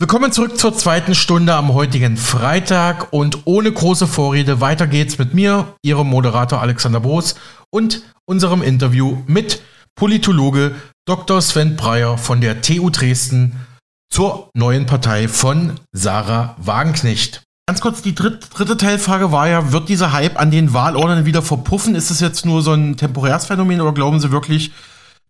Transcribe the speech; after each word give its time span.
Willkommen 0.00 0.30
zurück 0.30 0.56
zur 0.56 0.72
zweiten 0.76 1.16
Stunde 1.16 1.56
am 1.56 1.74
heutigen 1.74 2.16
Freitag 2.16 3.12
und 3.12 3.46
ohne 3.46 3.72
große 3.72 4.06
Vorrede 4.06 4.60
weiter 4.60 4.86
geht's 4.86 5.18
mit 5.18 5.34
mir, 5.34 5.74
Ihrem 5.82 6.06
Moderator 6.06 6.60
Alexander 6.60 7.00
Boos 7.00 7.34
und 7.70 8.02
unserem 8.24 8.62
Interview 8.62 9.24
mit 9.26 9.60
Politologe 9.96 10.76
Dr. 11.04 11.42
Sven 11.42 11.74
Breyer 11.74 12.16
von 12.16 12.40
der 12.40 12.62
TU 12.62 12.90
Dresden 12.90 13.56
zur 14.08 14.50
neuen 14.54 14.86
Partei 14.86 15.26
von 15.26 15.80
Sarah 15.90 16.54
Wagenknecht. 16.58 17.42
Ganz 17.66 17.80
kurz, 17.80 18.00
die 18.00 18.14
dritte, 18.14 18.48
dritte 18.50 18.76
Teilfrage 18.76 19.32
war 19.32 19.48
ja, 19.48 19.72
wird 19.72 19.88
dieser 19.88 20.12
Hype 20.12 20.38
an 20.38 20.52
den 20.52 20.74
Wahlordnern 20.74 21.24
wieder 21.24 21.42
verpuffen? 21.42 21.96
Ist 21.96 22.12
es 22.12 22.20
jetzt 22.20 22.46
nur 22.46 22.62
so 22.62 22.72
ein 22.72 22.96
temporäres 22.96 23.46
Phänomen 23.46 23.80
oder 23.80 23.94
glauben 23.94 24.20
Sie 24.20 24.30
wirklich, 24.30 24.70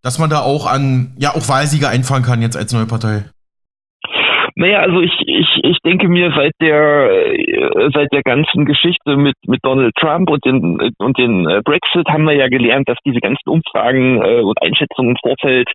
dass 0.02 0.18
man 0.18 0.28
da 0.28 0.40
auch 0.40 0.66
an, 0.66 1.14
ja, 1.16 1.34
auch 1.34 1.48
Wahlsieger 1.48 1.88
einfahren 1.88 2.22
kann 2.22 2.42
jetzt 2.42 2.58
als 2.58 2.74
neue 2.74 2.84
Partei? 2.84 3.24
Naja, 4.58 4.80
also 4.80 5.00
ich, 5.00 5.12
ich, 5.24 5.60
ich 5.62 5.78
denke 5.84 6.08
mir 6.08 6.32
seit 6.34 6.50
der 6.60 7.10
äh, 7.12 7.90
seit 7.94 8.12
der 8.12 8.22
ganzen 8.24 8.64
Geschichte 8.64 9.16
mit, 9.16 9.36
mit 9.46 9.60
Donald 9.62 9.94
Trump 9.94 10.28
und 10.30 10.44
den 10.44 10.80
und 10.98 11.16
den 11.16 11.48
äh, 11.48 11.62
Brexit 11.64 12.08
haben 12.08 12.24
wir 12.24 12.34
ja 12.34 12.48
gelernt, 12.48 12.88
dass 12.88 12.98
diese 13.06 13.20
ganzen 13.20 13.48
Umfragen 13.48 14.20
äh, 14.20 14.40
und 14.40 14.60
Einschätzungen 14.60 15.12
im 15.12 15.16
Vorfeld 15.22 15.70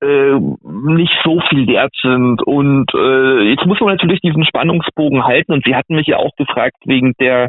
äh, 0.00 0.38
nicht 0.62 1.12
so 1.24 1.40
viel 1.48 1.66
wert 1.66 1.92
sind. 2.00 2.42
Und 2.42 2.92
äh, 2.94 3.50
jetzt 3.50 3.66
muss 3.66 3.80
man 3.80 3.90
natürlich 3.90 4.20
diesen 4.20 4.44
Spannungsbogen 4.44 5.24
halten. 5.24 5.52
Und 5.52 5.64
Sie 5.64 5.74
hatten 5.74 5.96
mich 5.96 6.06
ja 6.06 6.18
auch 6.18 6.34
gefragt 6.36 6.76
wegen 6.84 7.14
der 7.20 7.48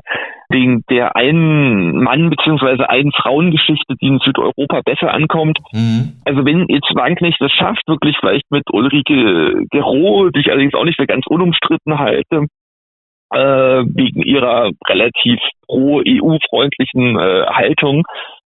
wegen 0.50 0.84
der 0.90 1.16
einen 1.16 2.04
Mann 2.04 2.30
beziehungsweise 2.30 2.88
einen 2.90 3.12
Frauengeschichte, 3.12 3.96
die 4.00 4.08
in 4.08 4.20
Südeuropa 4.20 4.82
besser 4.86 5.12
ankommt. 5.12 5.60
Mhm. 5.74 6.14
Also 6.24 6.46
wenn 6.46 6.68
jetzt 6.70 6.94
Wagenknecht 6.96 7.42
das 7.42 7.52
schafft, 7.52 7.82
wirklich 7.88 8.16
vielleicht 8.20 8.50
mit 8.52 8.64
Ulrike 8.72 9.66
Gero, 9.72 10.30
die 10.30 10.42
ich 10.42 10.52
allerdings 10.52 10.76
auch 10.76 10.86
nicht 10.86 10.98
für 10.98 11.08
ganz 11.08 11.26
unumstritten 11.28 11.98
halte, 11.98 12.46
äh, 13.32 13.38
wegen 13.38 14.22
ihrer 14.22 14.70
relativ 14.88 15.40
pro-EU-freundlichen 15.68 17.20
äh, 17.20 17.46
Haltung, 17.48 18.04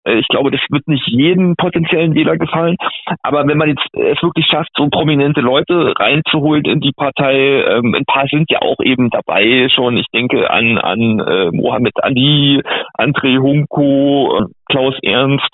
ich 0.05 0.29
glaube, 0.29 0.51
das 0.51 0.61
wird 0.71 0.87
nicht 0.87 1.07
jedem 1.07 1.57
potenziellen 1.57 2.15
Wähler 2.15 2.37
gefallen. 2.37 2.77
Aber 3.23 3.47
wenn 3.47 3.59
man 3.59 3.69
jetzt 3.69 3.87
es 3.93 4.23
wirklich 4.23 4.47
schafft, 4.47 4.71
so 4.77 4.89
prominente 4.89 5.41
Leute 5.41 5.95
reinzuholen 5.99 6.65
in 6.65 6.81
die 6.81 6.93
Partei, 6.93 7.65
ähm, 7.65 7.95
ein 7.95 8.05
paar 8.05 8.27
sind 8.29 8.51
ja 8.51 8.61
auch 8.61 8.81
eben 8.83 9.11
dabei 9.11 9.69
schon. 9.75 9.97
Ich 9.97 10.07
denke 10.13 10.51
an, 10.51 10.79
an 10.79 11.21
äh, 11.21 11.51
Mohammed 11.53 11.95
Ali, 12.03 12.63
André 12.99 13.39
Hunko, 13.39 14.39
äh, 14.39 14.45
Klaus 14.67 14.95
Ernst. 15.03 15.49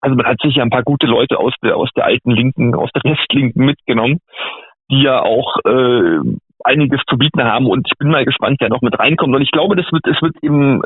Also 0.00 0.16
man 0.16 0.26
hat 0.26 0.40
sich 0.42 0.56
ja 0.56 0.64
ein 0.64 0.70
paar 0.70 0.82
gute 0.82 1.06
Leute 1.06 1.38
aus 1.38 1.54
der, 1.62 1.76
aus 1.76 1.88
der 1.96 2.04
alten 2.04 2.32
Linken, 2.32 2.74
aus 2.74 2.90
der 2.92 3.04
Restlinken 3.04 3.64
mitgenommen, 3.64 4.18
die 4.90 5.02
ja 5.02 5.22
auch 5.22 5.58
äh, 5.64 6.18
einiges 6.64 7.00
zu 7.08 7.16
bieten 7.16 7.42
haben 7.42 7.66
und 7.66 7.86
ich 7.86 7.98
bin 7.98 8.10
mal 8.10 8.24
gespannt, 8.24 8.58
wer 8.60 8.68
noch 8.68 8.82
mit 8.82 8.98
reinkommt. 8.98 9.34
Und 9.34 9.42
ich 9.42 9.50
glaube, 9.50 9.76
das 9.76 9.90
wird, 9.92 10.06
es 10.06 10.20
wird 10.22 10.36
eben 10.42 10.82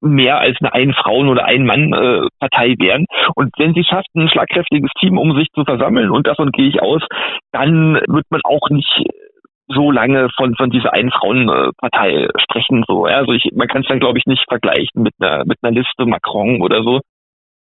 mehr 0.00 0.38
als 0.38 0.56
eine 0.60 0.72
Ein-Frauen- 0.72 1.28
oder 1.28 1.44
Ein-Mann-Partei 1.46 2.74
werden. 2.78 3.06
Und 3.34 3.50
wenn 3.58 3.74
sie 3.74 3.84
schafft, 3.84 4.08
ein 4.14 4.28
schlagkräftiges 4.28 4.90
Team 4.98 5.18
um 5.18 5.36
sich 5.36 5.48
zu 5.54 5.64
versammeln, 5.64 6.10
und 6.10 6.26
davon 6.26 6.50
gehe 6.52 6.68
ich 6.68 6.82
aus, 6.82 7.02
dann 7.52 7.94
wird 8.06 8.26
man 8.30 8.40
auch 8.44 8.68
nicht 8.70 9.04
so 9.68 9.90
lange 9.90 10.28
von 10.36 10.54
von 10.54 10.70
dieser 10.70 10.92
einen 10.92 11.10
Frauenpartei 11.10 12.28
sprechen 12.40 12.84
so 12.86 13.08
ja? 13.08 13.16
also 13.16 13.32
ich 13.32 13.50
man 13.52 13.66
kann 13.66 13.82
es 13.82 13.88
dann 13.88 13.98
glaube 13.98 14.18
ich 14.18 14.26
nicht 14.26 14.44
vergleichen 14.48 15.02
mit 15.02 15.14
einer 15.18 15.44
mit 15.44 15.58
einer 15.60 15.72
Liste 15.72 16.06
Macron 16.06 16.62
oder 16.62 16.84
so 16.84 17.00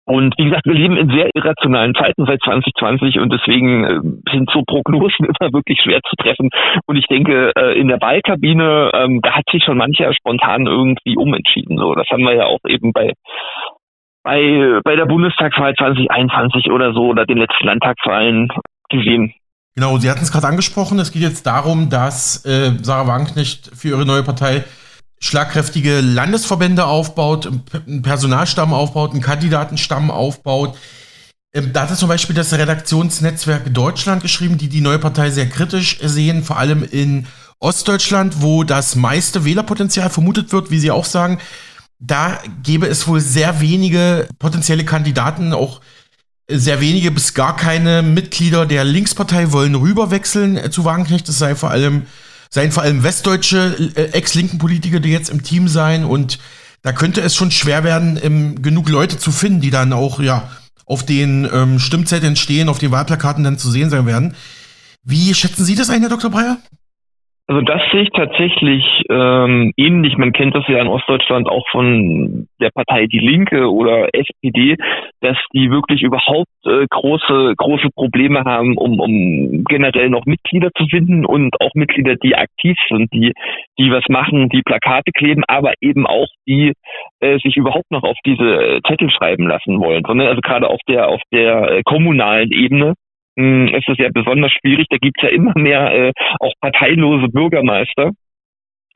und 0.06 0.34
wie 0.36 0.44
gesagt, 0.44 0.66
wir 0.66 0.74
leben 0.74 0.96
in 0.96 1.08
sehr 1.08 1.30
irrationalen 1.34 1.94
Zeiten 1.94 2.26
seit 2.26 2.40
2020 2.42 3.20
und 3.20 3.32
deswegen 3.32 3.84
äh, 3.84 4.00
sind 4.30 4.50
so 4.52 4.62
Prognosen 4.66 5.24
immer 5.40 5.52
wirklich 5.52 5.80
schwer 5.82 6.00
zu 6.08 6.14
treffen. 6.16 6.50
Und 6.86 6.96
ich 6.96 7.06
denke, 7.06 7.52
äh, 7.56 7.78
in 7.78 7.88
der 7.88 8.00
Wahlkabine, 8.00 8.90
ähm, 8.94 9.20
da 9.22 9.32
hat 9.32 9.44
sich 9.50 9.64
schon 9.64 9.78
mancher 9.78 10.12
spontan 10.12 10.66
irgendwie 10.66 11.16
umentschieden. 11.16 11.78
So, 11.78 11.94
das 11.94 12.06
haben 12.10 12.24
wir 12.24 12.34
ja 12.34 12.44
auch 12.44 12.60
eben 12.68 12.92
bei 12.92 13.12
bei 14.22 14.80
bei 14.84 14.96
der 14.96 15.06
Bundestagswahl 15.06 15.74
2021 15.74 16.70
oder 16.70 16.92
so 16.92 17.06
oder 17.08 17.24
den 17.24 17.38
letzten 17.38 17.66
Landtagswahlen 17.66 18.48
gesehen. 18.90 19.32
Genau, 19.74 19.96
Sie 19.96 20.08
hatten 20.10 20.22
es 20.22 20.30
gerade 20.30 20.46
angesprochen. 20.46 20.98
Es 20.98 21.12
geht 21.12 21.22
jetzt 21.22 21.46
darum, 21.46 21.88
dass 21.90 22.44
äh, 22.44 22.78
Sarah 22.82 23.08
Wagenknecht 23.08 23.70
für 23.74 23.88
ihre 23.88 24.06
neue 24.06 24.22
Partei 24.22 24.64
schlagkräftige 25.24 26.00
Landesverbände 26.02 26.84
aufbaut, 26.84 27.46
einen 27.46 28.02
Personalstamm 28.02 28.74
aufbaut, 28.74 29.12
einen 29.12 29.22
Kandidatenstamm 29.22 30.10
aufbaut. 30.10 30.76
Ähm, 31.54 31.72
da 31.72 31.88
hat 31.88 31.96
zum 31.96 32.10
Beispiel 32.10 32.36
das 32.36 32.52
Redaktionsnetzwerk 32.52 33.72
Deutschland 33.72 34.20
geschrieben, 34.20 34.58
die 34.58 34.68
die 34.68 34.82
neue 34.82 34.98
Partei 34.98 35.30
sehr 35.30 35.48
kritisch 35.48 35.98
sehen, 36.02 36.44
vor 36.44 36.58
allem 36.58 36.84
in 36.84 37.26
Ostdeutschland, 37.58 38.42
wo 38.42 38.64
das 38.64 38.96
meiste 38.96 39.46
Wählerpotenzial 39.46 40.10
vermutet 40.10 40.52
wird, 40.52 40.70
wie 40.70 40.78
sie 40.78 40.90
auch 40.90 41.06
sagen. 41.06 41.40
Da 41.98 42.38
gäbe 42.62 42.86
es 42.86 43.08
wohl 43.08 43.20
sehr 43.20 43.62
wenige 43.62 44.28
potenzielle 44.38 44.84
Kandidaten, 44.84 45.54
auch 45.54 45.80
sehr 46.50 46.82
wenige 46.82 47.10
bis 47.10 47.32
gar 47.32 47.56
keine 47.56 48.02
Mitglieder 48.02 48.66
der 48.66 48.84
Linkspartei 48.84 49.52
wollen 49.52 49.74
rüberwechseln 49.74 50.70
zu 50.70 50.84
Wagenknecht. 50.84 51.26
Das 51.28 51.38
sei 51.38 51.54
vor 51.54 51.70
allem 51.70 52.02
seien 52.54 52.70
vor 52.70 52.84
allem 52.84 53.02
westdeutsche 53.02 53.92
äh, 53.96 54.12
ex-linken 54.12 54.58
Politiker, 54.58 55.00
die 55.00 55.10
jetzt 55.10 55.28
im 55.28 55.42
Team 55.42 55.66
seien 55.66 56.04
und 56.04 56.38
da 56.82 56.92
könnte 56.92 57.20
es 57.20 57.34
schon 57.34 57.50
schwer 57.50 57.82
werden, 57.82 58.16
ähm, 58.22 58.62
genug 58.62 58.88
Leute 58.88 59.18
zu 59.18 59.32
finden, 59.32 59.60
die 59.60 59.70
dann 59.70 59.92
auch 59.92 60.20
ja 60.20 60.48
auf 60.86 61.04
den 61.04 61.48
ähm, 61.52 61.80
Stimmzetteln 61.80 62.36
stehen, 62.36 62.68
auf 62.68 62.78
den 62.78 62.92
Wahlplakaten 62.92 63.42
dann 63.42 63.58
zu 63.58 63.72
sehen 63.72 63.90
sein 63.90 64.06
werden. 64.06 64.36
Wie 65.02 65.34
schätzen 65.34 65.64
Sie 65.64 65.74
das 65.74 65.90
ein, 65.90 66.02
Herr 66.02 66.10
Dr. 66.10 66.30
Breyer? 66.30 66.58
Also 67.46 67.60
das 67.60 67.82
sehe 67.92 68.02
ich 68.02 68.10
tatsächlich 68.10 69.02
ähm, 69.10 69.72
ähnlich. 69.76 70.16
Man 70.16 70.32
kennt 70.32 70.54
das 70.54 70.64
ja 70.66 70.80
in 70.80 70.88
Ostdeutschland 70.88 71.46
auch 71.46 71.64
von 71.70 72.48
der 72.58 72.70
Partei 72.70 73.06
Die 73.06 73.18
Linke 73.18 73.70
oder 73.70 74.08
SPD, 74.14 74.76
dass 75.20 75.36
die 75.52 75.70
wirklich 75.70 76.02
überhaupt 76.02 76.48
äh, 76.64 76.86
große 76.88 77.52
große 77.54 77.90
Probleme 77.94 78.44
haben, 78.44 78.78
um, 78.78 78.98
um 78.98 79.62
generell 79.68 80.08
noch 80.08 80.24
Mitglieder 80.24 80.70
zu 80.74 80.86
finden 80.86 81.26
und 81.26 81.60
auch 81.60 81.74
Mitglieder, 81.74 82.16
die 82.16 82.34
aktiv 82.34 82.78
sind, 82.88 83.12
die 83.12 83.34
die 83.78 83.90
was 83.90 84.04
machen, 84.08 84.48
die 84.48 84.62
Plakate 84.62 85.12
kleben, 85.12 85.44
aber 85.46 85.74
eben 85.82 86.06
auch 86.06 86.28
die 86.48 86.72
äh, 87.20 87.38
sich 87.40 87.58
überhaupt 87.58 87.90
noch 87.90 88.04
auf 88.04 88.16
diese 88.24 88.80
Zettel 88.86 89.10
schreiben 89.10 89.46
lassen 89.48 89.80
wollen. 89.80 90.02
Also 90.06 90.40
gerade 90.40 90.70
auf 90.70 90.80
der 90.88 91.08
auf 91.08 91.20
der 91.30 91.70
äh, 91.70 91.82
kommunalen 91.84 92.52
Ebene 92.52 92.94
hm, 93.36 93.68
ist 93.68 93.88
es 93.88 93.98
ja 93.98 94.08
besonders 94.12 94.52
schwierig. 94.52 94.86
Da 94.90 94.96
gibt's 94.98 95.22
ja 95.22 95.28
immer 95.28 95.52
mehr 95.56 95.92
äh, 95.92 96.12
auch 96.40 96.52
parteilose 96.60 97.28
Bürgermeister 97.28 98.12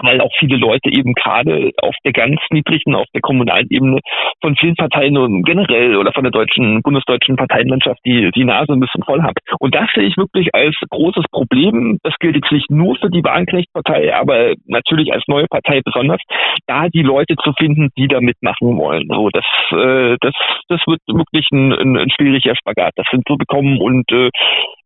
weil 0.02 0.20
auch 0.20 0.30
viele 0.38 0.56
Leute 0.56 0.90
eben 0.90 1.14
gerade 1.14 1.72
auf 1.82 1.94
der 2.04 2.12
ganz 2.12 2.40
niedrigen, 2.50 2.94
auf 2.94 3.06
der 3.14 3.20
kommunalen 3.20 3.66
Ebene 3.70 4.00
von 4.40 4.56
vielen 4.56 4.76
Parteien 4.76 5.16
und 5.16 5.44
generell 5.44 5.96
oder 5.96 6.12
von 6.12 6.24
der 6.24 6.30
deutschen, 6.30 6.82
bundesdeutschen 6.82 7.36
Parteienlandschaft 7.36 8.00
die, 8.04 8.30
die 8.34 8.44
Nase 8.44 8.72
ein 8.72 8.80
bisschen 8.80 9.02
voll 9.04 9.22
haben. 9.22 9.34
Und 9.58 9.74
das 9.74 9.88
sehe 9.94 10.04
ich 10.04 10.16
wirklich 10.16 10.54
als 10.54 10.76
großes 10.90 11.24
Problem. 11.30 11.98
Das 12.02 12.14
gilt 12.20 12.36
jetzt 12.36 12.52
nicht 12.52 12.70
nur 12.70 12.96
für 12.96 13.10
die 13.10 13.24
Wagenknecht-Partei, 13.24 14.14
aber 14.14 14.54
natürlich 14.66 15.12
als 15.12 15.24
neue 15.26 15.46
Partei 15.46 15.80
besonders, 15.84 16.20
da 16.66 16.88
die 16.88 17.02
Leute 17.02 17.36
zu 17.36 17.52
finden, 17.52 17.90
die 17.96 18.08
da 18.08 18.20
mitmachen 18.20 18.76
wollen. 18.78 19.08
So, 19.08 19.30
das, 19.30 19.44
äh, 19.72 20.16
das, 20.20 20.34
das 20.68 20.80
wird 20.86 21.00
wirklich 21.06 21.48
ein, 21.52 21.72
ein, 21.72 21.96
ein 21.96 22.10
schwieriger 22.10 22.54
Spagat, 22.56 22.92
das 22.96 23.06
hinzubekommen 23.10 23.80
und 23.80 24.10
äh, 24.12 24.30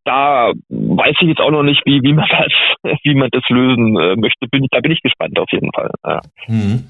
da 0.05 0.53
weiß 0.69 1.17
ich 1.21 1.29
jetzt 1.29 1.41
auch 1.41 1.51
noch 1.51 1.63
nicht, 1.63 1.83
wie, 1.85 2.03
wie 2.03 2.13
man 2.13 2.29
das, 2.83 2.93
wie 3.03 3.15
man 3.15 3.29
das 3.31 3.43
lösen 3.49 3.97
äh, 3.99 4.17
möchte. 4.17 4.47
Bin, 4.51 4.67
da 4.71 4.81
bin 4.81 4.93
ich 4.93 5.03
gespannt 5.03 5.39
auf 5.39 5.51
jeden 5.53 5.73
Fall. 5.73 5.91
Ja. 6.05 6.21
Mhm. 6.49 6.85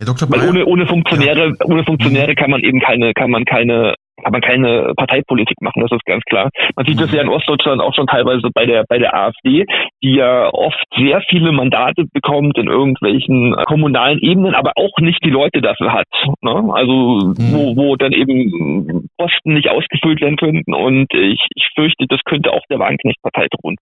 Weil 0.00 0.48
ohne, 0.48 0.66
ohne 0.66 0.86
Funktionäre, 0.86 1.48
ja. 1.48 1.66
ohne 1.66 1.84
Funktionäre 1.84 2.32
mhm. 2.32 2.34
kann 2.34 2.50
man 2.50 2.60
eben 2.60 2.80
keine, 2.80 3.14
kann 3.14 3.30
man 3.30 3.44
keine 3.44 3.94
kann 4.22 4.32
man 4.32 4.40
keine 4.40 4.92
Parteipolitik 4.96 5.60
machen, 5.60 5.82
das 5.82 5.92
ist 5.92 6.04
ganz 6.04 6.22
klar. 6.24 6.50
Man 6.76 6.86
sieht 6.86 6.96
mhm. 6.96 7.00
das 7.00 7.12
ja 7.12 7.22
in 7.22 7.28
Ostdeutschland 7.28 7.80
auch 7.80 7.94
schon 7.94 8.06
teilweise 8.06 8.48
bei 8.54 8.66
der 8.66 8.84
bei 8.88 8.98
der 8.98 9.14
AfD, 9.14 9.66
die 10.02 10.14
ja 10.14 10.48
oft 10.52 10.82
sehr 10.96 11.20
viele 11.28 11.52
Mandate 11.52 12.04
bekommt 12.12 12.58
in 12.58 12.68
irgendwelchen 12.68 13.54
kommunalen 13.66 14.18
Ebenen, 14.20 14.54
aber 14.54 14.72
auch 14.76 14.98
nicht 14.98 15.24
die 15.24 15.30
Leute 15.30 15.60
dafür 15.60 15.92
hat. 15.92 16.06
Ne? 16.40 16.70
Also 16.72 16.92
mhm. 16.92 17.52
wo, 17.52 17.76
wo 17.76 17.96
dann 17.96 18.12
eben 18.12 19.08
Posten 19.18 19.54
nicht 19.54 19.68
ausgefüllt 19.68 20.20
werden 20.20 20.36
könnten 20.36 20.74
und 20.74 21.12
ich, 21.14 21.44
ich 21.54 21.68
fürchte, 21.74 22.06
das 22.08 22.20
könnte 22.24 22.52
auch 22.52 22.62
der 22.70 22.78
Wagenknecht-Partei 22.78 23.46
drohen. 23.50 23.76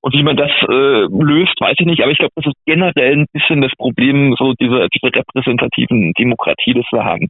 Und 0.00 0.14
wie 0.14 0.22
man 0.22 0.36
das 0.36 0.50
äh, 0.68 1.06
löst, 1.08 1.60
weiß 1.60 1.76
ich 1.78 1.86
nicht, 1.86 2.02
aber 2.02 2.12
ich 2.12 2.18
glaube, 2.18 2.32
das 2.36 2.46
ist 2.46 2.56
generell 2.66 3.18
ein 3.18 3.26
bisschen 3.32 3.60
das 3.60 3.72
Problem, 3.76 4.34
so 4.38 4.54
diese, 4.60 4.88
diese 4.94 5.14
repräsentativen 5.14 6.12
Demokratie, 6.18 6.74
das 6.74 6.86
wir 6.90 7.04
haben. 7.04 7.28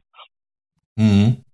Mhm. 0.95 1.44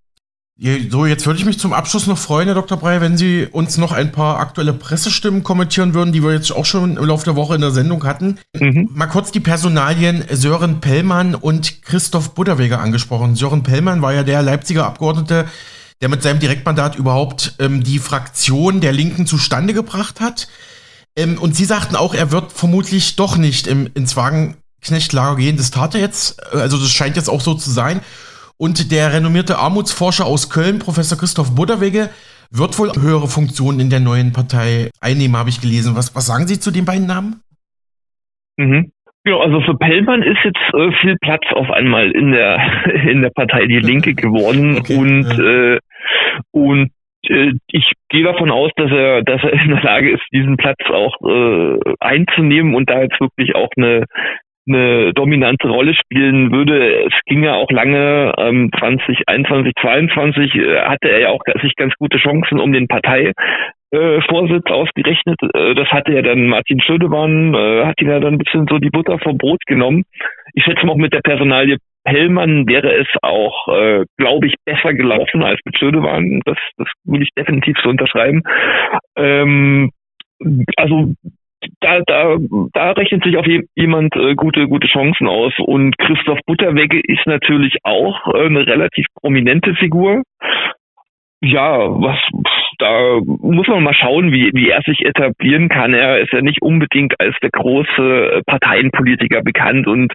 So, 0.92 1.08
jetzt 1.08 1.26
würde 1.26 1.40
ich 1.40 1.46
mich 1.46 1.58
zum 1.58 1.74
Abschluss 1.74 2.06
noch 2.06 2.20
freuen, 2.20 2.46
Herr 2.46 2.54
Dr. 2.54 2.78
Breyer, 2.78 3.02
wenn 3.02 3.18
Sie 3.18 3.48
uns 3.52 3.80
noch 3.80 3.92
ein 3.92 4.12
paar 4.12 4.38
aktuelle 4.38 4.74
Pressestimmen 4.74 5.42
kommentieren 5.42 5.96
würden, 5.96 6.12
die 6.12 6.22
wir 6.22 6.34
jetzt 6.34 6.52
auch 6.52 6.66
schon 6.66 6.98
im 6.98 7.04
Laufe 7.04 7.26
der 7.26 7.36
Woche 7.36 7.56
in 7.56 7.62
der 7.62 7.72
Sendung 7.72 8.04
hatten. 8.04 8.38
Mhm. 8.60 8.88
Mal 8.94 9.08
kurz 9.08 9.32
die 9.32 9.40
Personalien 9.40 10.24
Sören 10.30 10.80
Pellmann 10.80 11.34
und 11.34 11.82
Christoph 11.82 12.36
Butterweger 12.36 12.80
angesprochen. 12.80 13.36
Sören 13.36 13.64
Pellmann 13.64 14.04
war 14.04 14.14
ja 14.14 14.22
der 14.22 14.44
Leipziger 14.44 14.86
Abgeordnete, 14.86 15.48
der 16.00 16.10
mit 16.10 16.22
seinem 16.22 16.40
Direktmandat 16.40 16.96
überhaupt 16.96 17.56
ähm, 17.58 17.84
die 17.84 17.98
Fraktion 17.98 18.82
der 18.82 18.92
Linken 18.92 19.26
zustande 19.26 19.74
gebracht 19.74 20.22
hat. 20.22 20.48
Ähm, 21.16 21.40
und 21.40 21.56
Sie 21.56 21.66
sagten 21.66 21.96
auch, 21.96 22.14
er 22.14 22.32
wird 22.32 22.52
vermutlich 22.52 23.16
doch 23.16 23.36
nicht 23.36 23.66
im, 23.66 23.90
ins 23.96 24.16
Wagenknecht-Lager 24.16 25.38
gehen. 25.38 25.58
Das 25.58 25.72
tat 25.72 25.96
er 25.96 26.02
jetzt, 26.02 26.54
also 26.54 26.78
das 26.78 26.92
scheint 26.92 27.16
jetzt 27.16 27.32
auch 27.32 27.42
so 27.42 27.56
zu 27.56 27.72
sein. 27.72 28.02
Und 28.62 28.92
der 28.92 29.12
renommierte 29.12 29.58
Armutsforscher 29.58 30.28
aus 30.28 30.52
Köln, 30.52 30.78
Professor 30.78 31.18
Christoph 31.18 31.56
Butterwege, 31.56 32.12
wird 32.52 32.78
wohl 32.78 32.94
höhere 32.94 33.26
Funktionen 33.26 33.80
in 33.80 33.90
der 33.90 34.00
neuen 34.00 34.34
Partei 34.34 34.92
einnehmen, 35.02 35.36
habe 35.36 35.50
ich 35.50 35.62
gelesen. 35.62 35.96
Was, 35.96 36.16
was 36.16 36.28
sagen 36.28 36.46
Sie 36.46 36.60
zu 36.60 36.70
den 36.70 36.86
beiden 36.86 37.08
Namen? 37.08 37.42
Mhm. 38.58 38.92
Ja, 39.26 39.38
also 39.38 39.62
für 39.62 39.74
Pellmann 39.74 40.22
ist 40.22 40.38
jetzt 40.44 40.62
äh, 40.76 40.92
viel 41.02 41.18
Platz 41.22 41.42
auf 41.56 41.72
einmal 41.72 42.12
in 42.12 42.34
der 42.34 42.62
in 43.10 43.24
der 43.24 43.32
Partei 43.32 43.66
Die 43.66 43.80
Linke 43.80 44.14
geworden 44.14 44.78
okay, 44.80 44.96
und 44.96 45.24
ja. 45.24 45.74
äh, 45.74 45.80
und 46.52 46.92
äh, 47.30 47.54
ich 47.66 47.94
gehe 48.10 48.24
davon 48.24 48.52
aus, 48.52 48.70
dass 48.76 48.92
er 48.92 49.24
dass 49.24 49.42
er 49.42 49.54
in 49.54 49.70
der 49.70 49.82
Lage 49.82 50.12
ist, 50.12 50.24
diesen 50.32 50.58
Platz 50.58 50.82
auch 50.86 51.16
äh, 51.28 51.80
einzunehmen 52.00 52.76
und 52.76 52.92
da 52.92 53.02
jetzt 53.02 53.20
wirklich 53.20 53.56
auch 53.56 53.72
eine 53.76 54.06
eine 54.68 55.14
dominante 55.14 55.68
Rolle 55.68 55.94
spielen 55.94 56.52
würde. 56.52 57.06
Es 57.06 57.14
ging 57.26 57.44
ja 57.44 57.56
auch 57.56 57.72
lange, 57.72 58.34
ähm, 58.38 58.70
2021, 58.78 59.74
2022 59.82 60.56
äh, 60.56 60.82
hatte 60.82 61.10
er 61.10 61.20
ja 61.20 61.30
auch 61.30 61.42
sich 61.62 61.76
ganz 61.76 61.94
gute 61.96 62.18
Chancen 62.18 62.60
um 62.60 62.72
den 62.72 62.88
Partei 62.88 63.34
äh, 63.92 64.22
ausgerechnet. 64.22 65.40
Äh, 65.54 65.76
das 65.76 65.88
hatte 65.90 66.14
ja 66.14 66.22
dann 66.22 66.48
Martin 66.48 66.82
Schödemann, 66.82 67.54
äh, 67.54 67.86
hat 67.86 68.00
ihn 68.02 68.10
ja 68.10 68.20
dann 68.20 68.36
ein 68.36 68.38
bisschen 68.38 68.68
so 68.70 68.78
die 68.78 68.90
Butter 68.90 69.20
vom 69.20 69.38
Brot 69.38 69.62
genommen. 69.66 70.04
Ich 70.54 70.64
schätze 70.64 70.86
mal, 70.86 70.96
mit 70.96 71.14
der 71.14 71.22
Personalie 71.22 71.78
Pellmann 72.04 72.68
wäre 72.68 72.94
es 72.94 73.08
auch, 73.22 73.68
äh, 73.68 74.06
glaube 74.18 74.48
ich, 74.48 74.56
besser 74.66 74.94
gelaufen 74.94 75.44
als 75.44 75.60
mit 75.66 75.78
Schödemann. 75.78 76.42
Das, 76.46 76.58
das 76.78 76.88
würde 77.04 77.24
ich 77.24 77.30
definitiv 77.38 77.78
so 77.84 77.90
unterschreiben. 77.90 78.42
Ähm, 79.16 79.92
also 80.78 81.14
da, 81.80 82.00
da, 82.06 82.38
da 82.74 82.92
rechnet 82.92 83.24
sich 83.24 83.38
auf 83.38 83.46
jemand 83.76 84.16
äh, 84.16 84.36
gute, 84.36 84.68
gute 84.68 84.88
Chancen 84.88 85.28
aus. 85.28 85.54
Und 85.60 85.98
Christoph 85.98 86.40
Butterwegge 86.46 87.00
ist 87.00 87.26
natürlich 87.26 87.78
auch 87.84 88.34
äh, 88.34 88.46
eine 88.46 88.66
relativ 88.66 89.06
prominente 89.20 89.76
Figur. 89.76 90.24
Ja, 91.44 91.90
was 91.90 92.20
da 92.78 93.20
muss 93.24 93.68
man 93.68 93.84
mal 93.84 93.94
schauen, 93.94 94.32
wie, 94.32 94.52
wie 94.54 94.70
er 94.70 94.82
sich 94.82 95.06
etablieren 95.06 95.70
kann. 95.70 95.94
Er 95.94 96.20
ist 96.20 96.34
ja 96.34 96.42
nicht 96.42 96.62
unbedingt 96.62 97.20
als 97.20 97.36
der 97.42 97.52
große 97.52 98.42
Parteienpolitiker 98.46 99.42
bekannt 99.42 99.88
und 99.88 100.12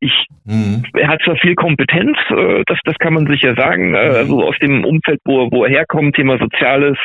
ich, 0.00 0.26
mhm. 0.44 0.82
er 0.94 1.08
hat 1.08 1.20
zwar 1.22 1.36
viel 1.36 1.54
Kompetenz, 1.54 2.16
äh, 2.30 2.62
das, 2.66 2.78
das 2.84 2.96
kann 2.98 3.14
man 3.14 3.26
sicher 3.26 3.54
sagen, 3.54 3.94
äh, 3.94 4.08
mhm. 4.08 4.14
also 4.14 4.44
aus 4.44 4.56
dem 4.60 4.84
Umfeld, 4.84 5.20
wo, 5.24 5.50
wo 5.50 5.64
er 5.64 5.70
herkommt, 5.70 6.16
Thema 6.16 6.38
Soziales, 6.38 6.98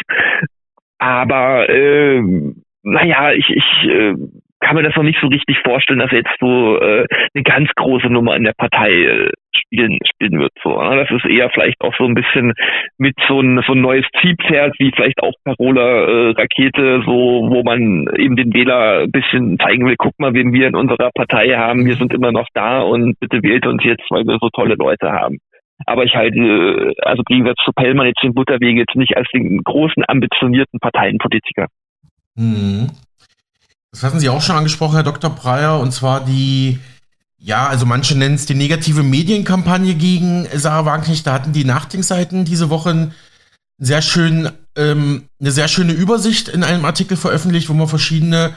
aber 0.98 1.70
äh, 1.70 2.22
naja, 2.84 3.32
ich, 3.32 3.50
ich 3.50 3.90
äh, 3.90 4.14
kann 4.62 4.76
mir 4.76 4.84
das 4.84 4.96
noch 4.96 5.04
nicht 5.04 5.20
so 5.20 5.28
richtig 5.28 5.58
vorstellen, 5.64 6.00
dass 6.00 6.12
er 6.12 6.20
jetzt 6.20 6.38
so 6.40 6.80
äh, 6.80 7.06
eine 7.34 7.44
ganz 7.44 7.70
große 7.76 8.08
Nummer 8.08 8.36
in 8.36 8.44
der 8.44 8.54
Partei 8.54 8.92
äh, 8.92 9.32
spielen, 9.56 9.98
spielen 10.06 10.40
wird. 10.40 10.52
So, 10.64 10.82
ne? 10.82 10.98
Das 10.98 11.12
ist 11.12 11.30
eher 11.30 11.50
vielleicht 11.50 11.82
auch 11.82 11.94
so 11.98 12.06
ein 12.06 12.14
bisschen 12.14 12.54
mit 12.98 13.16
so 13.28 13.42
ein, 13.42 13.62
so 13.66 13.74
ein 13.74 13.82
neues 13.82 14.06
Zielpferd, 14.22 14.76
wie 14.80 14.92
vielleicht 14.96 15.22
auch 15.22 15.34
Carola 15.46 16.06
äh, 16.06 16.30
Rakete, 16.32 17.02
so 17.06 17.12
wo 17.50 17.64
man 17.64 18.08
eben 18.18 18.36
den 18.36 18.54
Wähler 18.54 19.02
ein 19.04 19.12
bisschen 19.12 19.58
zeigen 19.60 19.86
will, 19.88 19.96
guck 19.98 20.18
mal, 20.20 20.34
wen 20.34 20.54
wir 20.54 20.68
in 20.68 20.76
unserer 20.76 21.10
Partei 21.14 21.50
haben, 21.50 21.86
wir 21.86 21.96
sind 21.96 22.14
immer 22.14 22.32
noch 22.32 22.48
da 22.54 22.82
und 22.82 23.20
bitte 23.20 23.42
wählt 23.44 23.66
uns 23.66 23.84
jetzt, 23.84 24.06
weil 24.10 24.26
wir 24.26 24.38
so 24.40 24.50
tolle 24.50 24.76
Leute 24.76 25.12
haben. 25.12 25.38
Aber 25.88 26.04
ich 26.04 26.16
halte, 26.16 26.38
äh, 26.38 26.94
also 27.02 27.24
im 27.30 27.52
zu 27.66 27.72
Pellmann 27.76 28.08
jetzt 28.08 28.24
den 28.24 28.36
Butterwege 28.36 28.82
jetzt 28.82 28.96
nicht 28.96 29.18
als 29.18 29.28
den 29.34 29.64
großen, 29.64 30.04
ambitionierten 30.08 30.80
Parteienpolitiker. 30.80 31.68
Mhm. 32.36 32.90
Das 33.92 34.04
hatten 34.04 34.20
Sie 34.20 34.30
auch 34.30 34.42
schon 34.42 34.56
angesprochen, 34.56 34.94
Herr 34.94 35.04
Dr. 35.04 35.30
Breyer, 35.30 35.80
und 35.80 35.92
zwar 35.92 36.24
die, 36.24 36.80
ja, 37.38 37.68
also 37.68 37.86
manche 37.86 38.16
nennen 38.16 38.36
es 38.36 38.46
die 38.46 38.54
negative 38.54 39.04
Medienkampagne 39.04 39.96
gegen 39.96 40.48
Sarah 40.54 40.86
Wagenknecht. 40.86 41.28
Da 41.28 41.34
hatten 41.34 41.52
die 41.52 41.66
Nachdenkseiten 41.66 42.46
diese 42.46 42.70
Woche 42.70 43.12
sehr 43.78 44.02
schön, 44.02 44.50
ähm, 44.78 45.26
eine 45.40 45.52
sehr 45.52 45.68
schöne 45.68 45.92
Übersicht 45.92 46.48
in 46.48 46.64
einem 46.64 46.86
Artikel 46.86 47.18
veröffentlicht, 47.18 47.68
wo 47.68 47.74
man 47.74 47.88
verschiedene, 47.88 48.56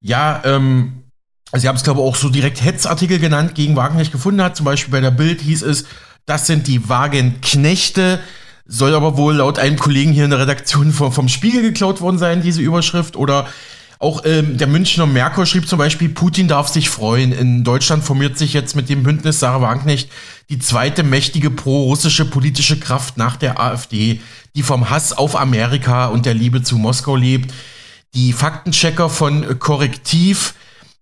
ja, 0.00 0.42
ähm, 0.44 1.04
also 1.52 1.62
Sie 1.62 1.68
haben 1.68 1.76
es, 1.76 1.84
glaube 1.84 2.00
ich, 2.00 2.06
auch 2.06 2.16
so 2.16 2.30
direkt 2.30 2.64
Hetzartikel 2.64 3.20
genannt, 3.20 3.54
gegen 3.54 3.76
Wagenknecht 3.76 4.10
gefunden 4.10 4.42
hat. 4.42 4.56
Zum 4.56 4.64
Beispiel 4.64 4.90
bei 4.90 5.00
der 5.00 5.12
Bild 5.12 5.40
hieß 5.40 5.62
es, 5.62 5.84
das 6.26 6.46
sind 6.48 6.66
die 6.66 6.88
Wagenknechte. 6.88 8.18
Soll 8.66 8.94
aber 8.94 9.16
wohl 9.16 9.36
laut 9.36 9.58
einem 9.58 9.78
Kollegen 9.78 10.12
hier 10.12 10.24
in 10.24 10.30
der 10.30 10.40
Redaktion 10.40 10.92
vom, 10.92 11.12
vom 11.12 11.28
Spiegel 11.28 11.62
geklaut 11.62 12.00
worden 12.00 12.18
sein, 12.18 12.42
diese 12.42 12.62
Überschrift. 12.62 13.16
Oder 13.16 13.46
auch 13.98 14.22
ähm, 14.24 14.56
der 14.56 14.66
Münchner 14.66 15.06
Merkur 15.06 15.46
schrieb 15.46 15.68
zum 15.68 15.78
Beispiel, 15.78 16.08
Putin 16.08 16.48
darf 16.48 16.68
sich 16.68 16.88
freuen. 16.88 17.32
In 17.32 17.64
Deutschland 17.64 18.04
formiert 18.04 18.38
sich 18.38 18.52
jetzt 18.52 18.74
mit 18.74 18.88
dem 18.88 19.02
Bündnis 19.02 19.40
Sarah 19.40 19.60
Wagenknecht 19.60 20.10
die 20.50 20.58
zweite 20.58 21.02
mächtige 21.02 21.50
pro-russische 21.50 22.24
politische 22.24 22.78
Kraft 22.78 23.16
nach 23.16 23.36
der 23.36 23.60
AfD, 23.60 24.20
die 24.54 24.62
vom 24.62 24.90
Hass 24.90 25.12
auf 25.12 25.36
Amerika 25.36 26.06
und 26.06 26.26
der 26.26 26.34
Liebe 26.34 26.62
zu 26.62 26.76
Moskau 26.76 27.16
lebt. 27.16 27.52
Die 28.14 28.32
Faktenchecker 28.32 29.08
von 29.10 29.58
Korrektiv 29.58 30.54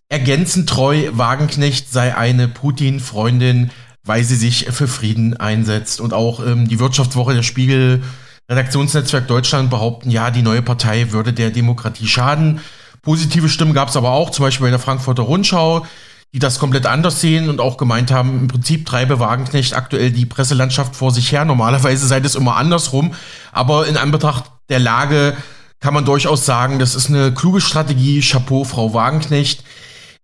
ergänzen 0.09 0.67
treu, 0.67 1.09
Wagenknecht 1.13 1.91
sei 1.91 2.15
eine 2.15 2.47
Putin-Freundin 2.47 3.71
weil 4.05 4.25
sie 4.25 4.37
sich 4.37 4.67
für 4.71 4.89
Frieden 4.89 5.37
einsetzt. 5.37 6.01
Und 6.01 6.13
auch 6.13 6.45
ähm, 6.45 6.69
die 6.69 6.79
Wirtschaftswoche 6.79 7.35
der 7.35 7.43
Spiegel, 7.43 8.03
Redaktionsnetzwerk 8.51 9.29
Deutschland 9.29 9.71
behaupten, 9.71 10.11
ja, 10.11 10.31
die 10.31 10.43
neue 10.43 10.63
Partei 10.63 11.13
würde 11.13 11.33
der 11.33 11.51
Demokratie 11.51 12.07
schaden. 12.07 12.61
Positive 13.03 13.49
Stimmen 13.49 13.75
gab 13.75 13.89
es 13.89 13.97
aber 13.97 14.11
auch, 14.11 14.31
zum 14.31 14.45
Beispiel 14.45 14.67
bei 14.67 14.71
der 14.71 14.79
Frankfurter 14.79 15.23
Rundschau, 15.23 15.87
die 16.33 16.39
das 16.39 16.59
komplett 16.59 16.87
anders 16.87 17.21
sehen 17.21 17.49
und 17.49 17.61
auch 17.61 17.77
gemeint 17.77 18.11
haben, 18.11 18.41
im 18.41 18.49
Prinzip 18.49 18.87
treibe 18.87 19.19
Wagenknecht 19.21 19.75
aktuell 19.75 20.11
die 20.11 20.25
Presselandschaft 20.25 20.97
vor 20.97 21.11
sich 21.11 21.31
her. 21.31 21.45
Normalerweise 21.45 22.07
sei 22.07 22.21
das 22.21 22.35
immer 22.35 22.57
andersrum. 22.57 23.15
Aber 23.53 23.87
in 23.87 23.97
Anbetracht 23.97 24.45
der 24.69 24.79
Lage 24.79 25.37
kann 25.81 25.95
man 25.95 26.05
durchaus 26.05 26.47
sagen, 26.47 26.79
das 26.79 26.95
ist 26.95 27.11
eine 27.11 27.35
kluge 27.35 27.61
Strategie. 27.61 28.21
Chapeau, 28.23 28.65
Frau 28.65 28.95
Wagenknecht. 28.95 29.65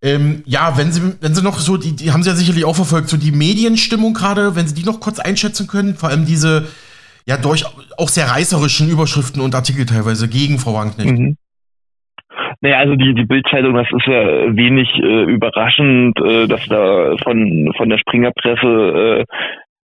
Ähm, 0.00 0.42
ja, 0.46 0.76
wenn 0.76 0.92
Sie, 0.92 1.14
wenn 1.20 1.34
Sie 1.34 1.42
noch 1.42 1.58
so, 1.58 1.76
die, 1.76 1.96
die 1.96 2.12
haben 2.12 2.22
Sie 2.22 2.30
ja 2.30 2.36
sicherlich 2.36 2.64
auch 2.64 2.76
verfolgt, 2.76 3.08
so 3.08 3.16
die 3.16 3.32
Medienstimmung 3.32 4.14
gerade, 4.14 4.54
wenn 4.54 4.66
Sie 4.66 4.74
die 4.74 4.84
noch 4.84 5.00
kurz 5.00 5.18
einschätzen 5.18 5.66
können, 5.66 5.94
vor 5.94 6.08
allem 6.08 6.24
diese 6.24 6.68
ja 7.26 7.36
durch 7.36 7.64
auch 7.98 8.08
sehr 8.08 8.26
reißerischen 8.26 8.88
Überschriften 8.88 9.42
und 9.42 9.54
Artikel 9.54 9.86
teilweise 9.86 10.28
gegen 10.28 10.58
Frau 10.58 10.74
Wanknecht. 10.74 11.18
Mhm. 11.18 11.36
Naja, 12.60 12.78
also 12.78 12.96
die, 12.96 13.14
die 13.14 13.24
Bildzeitung, 13.24 13.74
das 13.74 13.86
ist 13.92 14.06
ja 14.06 14.56
wenig 14.56 14.88
äh, 14.96 15.24
überraschend, 15.24 16.18
äh, 16.20 16.48
dass 16.48 16.66
da 16.66 17.16
von, 17.22 17.72
von 17.76 17.88
der 17.88 17.98
Springerpresse 17.98 19.20
äh, 19.20 19.24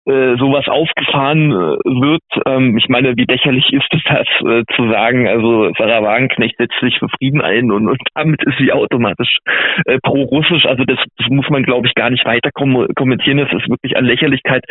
äh, 0.07 0.37
sowas 0.37 0.69
aufgefahren 0.69 1.51
äh, 1.51 1.77
wird. 2.01 2.23
Ähm, 2.47 2.77
ich 2.77 2.89
meine, 2.89 3.17
wie 3.17 3.25
lächerlich 3.25 3.73
ist 3.73 3.89
es 3.91 4.03
das 4.09 4.27
äh, 4.45 4.63
zu 4.75 4.91
sagen, 4.91 5.29
also 5.29 5.73
Sarah 5.79 6.03
Wagenknecht 6.03 6.57
setzt 6.59 6.79
sich 6.81 6.99
für 6.99 7.09
Frieden 7.19 7.41
ein 7.41 7.71
und, 7.71 7.89
und 7.89 8.01
damit 8.15 8.43
ist 8.45 8.59
sie 8.59 8.73
automatisch 8.73 9.39
äh, 9.87 9.99
pro-russisch. 10.03 10.67
Also 10.67 10.85
das, 10.85 10.99
das 11.17 11.29
muss 11.29 11.49
man, 11.49 11.63
glaube 11.63 11.87
ich, 11.87 11.95
gar 11.95 12.11
nicht 12.11 12.25
weiter 12.25 12.51
kom 12.53 12.87
kommentieren. 12.95 13.39
Das 13.39 13.53
ist 13.53 13.69
wirklich 13.69 13.97
an 13.97 14.05
Lächerlichkeit 14.05 14.65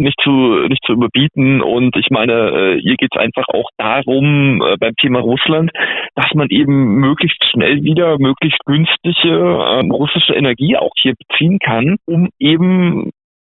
nicht 0.00 0.18
zu 0.22 0.30
nicht 0.68 0.82
zu 0.84 0.94
überbieten 0.94 1.60
und 1.60 1.94
ich 1.96 2.08
meine 2.10 2.32
äh, 2.32 2.80
hier 2.80 2.96
geht 2.96 3.10
es 3.12 3.20
einfach 3.20 3.46
auch 3.48 3.68
darum 3.76 4.62
äh, 4.62 4.76
beim 4.78 4.94
Thema 4.96 5.20
Russland, 5.20 5.70
dass 6.14 6.32
man 6.34 6.48
eben 6.48 6.96
möglichst 6.96 7.44
schnell 7.50 7.82
wieder 7.82 8.18
möglichst 8.18 8.64
günstige 8.64 9.28
äh, 9.28 9.86
russische 9.92 10.34
Energie 10.34 10.76
auch 10.76 10.92
hier 10.96 11.14
beziehen 11.14 11.58
kann, 11.58 11.96
um 12.06 12.30
eben 12.38 13.10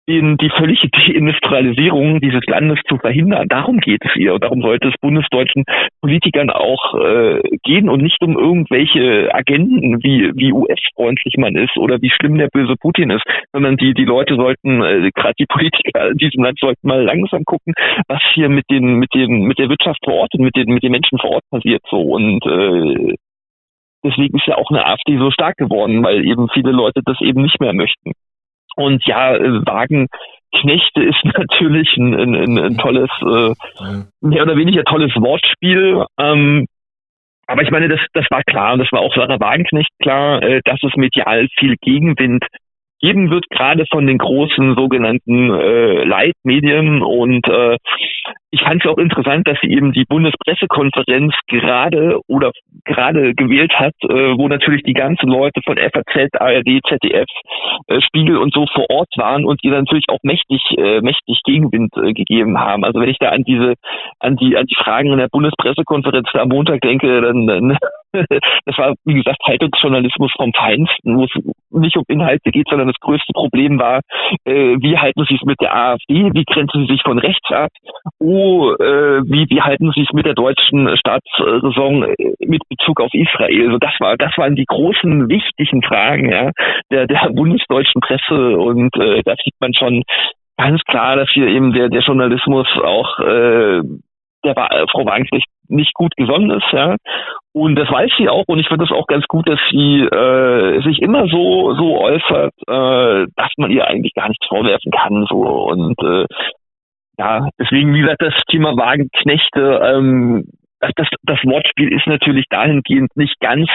in 0.07 0.37
die 0.37 0.49
völlige 0.49 0.87
Deindustrialisierung 0.89 2.21
dieses 2.21 2.41
Landes 2.47 2.79
zu 2.87 2.97
verhindern. 2.97 3.49
Darum 3.49 3.79
geht 3.79 4.03
es 4.05 4.13
hier 4.13 4.33
und 4.33 4.43
darum 4.43 4.61
sollte 4.61 4.87
es 4.87 4.93
bundesdeutschen 5.01 5.65
Politikern 6.01 6.49
auch 6.49 6.95
äh, 6.95 7.41
gehen 7.63 7.89
und 7.89 8.01
nicht 8.01 8.21
um 8.23 8.37
irgendwelche 8.37 9.29
Agenten, 9.33 10.01
wie, 10.01 10.31
wie 10.33 10.53
US-freundlich 10.53 11.35
man 11.37 11.55
ist 11.57 11.75
oder 11.75 12.01
wie 12.01 12.09
schlimm 12.09 12.37
der 12.37 12.47
böse 12.47 12.75
Putin 12.79 13.09
ist, 13.09 13.25
sondern 13.51 13.75
die, 13.75 13.93
die 13.93 14.05
Leute 14.05 14.35
sollten, 14.35 14.81
äh, 14.81 15.11
gerade 15.13 15.35
die 15.37 15.45
Politiker 15.45 16.11
in 16.11 16.17
diesem 16.17 16.43
Land 16.43 16.57
sollten 16.59 16.87
mal 16.87 17.03
langsam 17.03 17.43
gucken, 17.43 17.73
was 18.07 18.21
hier 18.33 18.47
mit 18.47 18.65
den, 18.71 18.95
mit 18.99 19.13
den, 19.13 19.41
mit 19.41 19.59
der 19.59 19.67
Wirtschaft 19.67 19.99
vor 20.05 20.13
Ort 20.13 20.33
und 20.35 20.45
mit 20.45 20.55
den, 20.55 20.73
mit 20.73 20.83
den 20.83 20.93
Menschen 20.93 21.19
vor 21.19 21.31
Ort 21.31 21.43
passiert 21.51 21.81
so 21.89 21.99
und 21.99 22.45
äh, 22.45 23.15
deswegen 24.05 24.37
ist 24.37 24.47
ja 24.47 24.55
auch 24.55 24.69
eine 24.69 24.85
AfD 24.85 25.17
so 25.17 25.31
stark 25.31 25.57
geworden, 25.57 26.01
weil 26.01 26.25
eben 26.25 26.47
viele 26.53 26.71
Leute 26.71 27.01
das 27.03 27.19
eben 27.19 27.41
nicht 27.41 27.59
mehr 27.59 27.73
möchten. 27.73 28.13
Und 28.77 29.03
ja, 29.05 29.33
Wagenknechte 29.33 31.03
ist 31.03 31.23
natürlich 31.37 31.97
ein, 31.97 32.13
ein, 32.13 32.57
ein 32.57 32.77
tolles, 32.77 33.09
äh, 33.21 33.53
mehr 34.21 34.43
oder 34.43 34.55
weniger 34.55 34.83
tolles 34.83 35.13
Wortspiel. 35.15 36.05
Ähm, 36.19 36.67
aber 37.47 37.63
ich 37.63 37.71
meine, 37.71 37.87
das, 37.87 37.99
das 38.13 38.25
war 38.29 38.43
klar 38.43 38.73
und 38.73 38.79
das 38.79 38.91
war 38.91 38.99
auch 38.99 39.13
Sarah 39.15 39.39
Wagenknecht 39.39 39.89
klar, 39.99 40.43
äh, 40.43 40.61
dass 40.63 40.79
es 40.83 40.95
medial 40.95 41.47
viel 41.57 41.75
Gegenwind 41.81 42.45
geben 42.99 43.29
wird, 43.29 43.45
gerade 43.49 43.85
von 43.91 44.07
den 44.07 44.17
großen 44.17 44.75
sogenannten 44.75 45.53
äh, 45.53 46.03
Leitmedien. 46.03 47.01
Und 47.01 47.47
äh, 47.47 47.77
ich 48.51 48.61
fand 48.61 48.83
es 48.83 48.89
auch 48.89 48.97
interessant, 48.97 49.47
dass 49.47 49.57
sie 49.61 49.71
eben 49.71 49.91
die 49.91 50.05
Bundespressekonferenz 50.05 51.33
gerade 51.47 52.19
oder 52.27 52.51
gerade 52.85 53.33
gewählt 53.35 53.73
hat, 53.73 53.93
äh, 54.03 54.37
wo 54.37 54.47
natürlich 54.47 54.83
die 54.83 54.93
ganzen 54.93 55.29
Leute 55.29 55.61
von 55.65 55.77
FAZ, 55.77 56.29
ARD, 56.39 56.81
ZDF, 56.87 57.27
äh, 57.87 58.01
Spiegel 58.01 58.37
und 58.37 58.53
so 58.53 58.65
vor 58.73 58.89
Ort 58.89 59.09
waren 59.17 59.45
und 59.45 59.61
die 59.63 59.69
natürlich 59.69 60.05
auch 60.09 60.19
mächtig, 60.23 60.61
äh, 60.77 61.01
mächtig 61.01 61.41
Gegenwind 61.43 61.95
äh, 61.97 62.13
gegeben 62.13 62.59
haben. 62.59 62.83
Also 62.83 62.99
wenn 62.99 63.09
ich 63.09 63.19
da 63.19 63.29
an 63.29 63.43
diese, 63.43 63.73
an 64.19 64.35
die, 64.37 64.57
an 64.57 64.65
die 64.65 64.75
Fragen 64.75 65.11
in 65.11 65.19
der 65.19 65.29
Bundespressekonferenz 65.29 66.29
am 66.33 66.49
Montag 66.49 66.81
denke, 66.81 67.21
dann, 67.21 67.47
dann 67.47 67.77
das 68.65 68.77
war, 68.77 68.93
wie 69.05 69.15
gesagt, 69.15 69.39
Haltungsjournalismus 69.43 70.31
vom 70.35 70.51
Feinsten, 70.53 71.17
wo 71.17 71.25
es 71.25 71.31
nicht 71.71 71.97
um 71.97 72.03
Inhalte 72.07 72.51
geht, 72.51 72.67
sondern 72.69 72.87
das 72.87 72.99
größte 72.99 73.33
Problem 73.33 73.79
war, 73.79 74.01
äh, 74.45 74.75
wie 74.79 74.97
halten 74.97 75.25
Sie 75.27 75.35
es 75.35 75.43
mit 75.43 75.59
der 75.61 75.75
AfD, 75.75 76.31
wie 76.33 76.45
grenzen 76.45 76.85
Sie 76.85 76.93
sich 76.93 77.01
von 77.03 77.19
rechts 77.19 77.51
ab, 77.51 77.69
oh, 78.19 78.71
äh, 78.73 79.21
wie, 79.23 79.45
wie 79.49 79.61
halten 79.61 79.91
Sie 79.95 80.01
es 80.01 80.13
mit 80.13 80.25
der 80.25 80.33
deutschen 80.33 80.95
Staatsräson 80.97 82.03
äh, 82.03 82.33
mit 82.45 82.61
Bezug 82.69 83.01
auf 83.01 83.13
Israel. 83.13 83.67
Also 83.67 83.77
das 83.77 83.93
war, 83.99 84.17
das 84.17 84.31
waren 84.37 84.55
die 84.55 84.65
großen, 84.65 85.29
wichtigen 85.29 85.81
Fragen 85.83 86.31
ja, 86.31 86.51
der, 86.91 87.07
der 87.07 87.29
bundesdeutschen 87.33 88.01
Presse. 88.01 88.57
Und 88.57 88.95
äh, 88.97 89.21
da 89.23 89.35
sieht 89.43 89.55
man 89.59 89.73
schon 89.73 90.03
ganz 90.57 90.81
klar, 90.83 91.15
dass 91.15 91.29
hier 91.31 91.47
eben 91.47 91.73
der, 91.73 91.89
der 91.89 92.01
Journalismus 92.01 92.67
auch 92.83 93.19
äh, 93.19 93.81
der 94.53 94.85
Frau 94.91 95.05
Wagenknecht 95.05 95.47
nicht 95.69 95.93
gut 95.93 96.15
gesonnen 96.15 96.51
ist, 96.51 96.71
ja. 96.71 96.95
Und 97.53 97.75
das 97.75 97.89
weiß 97.91 98.11
sie 98.17 98.29
auch 98.29 98.45
und 98.47 98.59
ich 98.59 98.67
finde 98.67 98.85
es 98.85 98.91
auch 98.91 99.07
ganz 99.07 99.25
gut, 99.27 99.49
dass 99.49 99.59
sie 99.71 100.01
äh, 100.01 100.81
sich 100.83 101.01
immer 101.01 101.27
so 101.27 101.73
so 101.75 101.99
äußert, 101.99 102.53
äh, 102.67 103.25
dass 103.35 103.51
man 103.57 103.71
ihr 103.71 103.87
eigentlich 103.87 104.13
gar 104.13 104.29
nichts 104.29 104.45
vorwerfen 104.47 104.91
kann. 104.91 105.25
So 105.29 105.41
und 105.69 105.99
äh, 106.01 106.25
ja, 107.19 107.49
deswegen, 107.59 107.93
wie 107.93 108.01
gesagt, 108.01 108.21
das 108.21 108.35
Thema 108.49 108.77
Wagenknechte, 108.77 109.81
ähm, 109.83 110.45
das, 110.79 111.07
das 111.23 111.39
Wortspiel 111.43 111.91
ist 111.91 112.05
natürlich 112.05 112.45
dahingehend 112.49 113.09
nicht 113.15 113.39
ganz 113.39 113.67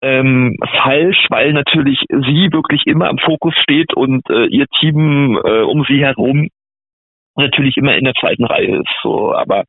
ähm, 0.00 0.56
falsch, 0.82 1.26
weil 1.28 1.52
natürlich 1.52 2.00
sie 2.08 2.48
wirklich 2.50 2.82
immer 2.86 3.08
im 3.10 3.18
Fokus 3.18 3.54
steht 3.56 3.94
und 3.94 4.28
äh, 4.30 4.46
ihr 4.46 4.66
Team 4.80 5.38
äh, 5.44 5.60
um 5.60 5.84
sie 5.84 6.02
herum 6.02 6.48
natürlich 7.36 7.76
immer 7.76 7.96
in 7.96 8.04
der 8.04 8.14
zweiten 8.14 8.44
Reihe 8.44 8.76
ist. 8.76 8.94
So, 9.02 9.34
aber 9.34 9.64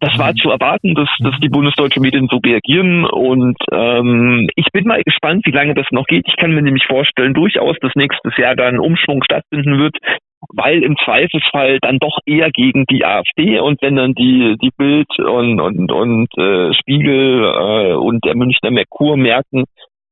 das 0.00 0.18
war 0.18 0.32
mhm. 0.32 0.36
zu 0.36 0.50
erwarten, 0.50 0.94
dass, 0.94 1.08
dass 1.20 1.38
die 1.40 1.48
bundesdeutsche 1.48 2.00
Medien 2.00 2.28
so 2.30 2.38
reagieren 2.38 3.04
und 3.04 3.56
ähm, 3.72 4.48
ich 4.56 4.66
bin 4.72 4.86
mal 4.86 5.02
gespannt, 5.02 5.44
wie 5.46 5.52
lange 5.52 5.74
das 5.74 5.86
noch 5.90 6.06
geht. 6.06 6.26
Ich 6.28 6.36
kann 6.36 6.52
mir 6.52 6.62
nämlich 6.62 6.84
vorstellen, 6.86 7.34
durchaus, 7.34 7.76
dass 7.80 7.92
nächstes 7.94 8.36
Jahr 8.36 8.54
dann 8.54 8.78
Umschwung 8.78 9.22
stattfinden 9.24 9.78
wird, 9.78 9.96
weil 10.54 10.82
im 10.82 10.96
Zweifelsfall 11.04 11.78
dann 11.80 11.98
doch 11.98 12.18
eher 12.24 12.50
gegen 12.50 12.84
die 12.86 13.04
AfD 13.04 13.58
und 13.58 13.82
wenn 13.82 13.96
dann 13.96 14.14
die 14.14 14.56
die 14.62 14.70
Bild 14.76 15.08
und 15.18 15.60
und 15.60 15.90
und 15.90 16.28
äh, 16.38 16.72
Spiegel 16.74 17.44
äh, 17.44 17.94
und 17.94 18.24
der 18.24 18.36
Münchner 18.36 18.70
Merkur 18.70 19.16
merken, 19.16 19.64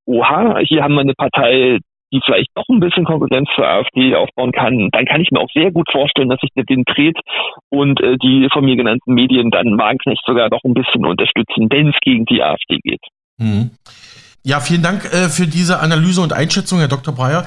oha, 0.06 0.58
hier 0.66 0.82
haben 0.82 0.94
wir 0.94 1.00
eine 1.00 1.14
Partei, 1.14 1.78
die 2.12 2.20
vielleicht 2.24 2.50
doch 2.54 2.68
ein 2.68 2.80
bisschen 2.80 3.04
Konkurrenz 3.04 3.48
zur 3.54 3.66
AfD 3.66 4.14
aufbauen 4.14 4.52
kann, 4.52 4.88
dann 4.92 5.06
kann 5.06 5.20
ich 5.20 5.30
mir 5.30 5.40
auch 5.40 5.50
sehr 5.52 5.72
gut 5.72 5.88
vorstellen, 5.90 6.28
dass 6.28 6.40
sich 6.40 6.50
der 6.56 6.64
Wind 6.68 6.88
dreht 6.88 7.18
und 7.70 8.00
äh, 8.00 8.16
die 8.16 8.48
von 8.52 8.64
mir 8.64 8.76
genannten 8.76 9.14
Medien 9.14 9.50
dann 9.50 9.78
Wagenknecht 9.78 10.22
sogar 10.26 10.48
noch 10.48 10.62
ein 10.64 10.74
bisschen 10.74 11.04
unterstützen, 11.04 11.68
wenn 11.70 11.88
es 11.88 11.96
gegen 12.02 12.24
die 12.26 12.42
AfD 12.42 12.78
geht. 12.82 13.02
Mhm. 13.38 13.70
Ja, 14.44 14.60
vielen 14.60 14.82
Dank 14.82 15.04
äh, 15.06 15.28
für 15.28 15.46
diese 15.46 15.80
Analyse 15.80 16.20
und 16.20 16.32
Einschätzung, 16.32 16.78
Herr 16.78 16.88
Dr. 16.88 17.14
Breyer. 17.14 17.46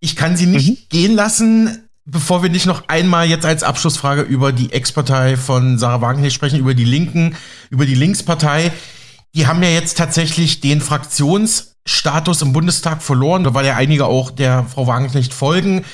Ich 0.00 0.16
kann 0.16 0.36
Sie 0.36 0.46
nicht 0.46 0.70
mhm. 0.70 0.88
gehen 0.88 1.14
lassen, 1.14 1.88
bevor 2.06 2.42
wir 2.42 2.48
nicht 2.48 2.66
noch 2.66 2.88
einmal 2.88 3.26
jetzt 3.26 3.44
als 3.44 3.62
Abschlussfrage 3.62 4.22
über 4.22 4.52
die 4.52 4.72
Ex-Partei 4.72 5.36
von 5.36 5.76
Sarah 5.76 6.00
Wagenknecht 6.00 6.34
sprechen, 6.34 6.58
über 6.58 6.72
die 6.72 6.84
Linken, 6.84 7.36
über 7.70 7.84
die 7.84 7.94
Linkspartei. 7.94 8.72
Die 9.34 9.46
haben 9.46 9.62
ja 9.62 9.68
jetzt 9.68 9.98
tatsächlich 9.98 10.60
den 10.60 10.80
Fraktions- 10.80 11.77
Status 11.88 12.42
im 12.42 12.52
Bundestag 12.52 13.02
verloren, 13.02 13.54
weil 13.54 13.64
ja 13.66 13.76
einige 13.76 14.06
auch 14.06 14.30
der 14.30 14.64
Frau 14.64 14.86
Wagenknecht 14.86 15.32
folgen. 15.32 15.84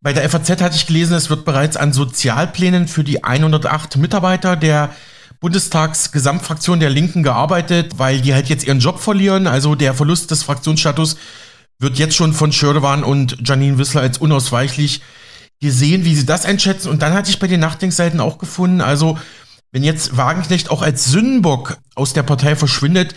Bei 0.00 0.12
der 0.12 0.28
FAZ 0.28 0.50
hatte 0.60 0.76
ich 0.76 0.86
gelesen, 0.86 1.14
es 1.14 1.30
wird 1.30 1.44
bereits 1.44 1.76
an 1.76 1.92
Sozialplänen 1.92 2.88
für 2.88 3.04
die 3.04 3.24
108 3.24 3.96
Mitarbeiter 3.96 4.56
der 4.56 4.90
Bundestagsgesamtfraktion 5.40 6.80
der 6.80 6.90
Linken 6.90 7.22
gearbeitet, 7.22 7.98
weil 7.98 8.20
die 8.20 8.34
halt 8.34 8.48
jetzt 8.48 8.66
ihren 8.66 8.80
Job 8.80 9.00
verlieren. 9.00 9.46
Also 9.46 9.76
der 9.76 9.94
Verlust 9.94 10.32
des 10.32 10.42
Fraktionsstatus 10.42 11.16
wird 11.78 11.98
jetzt 11.98 12.16
schon 12.16 12.32
von 12.32 12.52
Schördewan 12.52 13.04
und 13.04 13.36
Janine 13.48 13.78
Wissler 13.78 14.00
als 14.00 14.18
unausweichlich 14.18 15.02
gesehen, 15.60 16.04
wie 16.04 16.16
sie 16.16 16.26
das 16.26 16.44
einschätzen. 16.44 16.88
Und 16.88 17.02
dann 17.02 17.14
hatte 17.14 17.30
ich 17.30 17.38
bei 17.38 17.46
den 17.46 17.60
Nachdenkseiten 17.60 18.20
auch 18.20 18.38
gefunden, 18.38 18.80
also 18.80 19.18
wenn 19.70 19.84
jetzt 19.84 20.16
Wagenknecht 20.16 20.70
auch 20.70 20.82
als 20.82 21.04
Sündenbock 21.04 21.78
aus 21.94 22.12
der 22.12 22.22
Partei 22.22 22.56
verschwindet, 22.56 23.14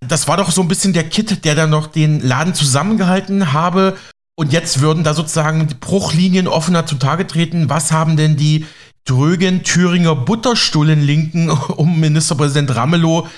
das 0.00 0.28
war 0.28 0.36
doch 0.36 0.50
so 0.50 0.62
ein 0.62 0.68
bisschen 0.68 0.92
der 0.92 1.08
Kit, 1.08 1.44
der 1.44 1.54
dann 1.54 1.70
noch 1.70 1.86
den 1.86 2.20
Laden 2.20 2.54
zusammengehalten 2.54 3.52
habe. 3.52 3.96
Und 4.38 4.52
jetzt 4.52 4.80
würden 4.80 5.04
da 5.04 5.14
sozusagen 5.14 5.66
Bruchlinien 5.80 6.48
offener 6.48 6.86
zutage 6.86 7.26
treten. 7.26 7.70
Was 7.70 7.92
haben 7.92 8.16
denn 8.16 8.36
die 8.36 8.66
drögen 9.06 9.62
Thüringer 9.62 10.14
Butterstullen-Linken 10.14 11.50
um 11.76 11.98
Ministerpräsident 12.00 12.74
Ramelow 12.74 13.28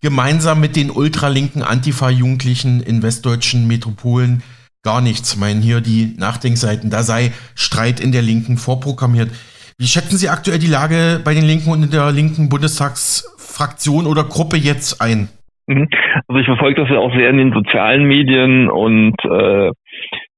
gemeinsam 0.00 0.60
mit 0.60 0.76
den 0.76 0.90
ultralinken 0.90 1.62
Antifa-Jugendlichen 1.62 2.80
in 2.80 3.02
westdeutschen 3.02 3.66
Metropolen 3.66 4.42
gar 4.82 5.00
nichts. 5.00 5.36
Meinen 5.36 5.60
hier 5.60 5.80
die 5.80 6.14
Nachdenkseiten, 6.16 6.90
da 6.90 7.02
sei 7.02 7.32
Streit 7.54 8.00
in 8.00 8.12
der 8.12 8.22
Linken 8.22 8.58
vorprogrammiert. 8.58 9.30
Wie 9.76 9.86
schätzen 9.86 10.18
Sie 10.18 10.28
aktuell 10.28 10.58
die 10.58 10.66
Lage 10.66 11.20
bei 11.22 11.34
den 11.34 11.44
Linken 11.44 11.70
und 11.70 11.82
in 11.82 11.90
der 11.90 12.10
linken 12.10 12.48
Bundestagsfraktion 12.48 14.06
oder 14.06 14.24
Gruppe 14.24 14.56
jetzt 14.56 15.00
ein? 15.00 15.28
Mhm. 15.68 15.86
Also 16.26 16.40
ich 16.40 16.46
verfolge 16.46 16.80
das 16.80 16.90
ja 16.90 16.98
auch 16.98 17.14
sehr 17.14 17.28
in 17.30 17.36
den 17.36 17.52
sozialen 17.52 18.04
Medien 18.04 18.70
und 18.70 19.14
äh, 19.24 19.70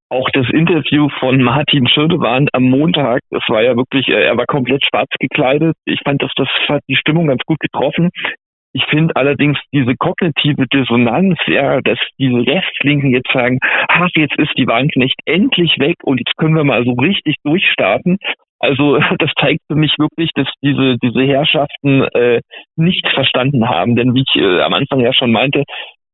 auch 0.09 0.29
das 0.33 0.49
Interview 0.49 1.07
von 1.19 1.41
Martin 1.41 1.87
Schirdewan 1.87 2.49
am 2.51 2.63
Montag, 2.63 3.21
das 3.29 3.43
war 3.47 3.63
ja 3.63 3.77
wirklich, 3.77 4.09
äh, 4.09 4.23
er 4.23 4.37
war 4.37 4.45
komplett 4.45 4.83
schwarz 4.83 5.09
gekleidet. 5.19 5.75
Ich 5.85 6.01
fand, 6.03 6.21
dass 6.21 6.33
das 6.35 6.49
hat 6.67 6.81
die 6.89 6.97
Stimmung 6.97 7.27
ganz 7.27 7.43
gut 7.45 7.59
getroffen. 7.61 8.09
Ich 8.73 8.83
finde 8.85 9.15
allerdings 9.15 9.57
diese 9.73 9.95
kognitive 9.95 10.65
Dissonanz, 10.67 11.37
ja, 11.47 11.79
dass 11.81 11.99
diese 12.19 12.45
Rechtslinken 12.45 13.11
jetzt 13.11 13.31
sagen, 13.31 13.59
ach, 13.87 14.09
jetzt 14.15 14.37
ist 14.37 14.57
die 14.57 14.67
Wagenknecht 14.67 15.19
endlich 15.25 15.77
weg 15.79 15.97
und 16.03 16.19
jetzt 16.19 16.35
können 16.37 16.55
wir 16.55 16.63
mal 16.65 16.83
so 16.83 16.91
richtig 16.91 17.37
durchstarten. 17.43 18.17
Also 18.61 18.97
das 19.19 19.31
zeigt 19.39 19.61
für 19.67 19.75
mich 19.75 19.95
wirklich, 19.97 20.29
dass 20.35 20.47
diese, 20.63 20.97
diese 20.97 21.23
Herrschaften 21.23 22.03
äh, 22.13 22.41
nicht 22.75 23.07
verstanden 23.09 23.67
haben. 23.67 23.95
Denn 23.95 24.13
wie 24.15 24.23
ich 24.27 24.41
äh, 24.41 24.61
am 24.61 24.73
Anfang 24.73 24.99
ja 24.99 25.13
schon 25.13 25.31
meinte, 25.31 25.63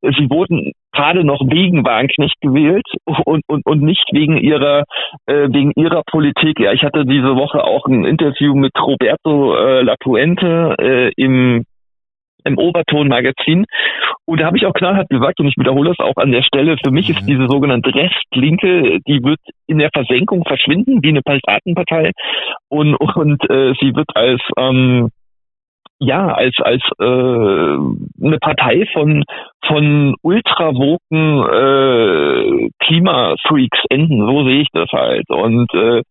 sie 0.02 0.30
wurden 0.30 0.74
gerade 0.92 1.24
noch 1.24 1.42
wegen 1.42 1.86
Wagenknecht 1.86 2.40
gewählt 2.42 2.86
und, 3.06 3.44
und, 3.48 3.66
und 3.66 3.82
nicht 3.82 4.06
wegen 4.12 4.38
ihrer 4.38 4.84
äh, 5.26 5.48
wegen 5.50 5.72
ihrer 5.76 6.04
Politik. 6.10 6.60
Ja, 6.60 6.72
ich 6.72 6.84
hatte 6.84 7.06
diese 7.06 7.36
Woche 7.36 7.64
auch 7.64 7.86
ein 7.88 8.06
Interview 8.06 8.56
mit 8.56 8.72
Roberto 8.80 9.56
äh, 9.56 9.82
Lapuente 9.82 10.76
äh, 10.80 11.12
im 11.18 11.66
im 12.48 12.58
Oberton-Magazin. 12.58 13.66
Und 14.26 14.42
da 14.42 14.46
habe 14.46 14.58
ich 14.58 14.66
auch 14.66 14.74
knallhart 14.74 15.10
gesagt, 15.10 15.40
und 15.40 15.48
ich 15.48 15.58
wiederhole 15.58 15.92
es 15.92 16.00
auch 16.00 16.18
an 16.18 16.32
der 16.32 16.44
Stelle, 16.44 16.78
für 16.84 16.92
mich 16.92 17.10
ist 17.10 17.22
mhm. 17.22 17.28
diese 17.28 17.48
sogenannte 17.48 17.94
Restlinke, 17.94 19.00
die 19.08 19.24
wird 19.24 19.40
in 19.68 19.78
der 19.78 19.90
Versenkung 19.94 20.44
verschwinden, 20.46 21.04
wie 21.04 21.10
eine 21.10 21.22
Piratenpartei. 21.22 22.12
Und, 22.70 22.96
und 22.96 23.50
äh, 23.50 23.74
sie 23.80 23.96
wird 23.96 24.10
als 24.16 24.42
ähm, 24.58 25.10
ja, 26.00 26.28
als 26.28 26.56
als 26.62 26.84
äh, 27.00 27.04
eine 27.04 28.38
Partei 28.40 28.86
von 28.94 29.24
von 29.66 30.16
ultrawoken 30.22 31.44
äh, 31.44 32.70
Klimafreaks 32.80 33.80
enden, 33.90 34.26
so 34.28 34.44
sehe 34.44 34.62
ich 34.62 34.70
das 34.74 34.90
halt. 34.92 35.28
Und 35.30 35.74
äh, 35.74 36.04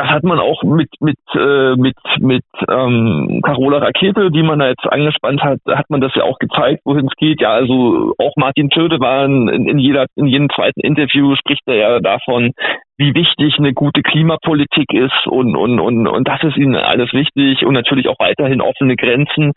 das 0.00 0.08
hat 0.08 0.24
man 0.24 0.38
auch 0.38 0.62
mit 0.62 0.88
mit 1.00 1.18
äh, 1.34 1.76
mit 1.76 1.96
mit 2.18 2.44
ähm, 2.68 3.40
Carola 3.44 3.78
Rakete, 3.78 4.30
die 4.30 4.42
man 4.42 4.58
da 4.58 4.68
jetzt 4.68 4.86
angespannt 4.86 5.42
hat, 5.42 5.58
hat 5.66 5.90
man 5.90 6.00
das 6.00 6.14
ja 6.14 6.24
auch 6.24 6.38
gezeigt, 6.38 6.80
wohin 6.84 7.06
es 7.06 7.16
geht. 7.16 7.42
Ja, 7.42 7.50
also 7.50 8.14
auch 8.18 8.32
Martin 8.36 8.70
Töde 8.70 8.98
war 8.98 9.26
in, 9.26 9.48
in 9.48 9.78
jeder 9.78 10.06
in 10.16 10.26
jedem 10.26 10.48
zweiten 10.48 10.80
Interview 10.80 11.34
spricht 11.36 11.62
er 11.66 11.74
ja 11.74 12.00
davon, 12.00 12.52
wie 12.96 13.14
wichtig 13.14 13.56
eine 13.58 13.74
gute 13.74 14.02
Klimapolitik 14.02 14.92
ist 14.94 15.26
und 15.26 15.54
und 15.54 15.80
und 15.80 16.06
und 16.06 16.28
das 16.28 16.42
ist 16.44 16.56
ihnen 16.56 16.76
alles 16.76 17.12
wichtig 17.12 17.66
und 17.66 17.74
natürlich 17.74 18.08
auch 18.08 18.18
weiterhin 18.18 18.62
offene 18.62 18.96
Grenzen. 18.96 19.52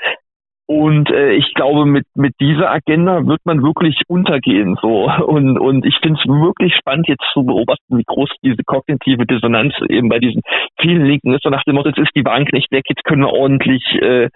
Und 0.65 1.12
äh, 1.12 1.34
ich 1.34 1.53
glaube, 1.53 1.86
mit, 1.86 2.05
mit 2.15 2.34
dieser 2.39 2.72
Agenda 2.72 3.25
wird 3.27 3.41
man 3.43 3.63
wirklich 3.63 4.01
untergehen. 4.08 4.77
So. 4.82 5.10
Und, 5.27 5.60
und 5.60 5.86
ich 5.86 5.98
finde 6.01 6.20
es 6.20 6.27
wirklich 6.27 6.74
spannend, 6.75 7.08
jetzt 7.08 7.25
zu 7.34 7.43
beobachten, 7.43 7.98
wie 7.98 8.05
groß 8.05 8.29
diese 8.43 8.63
kognitive 8.65 9.25
Dissonanz 9.25 9.74
eben 9.89 10.08
bei 10.08 10.20
diesen 10.20 10.41
vielen 10.79 11.05
Linken 11.05 11.34
ist. 11.34 11.43
So 11.43 11.50
nach 11.50 11.63
dem 11.63 11.75
Motto, 11.75 11.89
jetzt 11.89 12.00
ist 12.00 12.15
die 12.15 12.24
Bank 12.24 12.53
nicht 12.53 12.72
weg, 12.72 12.86
jetzt 12.88 13.03
können 13.03 13.24
wir 13.24 13.34
ordentlich 13.34 13.84
äh, 14.01 14.29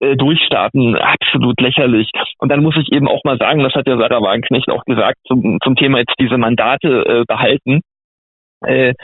äh, 0.00 0.16
durchstarten. 0.16 0.96
Absolut 0.96 1.58
lächerlich. 1.60 2.10
Und 2.38 2.50
dann 2.50 2.62
muss 2.62 2.76
ich 2.76 2.92
eben 2.92 3.08
auch 3.08 3.24
mal 3.24 3.38
sagen, 3.38 3.60
das 3.60 3.74
hat 3.74 3.88
ja 3.88 3.96
Sarah 3.96 4.20
Wagenknecht 4.20 4.70
auch 4.70 4.84
gesagt, 4.84 5.16
zum, 5.26 5.58
zum 5.62 5.76
Thema 5.76 5.98
jetzt 5.98 6.14
diese 6.20 6.36
Mandate 6.36 7.04
äh, 7.06 7.24
behalten 7.26 7.80
äh, 8.66 8.94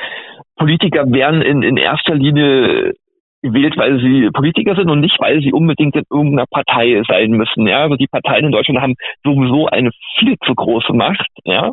Politiker 0.57 1.11
werden 1.11 1.43
in, 1.43 1.63
in 1.63 1.77
erster 1.77 2.15
Linie 2.15 2.95
gewählt, 3.43 3.77
weil 3.77 4.01
sie 4.01 4.31
Politiker 4.33 4.75
sind 4.75 4.91
und 4.91 5.01
nicht, 5.01 5.19
weil 5.21 5.41
sie 5.41 5.53
unbedingt 5.53 5.97
in 5.97 6.05
irgendeiner 6.11 6.47
Partei 6.47 7.03
sein 7.09 7.31
müssen. 7.33 7.67
Ja, 7.67 7.83
also 7.83 7.97
die 7.97 8.07
Parteien 8.07 8.47
in 8.47 8.53
Deutschland 8.53 8.81
haben 8.81 8.95
sowieso 9.25 9.67
eine 9.67 9.91
viel 10.19 10.37
zu 10.45 10.55
große 10.55 10.93
Macht. 10.93 11.27
Ja, 11.45 11.73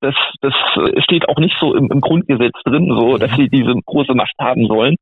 das, 0.00 0.14
das 0.40 0.54
steht 1.04 1.28
auch 1.28 1.38
nicht 1.38 1.56
so 1.58 1.74
im, 1.74 1.90
im 1.90 2.00
Grundgesetz 2.00 2.54
drin, 2.64 2.88
so, 2.88 3.18
dass 3.18 3.34
sie 3.36 3.48
diese 3.48 3.74
große 3.84 4.14
Macht 4.14 4.34
haben 4.40 4.66
sollen. 4.66 4.96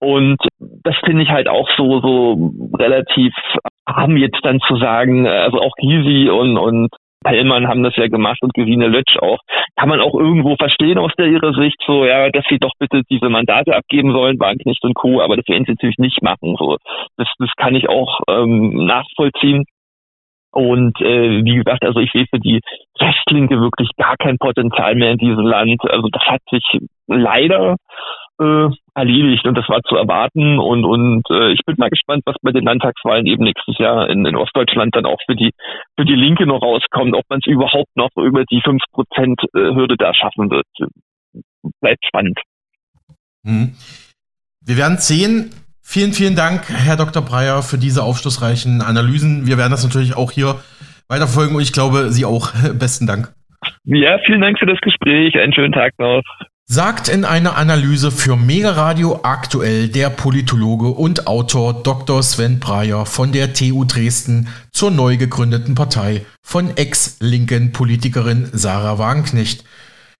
Und 0.00 0.38
das 0.60 0.96
finde 1.04 1.24
ich 1.24 1.28
halt 1.28 1.48
auch 1.48 1.68
so, 1.76 2.00
so 2.00 2.52
relativ 2.78 3.34
haben 3.86 4.16
jetzt 4.16 4.40
dann 4.42 4.60
zu 4.60 4.76
sagen, 4.76 5.26
also 5.26 5.60
auch 5.60 5.74
Gysi 5.76 6.30
und, 6.30 6.56
und 6.56 6.88
Pellmann 7.24 7.68
haben 7.68 7.82
das 7.82 7.96
ja 7.96 8.08
gemacht 8.08 8.38
und 8.42 8.54
Gesine 8.54 8.86
Lötsch 8.86 9.16
auch. 9.18 9.38
Kann 9.76 9.88
man 9.88 10.00
auch 10.00 10.14
irgendwo 10.14 10.56
verstehen 10.56 10.98
aus 10.98 11.12
der 11.18 11.26
ihrer 11.26 11.52
Sicht, 11.54 11.76
so, 11.86 12.04
ja, 12.04 12.30
dass 12.30 12.44
sie 12.48 12.58
doch 12.58 12.72
bitte 12.78 13.02
diese 13.10 13.28
Mandate 13.28 13.76
abgeben 13.76 14.12
sollen, 14.12 14.38
Wagenknecht 14.38 14.84
und 14.84 14.94
Co., 14.94 15.20
aber 15.20 15.36
das 15.36 15.48
werden 15.48 15.64
sie 15.64 15.72
natürlich 15.72 15.98
nicht 15.98 16.22
machen, 16.22 16.56
so. 16.58 16.76
Das, 17.16 17.28
das 17.38 17.50
kann 17.56 17.74
ich 17.74 17.88
auch 17.88 18.20
ähm, 18.28 18.86
nachvollziehen. 18.86 19.64
Und 20.50 20.98
äh, 21.00 21.44
wie 21.44 21.56
gesagt, 21.56 21.84
also 21.84 22.00
ich 22.00 22.10
sehe 22.10 22.26
für 22.30 22.40
die 22.40 22.60
Restlinke 22.98 23.60
wirklich 23.60 23.90
gar 23.96 24.16
kein 24.16 24.38
Potenzial 24.38 24.94
mehr 24.94 25.12
in 25.12 25.18
diesem 25.18 25.46
Land. 25.46 25.82
Also 25.90 26.08
das 26.08 26.22
hat 26.22 26.40
sich 26.50 26.64
leider 27.06 27.76
äh, 28.38 28.68
erledigt 28.94 29.46
und 29.46 29.56
das 29.56 29.68
war 29.68 29.80
zu 29.82 29.96
erwarten 29.96 30.58
und 30.58 30.84
und 30.84 31.22
äh, 31.30 31.52
ich 31.52 31.60
bin 31.66 31.76
mal 31.78 31.90
gespannt, 31.90 32.22
was 32.26 32.36
bei 32.42 32.52
den 32.52 32.64
Landtagswahlen 32.64 33.26
eben 33.26 33.44
nächstes 33.44 33.78
Jahr 33.78 34.08
in, 34.08 34.24
in 34.26 34.36
Ostdeutschland 34.36 34.94
dann 34.94 35.06
auch 35.06 35.18
für 35.26 35.36
die 35.36 35.52
für 35.96 36.04
die 36.04 36.14
Linke 36.14 36.46
noch 36.46 36.62
rauskommt, 36.62 37.14
ob 37.14 37.24
man 37.28 37.40
es 37.40 37.46
überhaupt 37.46 37.94
noch 37.96 38.10
über 38.16 38.44
die 38.44 38.62
5% 38.62 38.78
äh, 38.94 39.74
Hürde 39.74 39.96
da 39.96 40.14
schaffen 40.14 40.50
wird. 40.50 40.66
Bleibt 41.80 42.04
spannend. 42.06 42.38
Mhm. 43.42 43.74
Wir 44.64 44.76
werden 44.76 44.98
sehen. 44.98 45.50
Vielen, 45.82 46.12
vielen 46.12 46.36
Dank, 46.36 46.68
Herr 46.68 46.96
Dr. 46.96 47.22
Breyer, 47.22 47.62
für 47.62 47.78
diese 47.78 48.02
aufschlussreichen 48.02 48.82
Analysen. 48.82 49.46
Wir 49.46 49.56
werden 49.56 49.70
das 49.70 49.84
natürlich 49.84 50.18
auch 50.18 50.30
hier 50.30 50.56
weiterfolgen 51.08 51.56
und 51.56 51.62
ich 51.62 51.72
glaube, 51.72 52.10
Sie 52.10 52.26
auch. 52.26 52.52
Besten 52.78 53.06
Dank. 53.06 53.32
Ja, 53.84 54.18
vielen 54.26 54.42
Dank 54.42 54.58
für 54.58 54.66
das 54.66 54.78
Gespräch. 54.80 55.38
Einen 55.38 55.54
schönen 55.54 55.72
Tag 55.72 55.94
noch 55.98 56.22
sagt 56.70 57.08
in 57.08 57.24
einer 57.24 57.56
Analyse 57.56 58.10
für 58.10 58.36
Mega 58.36 58.72
Radio 58.72 59.20
aktuell 59.22 59.88
der 59.88 60.10
Politologe 60.10 60.88
und 60.88 61.26
Autor 61.26 61.82
Dr. 61.82 62.22
Sven 62.22 62.60
Breyer 62.60 63.06
von 63.06 63.32
der 63.32 63.54
TU 63.54 63.86
Dresden 63.86 64.48
zur 64.70 64.90
neu 64.90 65.16
gegründeten 65.16 65.74
Partei 65.74 66.26
von 66.42 66.76
ex-linken 66.76 67.72
Politikerin 67.72 68.50
Sarah 68.52 68.98
Wagenknecht. 68.98 69.64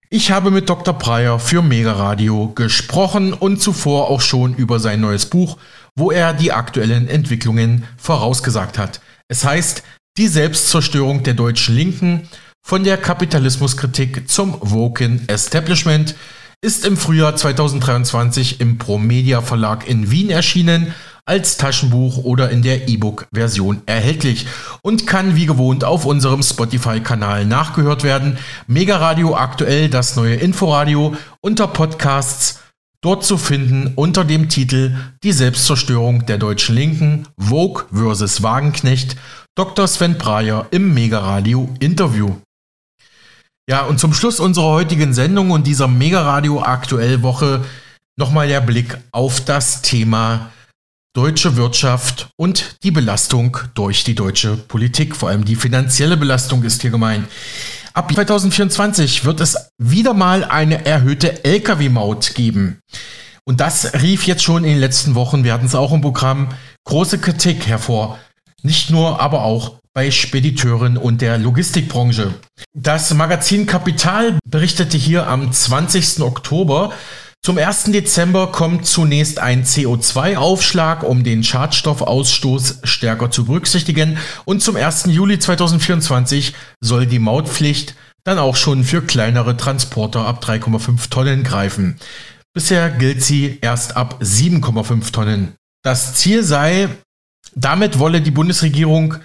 Ich 0.08 0.30
habe 0.30 0.50
mit 0.50 0.70
Dr. 0.70 0.94
Breyer 0.94 1.38
für 1.38 1.60
Mega 1.60 1.92
Radio 1.92 2.48
gesprochen 2.54 3.34
und 3.34 3.60
zuvor 3.60 4.08
auch 4.08 4.22
schon 4.22 4.54
über 4.54 4.80
sein 4.80 5.02
neues 5.02 5.26
Buch, 5.26 5.58
wo 5.96 6.10
er 6.10 6.32
die 6.32 6.52
aktuellen 6.52 7.08
Entwicklungen 7.08 7.84
vorausgesagt 7.98 8.78
hat. 8.78 9.02
Es 9.28 9.44
heißt 9.44 9.82
Die 10.16 10.28
Selbstzerstörung 10.28 11.22
der 11.24 11.34
deutschen 11.34 11.76
Linken 11.76 12.26
von 12.62 12.84
der 12.84 12.96
Kapitalismuskritik 12.96 14.30
zum 14.30 14.56
Woken 14.60 15.28
Establishment 15.28 16.14
ist 16.60 16.84
im 16.84 16.96
Frühjahr 16.96 17.36
2023 17.36 18.60
im 18.60 18.78
Promedia 18.78 19.42
Verlag 19.42 19.88
in 19.88 20.10
Wien 20.10 20.30
erschienen, 20.30 20.92
als 21.24 21.56
Taschenbuch 21.56 22.24
oder 22.24 22.50
in 22.50 22.62
der 22.62 22.88
E-Book-Version 22.88 23.82
erhältlich 23.86 24.46
und 24.82 25.06
kann 25.06 25.36
wie 25.36 25.46
gewohnt 25.46 25.84
auf 25.84 26.04
unserem 26.04 26.42
Spotify-Kanal 26.42 27.44
nachgehört 27.44 28.02
werden. 28.02 28.38
Mega 28.66 28.96
Radio 28.96 29.36
aktuell, 29.36 29.88
das 29.88 30.16
neue 30.16 30.36
Inforadio 30.36 31.14
unter 31.40 31.68
Podcasts 31.68 32.60
dort 33.02 33.24
zu 33.24 33.36
finden 33.36 33.92
unter 33.94 34.24
dem 34.24 34.48
Titel 34.48 34.96
Die 35.22 35.32
Selbstzerstörung 35.32 36.26
der 36.26 36.38
deutschen 36.38 36.74
Linken, 36.74 37.28
Vogue 37.38 37.84
vs. 37.92 38.42
Wagenknecht, 38.42 39.16
Dr. 39.54 39.86
Sven 39.86 40.18
Breyer 40.18 40.66
im 40.70 40.94
Mega 40.94 41.20
Radio 41.20 41.68
Interview. 41.78 42.36
Ja, 43.68 43.82
und 43.82 44.00
zum 44.00 44.14
Schluss 44.14 44.40
unserer 44.40 44.68
heutigen 44.68 45.12
Sendung 45.12 45.50
und 45.50 45.66
dieser 45.66 45.88
Mega 45.88 46.22
Radio 46.22 46.62
Aktuell 46.62 47.22
Woche 47.22 47.62
nochmal 48.16 48.48
der 48.48 48.62
Blick 48.62 48.96
auf 49.12 49.44
das 49.44 49.82
Thema 49.82 50.48
deutsche 51.14 51.54
Wirtschaft 51.56 52.30
und 52.38 52.76
die 52.82 52.90
Belastung 52.90 53.58
durch 53.74 54.04
die 54.04 54.14
deutsche 54.14 54.56
Politik. 54.56 55.14
Vor 55.14 55.28
allem 55.28 55.44
die 55.44 55.54
finanzielle 55.54 56.16
Belastung 56.16 56.62
ist 56.62 56.80
hier 56.80 56.90
gemeint. 56.90 57.28
Ab 57.92 58.10
2024 58.10 59.26
wird 59.26 59.42
es 59.42 59.70
wieder 59.76 60.14
mal 60.14 60.44
eine 60.44 60.86
erhöhte 60.86 61.44
Lkw-Maut 61.44 62.34
geben. 62.34 62.78
Und 63.44 63.60
das 63.60 64.00
rief 64.00 64.26
jetzt 64.26 64.44
schon 64.44 64.64
in 64.64 64.70
den 64.70 64.80
letzten 64.80 65.14
Wochen, 65.14 65.44
wir 65.44 65.52
hatten 65.52 65.66
es 65.66 65.74
auch 65.74 65.92
im 65.92 66.00
Programm, 66.00 66.48
große 66.86 67.18
Kritik 67.18 67.66
hervor. 67.66 68.18
Nicht 68.62 68.88
nur, 68.88 69.20
aber 69.20 69.42
auch 69.42 69.78
bei 69.98 70.12
Spediteuren 70.12 70.96
und 70.96 71.22
der 71.22 71.38
Logistikbranche. 71.38 72.32
Das 72.72 73.12
Magazin 73.14 73.66
Kapital 73.66 74.38
berichtete 74.48 74.96
hier 74.96 75.26
am 75.26 75.50
20. 75.50 76.20
Oktober, 76.20 76.92
zum 77.44 77.58
1. 77.58 77.86
Dezember 77.86 78.52
kommt 78.52 78.86
zunächst 78.86 79.40
ein 79.40 79.64
CO2-Aufschlag, 79.64 81.02
um 81.02 81.24
den 81.24 81.42
Schadstoffausstoß 81.42 82.82
stärker 82.84 83.32
zu 83.32 83.46
berücksichtigen. 83.46 84.18
Und 84.44 84.62
zum 84.62 84.76
1. 84.76 85.06
Juli 85.06 85.40
2024 85.40 86.54
soll 86.80 87.06
die 87.06 87.18
Mautpflicht 87.18 87.96
dann 88.22 88.38
auch 88.38 88.54
schon 88.54 88.84
für 88.84 89.02
kleinere 89.02 89.56
Transporter 89.56 90.26
ab 90.26 90.44
3,5 90.44 91.10
Tonnen 91.10 91.42
greifen. 91.42 91.98
Bisher 92.54 92.88
gilt 92.90 93.24
sie 93.24 93.58
erst 93.62 93.96
ab 93.96 94.20
7,5 94.22 95.10
Tonnen. 95.10 95.54
Das 95.82 96.14
Ziel 96.14 96.44
sei, 96.44 96.88
damit 97.56 97.98
wolle 97.98 98.20
die 98.20 98.30
Bundesregierung 98.30 99.16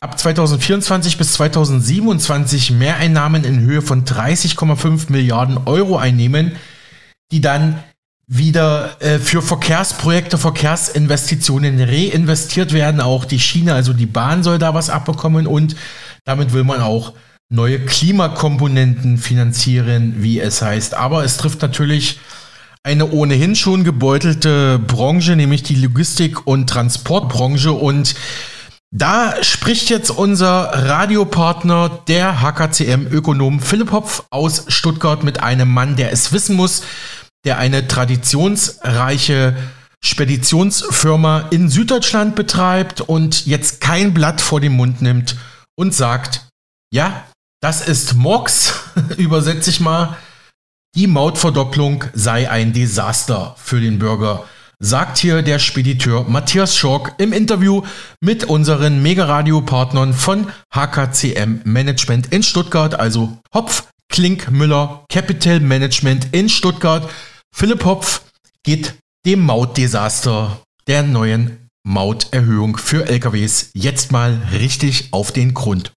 ab 0.00 0.18
2024 0.18 1.18
bis 1.18 1.34
2027 1.34 2.72
Mehreinnahmen 2.72 3.44
in 3.44 3.60
Höhe 3.60 3.82
von 3.82 4.04
30,5 4.04 5.12
Milliarden 5.12 5.58
Euro 5.66 5.98
einnehmen, 5.98 6.52
die 7.30 7.40
dann 7.40 7.82
wieder 8.26 8.96
äh, 9.00 9.18
für 9.18 9.42
Verkehrsprojekte, 9.42 10.38
Verkehrsinvestitionen 10.38 11.80
reinvestiert 11.80 12.72
werden. 12.72 13.00
Auch 13.00 13.24
die 13.24 13.40
Schiene, 13.40 13.74
also 13.74 13.92
die 13.92 14.06
Bahn 14.06 14.42
soll 14.42 14.58
da 14.58 14.72
was 14.72 14.88
abbekommen 14.88 15.46
und 15.46 15.76
damit 16.24 16.52
will 16.52 16.64
man 16.64 16.80
auch 16.80 17.12
neue 17.50 17.80
Klimakomponenten 17.80 19.18
finanzieren, 19.18 20.14
wie 20.18 20.40
es 20.40 20.62
heißt. 20.62 20.94
Aber 20.94 21.24
es 21.24 21.36
trifft 21.36 21.60
natürlich 21.60 22.20
eine 22.84 23.10
ohnehin 23.10 23.56
schon 23.56 23.84
gebeutelte 23.84 24.78
Branche, 24.78 25.36
nämlich 25.36 25.64
die 25.64 25.74
Logistik- 25.74 26.46
und 26.46 26.70
Transportbranche 26.70 27.72
und 27.72 28.14
da 28.92 29.42
spricht 29.42 29.88
jetzt 29.88 30.10
unser 30.10 30.88
Radiopartner, 30.88 32.02
der 32.08 32.42
HKCM-Ökonom 32.42 33.60
Philipp 33.60 33.92
Hopf 33.92 34.24
aus 34.30 34.64
Stuttgart 34.68 35.22
mit 35.22 35.42
einem 35.42 35.72
Mann, 35.72 35.96
der 35.96 36.12
es 36.12 36.32
wissen 36.32 36.56
muss, 36.56 36.82
der 37.44 37.58
eine 37.58 37.86
traditionsreiche 37.86 39.56
Speditionsfirma 40.02 41.48
in 41.50 41.68
Süddeutschland 41.68 42.34
betreibt 42.34 43.00
und 43.00 43.46
jetzt 43.46 43.80
kein 43.80 44.12
Blatt 44.12 44.40
vor 44.40 44.60
den 44.60 44.72
Mund 44.72 45.02
nimmt 45.02 45.36
und 45.76 45.94
sagt, 45.94 46.48
ja, 46.92 47.24
das 47.60 47.86
ist 47.86 48.14
Mox, 48.14 48.74
übersetze 49.16 49.70
ich 49.70 49.80
mal, 49.80 50.16
die 50.96 51.06
Mautverdopplung 51.06 52.04
sei 52.14 52.50
ein 52.50 52.72
Desaster 52.72 53.54
für 53.56 53.80
den 53.80 54.00
Bürger 54.00 54.46
sagt 54.80 55.18
hier 55.18 55.42
der 55.42 55.58
Spediteur 55.58 56.24
Matthias 56.24 56.76
Schork 56.76 57.14
im 57.18 57.32
Interview 57.32 57.82
mit 58.20 58.44
unseren 58.44 59.02
Mega-Radio-Partnern 59.02 60.14
von 60.14 60.48
HKCM 60.74 61.60
Management 61.64 62.32
in 62.32 62.42
Stuttgart, 62.42 62.98
also 62.98 63.38
Hopf, 63.54 63.84
Klink, 64.08 64.50
Müller, 64.50 65.04
Capital 65.10 65.60
Management 65.60 66.28
in 66.32 66.48
Stuttgart. 66.48 67.08
Philipp 67.54 67.84
Hopf 67.84 68.22
geht 68.64 68.94
dem 69.26 69.40
Mautdesaster 69.40 70.62
der 70.86 71.02
neuen 71.02 71.68
Mauterhöhung 71.82 72.76
für 72.78 73.06
LKWs 73.06 73.70
jetzt 73.74 74.12
mal 74.12 74.48
richtig 74.52 75.08
auf 75.12 75.30
den 75.30 75.54
Grund. 75.54 75.92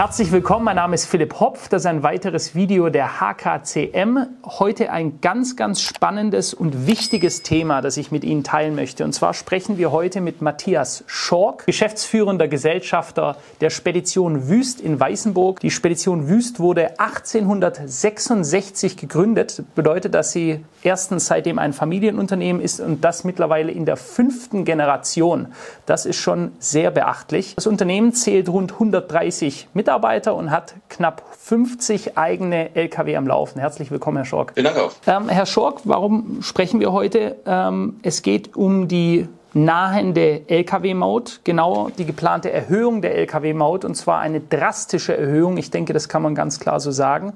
Herzlich 0.00 0.32
willkommen, 0.32 0.64
mein 0.64 0.76
Name 0.76 0.94
ist 0.94 1.04
Philipp 1.04 1.40
Hopf. 1.40 1.68
Das 1.68 1.82
ist 1.82 1.86
ein 1.86 2.02
weiteres 2.02 2.54
Video 2.54 2.88
der 2.88 3.20
HKCM. 3.20 4.20
Heute 4.46 4.90
ein 4.92 5.20
ganz, 5.20 5.56
ganz 5.56 5.82
spannendes 5.82 6.54
und 6.54 6.86
wichtiges 6.86 7.42
Thema, 7.42 7.82
das 7.82 7.98
ich 7.98 8.10
mit 8.10 8.24
Ihnen 8.24 8.42
teilen 8.42 8.74
möchte. 8.74 9.04
Und 9.04 9.12
zwar 9.12 9.34
sprechen 9.34 9.76
wir 9.76 9.92
heute 9.92 10.22
mit 10.22 10.40
Matthias 10.40 11.04
Schork, 11.06 11.66
geschäftsführender 11.66 12.48
Gesellschafter 12.48 13.36
der 13.60 13.68
Spedition 13.68 14.48
Wüst 14.48 14.80
in 14.80 14.98
Weißenburg. 14.98 15.60
Die 15.60 15.70
Spedition 15.70 16.30
Wüst 16.30 16.60
wurde 16.60 16.98
1866 16.98 18.96
gegründet. 18.96 19.58
Das 19.58 19.66
bedeutet, 19.74 20.14
dass 20.14 20.32
sie 20.32 20.64
erstens 20.82 21.26
seitdem 21.26 21.58
ein 21.58 21.74
Familienunternehmen 21.74 22.62
ist 22.62 22.80
und 22.80 23.04
das 23.04 23.24
mittlerweile 23.24 23.70
in 23.70 23.84
der 23.84 23.98
fünften 23.98 24.64
Generation. 24.64 25.48
Das 25.84 26.06
ist 26.06 26.16
schon 26.16 26.52
sehr 26.58 26.90
beachtlich. 26.90 27.54
Das 27.54 27.66
Unternehmen 27.66 28.14
zählt 28.14 28.48
rund 28.48 28.72
130 28.72 29.68
Mitarbeiter. 29.74 29.89
Mitarbeiter 29.90 30.36
und 30.36 30.52
hat 30.52 30.74
knapp 30.88 31.24
50 31.36 32.16
eigene 32.16 32.76
Lkw 32.76 33.16
am 33.16 33.26
Laufen. 33.26 33.58
Herzlich 33.58 33.90
willkommen, 33.90 34.18
Herr 34.18 34.24
Schork. 34.24 34.52
Vielen 34.54 34.66
Dank 34.66 34.78
auch. 34.78 34.92
Ähm, 35.08 35.28
Herr 35.28 35.46
Schork, 35.46 35.80
warum 35.82 36.42
sprechen 36.42 36.78
wir 36.78 36.92
heute? 36.92 37.38
Ähm, 37.44 37.98
es 38.04 38.22
geht 38.22 38.54
um 38.54 38.86
die 38.86 39.26
nahende 39.52 40.42
Lkw-Maut, 40.46 41.40
genau 41.42 41.88
die 41.98 42.04
geplante 42.04 42.52
Erhöhung 42.52 43.02
der 43.02 43.16
Lkw-Maut 43.16 43.84
und 43.84 43.96
zwar 43.96 44.20
eine 44.20 44.38
drastische 44.38 45.16
Erhöhung. 45.16 45.56
Ich 45.56 45.72
denke, 45.72 45.92
das 45.92 46.08
kann 46.08 46.22
man 46.22 46.36
ganz 46.36 46.60
klar 46.60 46.78
so 46.78 46.92
sagen. 46.92 47.32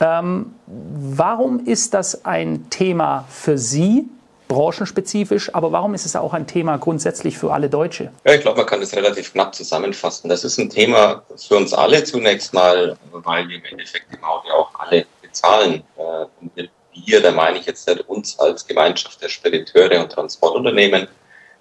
Ähm, 0.00 0.46
warum 0.66 1.60
ist 1.60 1.94
das 1.94 2.24
ein 2.24 2.70
Thema 2.70 3.24
für 3.28 3.56
Sie? 3.56 4.08
Branchenspezifisch, 4.54 5.54
aber 5.54 5.72
warum 5.72 5.94
ist 5.94 6.06
es 6.06 6.16
auch 6.16 6.32
ein 6.32 6.46
Thema 6.46 6.78
grundsätzlich 6.78 7.36
für 7.36 7.52
alle 7.52 7.68
Deutsche? 7.68 8.10
Ja, 8.24 8.34
ich 8.34 8.40
glaube, 8.40 8.58
man 8.58 8.66
kann 8.66 8.80
das 8.80 8.94
relativ 8.94 9.32
knapp 9.32 9.54
zusammenfassen. 9.54 10.28
Das 10.28 10.44
ist 10.44 10.58
ein 10.58 10.70
Thema 10.70 11.22
für 11.36 11.56
uns 11.56 11.74
alle 11.74 12.04
zunächst 12.04 12.54
mal, 12.54 12.96
weil 13.12 13.48
wir 13.48 13.56
im 13.56 13.64
Endeffekt 13.64 14.20
Maut 14.20 14.44
ja 14.48 14.54
auch 14.54 14.70
alle 14.78 15.06
bezahlen. 15.20 15.82
Äh, 15.96 16.26
und 16.40 16.70
wir, 17.06 17.20
da 17.20 17.32
meine 17.32 17.58
ich 17.58 17.66
jetzt 17.66 17.88
nicht 17.88 18.08
uns 18.08 18.38
als 18.38 18.66
Gemeinschaft 18.66 19.20
der 19.20 19.28
Spediteure 19.28 20.00
und 20.00 20.12
Transportunternehmen, 20.12 21.08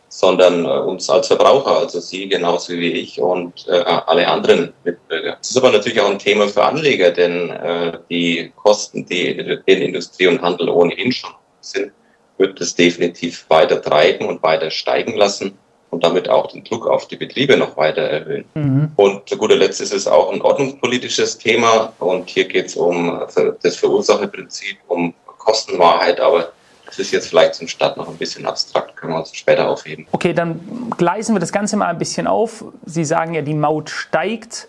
sondern 0.07 0.65
äh, 0.65 0.67
uns 0.67 1.09
als 1.09 1.27
Verbraucher, 1.27 1.79
also 1.79 1.99
Sie 1.99 2.29
genauso 2.29 2.73
wie 2.73 2.91
ich 2.91 3.19
und 3.19 3.67
äh, 3.67 3.83
alle 3.83 4.27
anderen 4.27 4.71
Mitbürger. 4.83 5.37
Es 5.41 5.49
ist 5.49 5.57
aber 5.57 5.71
natürlich 5.71 5.99
auch 5.99 6.09
ein 6.09 6.19
Thema 6.19 6.47
für 6.47 6.63
Anleger, 6.63 7.09
denn 7.09 7.49
äh, 7.49 7.97
die 8.11 8.53
Kosten, 8.55 9.07
die 9.07 9.29
in 9.65 9.81
Industrie 9.81 10.27
und 10.27 10.41
Handel 10.41 10.69
ohnehin 10.69 11.11
schon 11.11 11.31
sind, 11.61 11.91
wird 12.37 12.59
es 12.61 12.75
definitiv 12.75 13.45
weiter 13.49 13.81
treiben 13.81 14.27
und 14.27 14.43
weiter 14.43 14.71
steigen 14.71 15.15
lassen 15.15 15.57
und 15.89 16.03
damit 16.03 16.27
auch 16.27 16.51
den 16.51 16.63
Druck 16.63 16.87
auf 16.87 17.07
die 17.07 17.15
Betriebe 17.15 17.55
noch 17.55 17.77
weiter 17.77 18.01
erhöhen. 18.01 18.45
Mhm. 18.55 18.91
Und 18.95 19.29
zu 19.29 19.37
guter 19.37 19.55
Letzt 19.55 19.79
ist 19.79 19.93
es 19.93 20.07
auch 20.07 20.33
ein 20.33 20.41
ordnungspolitisches 20.41 21.37
Thema 21.37 21.93
und 21.99 22.29
hier 22.29 22.45
geht 22.45 22.67
es 22.67 22.75
um 22.75 23.21
das 23.61 23.75
Verursacherprinzip, 23.75 24.77
um 24.87 25.13
Kostenwahrheit, 25.25 26.19
aber 26.19 26.53
das 26.85 26.99
ist 26.99 27.11
jetzt 27.11 27.27
vielleicht 27.27 27.55
zum 27.55 27.67
Start 27.67 27.97
noch 27.97 28.07
ein 28.07 28.17
bisschen 28.17 28.45
abstrakt, 28.45 28.95
können 28.95 29.13
wir 29.13 29.19
uns 29.19 29.35
später 29.35 29.69
aufheben. 29.69 30.05
Okay, 30.11 30.33
dann 30.33 30.89
gleisen 30.97 31.35
wir 31.35 31.39
das 31.39 31.51
Ganze 31.51 31.75
mal 31.77 31.87
ein 31.87 31.97
bisschen 31.97 32.27
auf. 32.27 32.63
Sie 32.85 33.03
sagen 33.03 33.33
ja, 33.33 33.41
die 33.41 33.53
Maut 33.53 33.89
steigt 33.89 34.67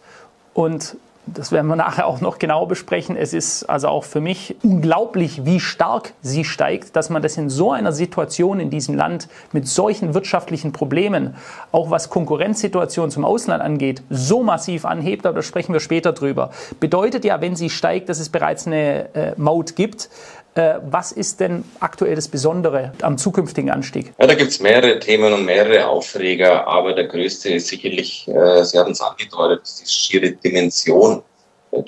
und 0.53 0.97
das 1.27 1.53
werden 1.53 1.67
wir 1.69 1.77
nachher 1.77 2.07
auch 2.07 2.21
noch 2.21 2.39
genau 2.39 2.67
besprechen. 2.67 3.17
Es 3.17 3.33
ist 3.33 3.65
also 3.65 3.89
auch 3.89 4.05
für 4.05 4.21
mich 4.21 4.57
unglaublich, 4.63 5.45
wie 5.45 5.59
stark 5.59 6.13
sie 6.21 6.45
steigt, 6.45 6.97
dass 6.97 7.09
man 7.09 7.23
das 7.23 7.37
in 7.37 7.49
so 7.49 7.73
einer 7.73 7.93
Situation 7.93 8.61
in 8.61 8.71
diesem 8.71 8.95
Land 8.95 9.29
mit 9.53 9.67
solchen 9.67 10.15
wirtschaftlichen 10.15 10.73
Problemen, 10.73 11.35
auch 11.73 11.91
was 11.91 12.11
Konkurrenzsituationen 12.11 13.11
zum 13.11 13.25
Ausland 13.25 13.63
angeht, 13.63 14.03
so 14.11 14.43
massiv 14.43 14.85
anhebt. 14.85 15.25
Aber 15.25 15.37
da 15.37 15.43
sprechen 15.43 15.73
wir 15.73 15.81
später 15.81 16.13
drüber. 16.13 16.51
Bedeutet 16.79 17.25
ja, 17.25 17.41
wenn 17.41 17.57
sie 17.57 17.71
steigt, 17.71 18.09
dass 18.09 18.21
es 18.21 18.29
bereits 18.29 18.67
eine 18.67 19.15
äh, 19.15 19.33
Maut 19.37 19.77
gibt. 19.77 20.11
Äh, 20.55 20.75
was 20.89 21.11
ist 21.11 21.41
denn 21.41 21.65
aktuell 21.81 22.15
das 22.15 22.29
Besondere 22.29 22.93
am 23.03 23.19
zukünftigen 23.19 23.71
Anstieg? 23.71 24.13
Ja, 24.21 24.27
da 24.29 24.35
gibt 24.35 24.53
es 24.53 24.61
mehrere 24.61 25.01
Themen 25.01 25.33
und 25.33 25.45
mehrere 25.45 25.89
Aufreger, 25.89 26.67
aber 26.69 26.93
der 26.93 27.05
größte 27.05 27.55
ist 27.55 27.67
sicherlich, 27.67 28.29
äh, 28.29 28.63
Sie 28.65 28.79
haben 28.79 28.93
es 28.93 29.01
angedeutet, 29.01 29.69
die 29.83 29.91
schiere 29.91 30.31
Dimension. 30.31 31.23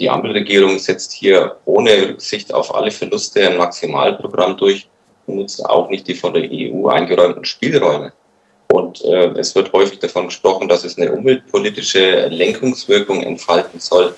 Die 0.01 0.11
Ampelregierung 0.11 0.81
setzt 0.81 1.13
hier 1.13 1.59
ohne 1.65 2.09
Rücksicht 2.09 2.53
auf 2.53 2.75
alle 2.75 2.91
Verluste 2.91 3.49
ein 3.49 3.57
Maximalprogramm 3.57 4.57
durch 4.57 4.89
und 5.27 5.37
nutzt 5.37 5.65
auch 5.65 5.89
nicht 5.89 6.09
die 6.09 6.15
von 6.15 6.35
der 6.35 6.49
EU 6.51 6.89
eingeräumten 6.89 7.45
Spielräume. 7.45 8.13
Und 8.73 9.05
äh, 9.05 9.29
es 9.39 9.55
wird 9.55 9.73
häufig 9.73 10.01
davon 10.01 10.27
gesprochen, 10.27 10.69
dass 10.69 10.83
es 10.83 10.99
eine 10.99 11.13
umweltpolitische 11.13 12.27
Lenkungswirkung 12.27 13.23
entfalten 13.23 13.79
soll. 13.79 14.13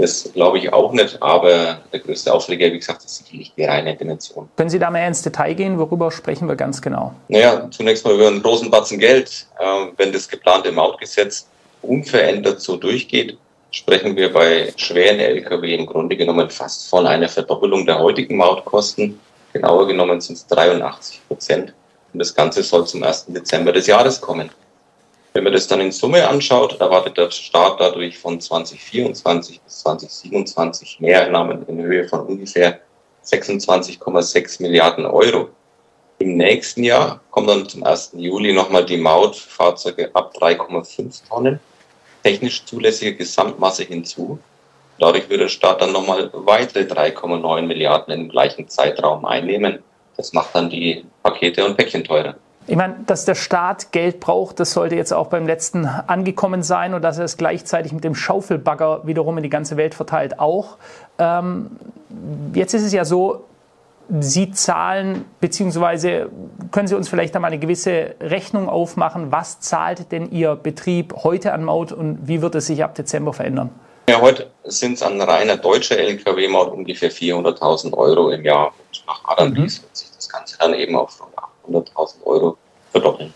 Das 0.00 0.30
glaube 0.32 0.58
ich 0.58 0.72
auch 0.72 0.92
nicht, 0.92 1.22
aber 1.22 1.78
der 1.92 2.00
größte 2.00 2.32
Aufreger, 2.32 2.72
wie 2.72 2.78
gesagt, 2.78 3.04
ist 3.04 3.16
sicherlich 3.16 3.52
die 3.54 3.64
reine 3.64 3.94
Dimension. 3.94 4.48
Können 4.56 4.70
Sie 4.70 4.78
da 4.78 4.90
mehr 4.90 5.06
ins 5.06 5.20
Detail 5.20 5.52
gehen? 5.52 5.78
Worüber 5.78 6.10
sprechen 6.10 6.48
wir 6.48 6.56
ganz 6.56 6.80
genau? 6.80 7.14
Naja, 7.28 7.68
zunächst 7.70 8.04
mal 8.04 8.14
über 8.14 8.28
einen 8.28 8.42
großen 8.42 8.70
Batzen 8.70 8.98
Geld. 8.98 9.46
Ähm, 9.60 9.92
wenn 9.98 10.10
das 10.12 10.26
geplante 10.26 10.72
Mautgesetz 10.72 11.46
unverändert 11.82 12.60
so 12.62 12.76
durchgeht, 12.76 13.36
sprechen 13.72 14.16
wir 14.16 14.32
bei 14.32 14.72
schweren 14.76 15.20
Lkw 15.20 15.74
im 15.74 15.86
Grunde 15.86 16.16
genommen 16.16 16.48
fast 16.48 16.88
von 16.88 17.06
einer 17.06 17.28
Verdoppelung 17.28 17.84
der 17.84 17.98
heutigen 17.98 18.36
Mautkosten. 18.36 19.20
Genauer 19.52 19.86
genommen 19.86 20.20
sind 20.20 20.36
es 20.36 20.46
83 20.46 21.20
Prozent. 21.28 21.74
Und 22.12 22.20
das 22.20 22.34
Ganze 22.34 22.62
soll 22.62 22.86
zum 22.86 23.02
1. 23.02 23.26
Dezember 23.28 23.72
des 23.72 23.86
Jahres 23.86 24.20
kommen. 24.20 24.50
Wenn 25.32 25.44
man 25.44 25.52
das 25.52 25.68
dann 25.68 25.80
in 25.80 25.92
Summe 25.92 26.26
anschaut, 26.26 26.80
erwartet 26.80 27.16
der 27.16 27.30
Staat 27.30 27.78
dadurch 27.78 28.18
von 28.18 28.40
2024 28.40 29.60
bis 29.60 29.78
2027 29.78 30.98
Mehreinnahmen 30.98 31.64
in 31.68 31.80
Höhe 31.80 32.08
von 32.08 32.26
ungefähr 32.26 32.80
26,6 33.24 34.60
Milliarden 34.60 35.06
Euro. 35.06 35.50
Im 36.18 36.36
nächsten 36.36 36.82
Jahr 36.82 37.20
kommt 37.30 37.48
dann 37.48 37.68
zum 37.68 37.84
1. 37.84 38.10
Juli 38.16 38.52
nochmal 38.52 38.84
die 38.84 38.96
Maut 38.96 39.36
für 39.36 39.48
Fahrzeuge 39.48 40.10
ab 40.14 40.34
3,5 40.36 41.28
Tonnen, 41.28 41.60
technisch 42.24 42.64
zulässige 42.64 43.14
Gesamtmasse 43.14 43.84
hinzu. 43.84 44.40
Dadurch 44.98 45.30
wird 45.30 45.42
der 45.42 45.48
Staat 45.48 45.80
dann 45.80 45.92
nochmal 45.92 46.28
weitere 46.32 46.80
3,9 46.80 47.62
Milliarden 47.62 48.12
im 48.12 48.28
gleichen 48.28 48.68
Zeitraum 48.68 49.24
einnehmen. 49.24 49.78
Das 50.16 50.32
macht 50.32 50.56
dann 50.56 50.68
die 50.68 51.04
Pakete 51.22 51.64
und 51.64 51.76
Päckchen 51.76 52.02
teurer. 52.02 52.34
Ich 52.66 52.76
meine, 52.76 52.96
dass 53.06 53.24
der 53.24 53.34
Staat 53.34 53.90
Geld 53.90 54.20
braucht, 54.20 54.60
das 54.60 54.72
sollte 54.72 54.94
jetzt 54.94 55.12
auch 55.12 55.28
beim 55.28 55.46
letzten 55.46 55.86
angekommen 55.86 56.62
sein 56.62 56.94
und 56.94 57.02
dass 57.02 57.18
er 57.18 57.24
es 57.24 57.36
gleichzeitig 57.36 57.92
mit 57.92 58.04
dem 58.04 58.14
Schaufelbagger 58.14 59.06
wiederum 59.06 59.38
in 59.38 59.42
die 59.42 59.50
ganze 59.50 59.76
Welt 59.76 59.94
verteilt 59.94 60.38
auch. 60.38 60.76
Ähm, 61.18 61.70
jetzt 62.54 62.74
ist 62.74 62.84
es 62.84 62.92
ja 62.92 63.04
so, 63.04 63.44
Sie 64.18 64.50
zahlen, 64.50 65.24
beziehungsweise 65.40 66.30
können 66.72 66.88
Sie 66.88 66.96
uns 66.96 67.08
vielleicht 67.08 67.34
einmal 67.36 67.52
eine 67.52 67.60
gewisse 67.60 68.16
Rechnung 68.20 68.68
aufmachen, 68.68 69.30
was 69.30 69.60
zahlt 69.60 70.10
denn 70.10 70.30
Ihr 70.32 70.56
Betrieb 70.56 71.14
heute 71.22 71.52
an 71.52 71.64
Maut 71.64 71.92
und 71.92 72.18
wie 72.26 72.42
wird 72.42 72.56
es 72.56 72.66
sich 72.66 72.82
ab 72.82 72.94
Dezember 72.96 73.32
verändern? 73.32 73.70
Ja, 74.08 74.20
heute 74.20 74.50
sind 74.64 74.94
es 74.94 75.02
an 75.02 75.20
reiner 75.20 75.56
deutscher 75.56 75.96
Lkw-Maut 75.96 76.72
ungefähr 76.72 77.12
400.000 77.12 77.96
Euro 77.96 78.30
im 78.30 78.44
Jahr. 78.44 78.66
Und 78.66 79.04
nach 79.06 79.24
Arandies 79.24 79.78
mhm. 79.78 79.84
wird 79.84 79.96
sich 79.96 80.10
das 80.16 80.28
Ganze 80.28 80.58
dann 80.58 80.74
eben 80.74 80.96
auf 80.96 81.12
100.000 81.70 82.24
Euro 82.24 82.56
verdoppeln. 82.92 83.32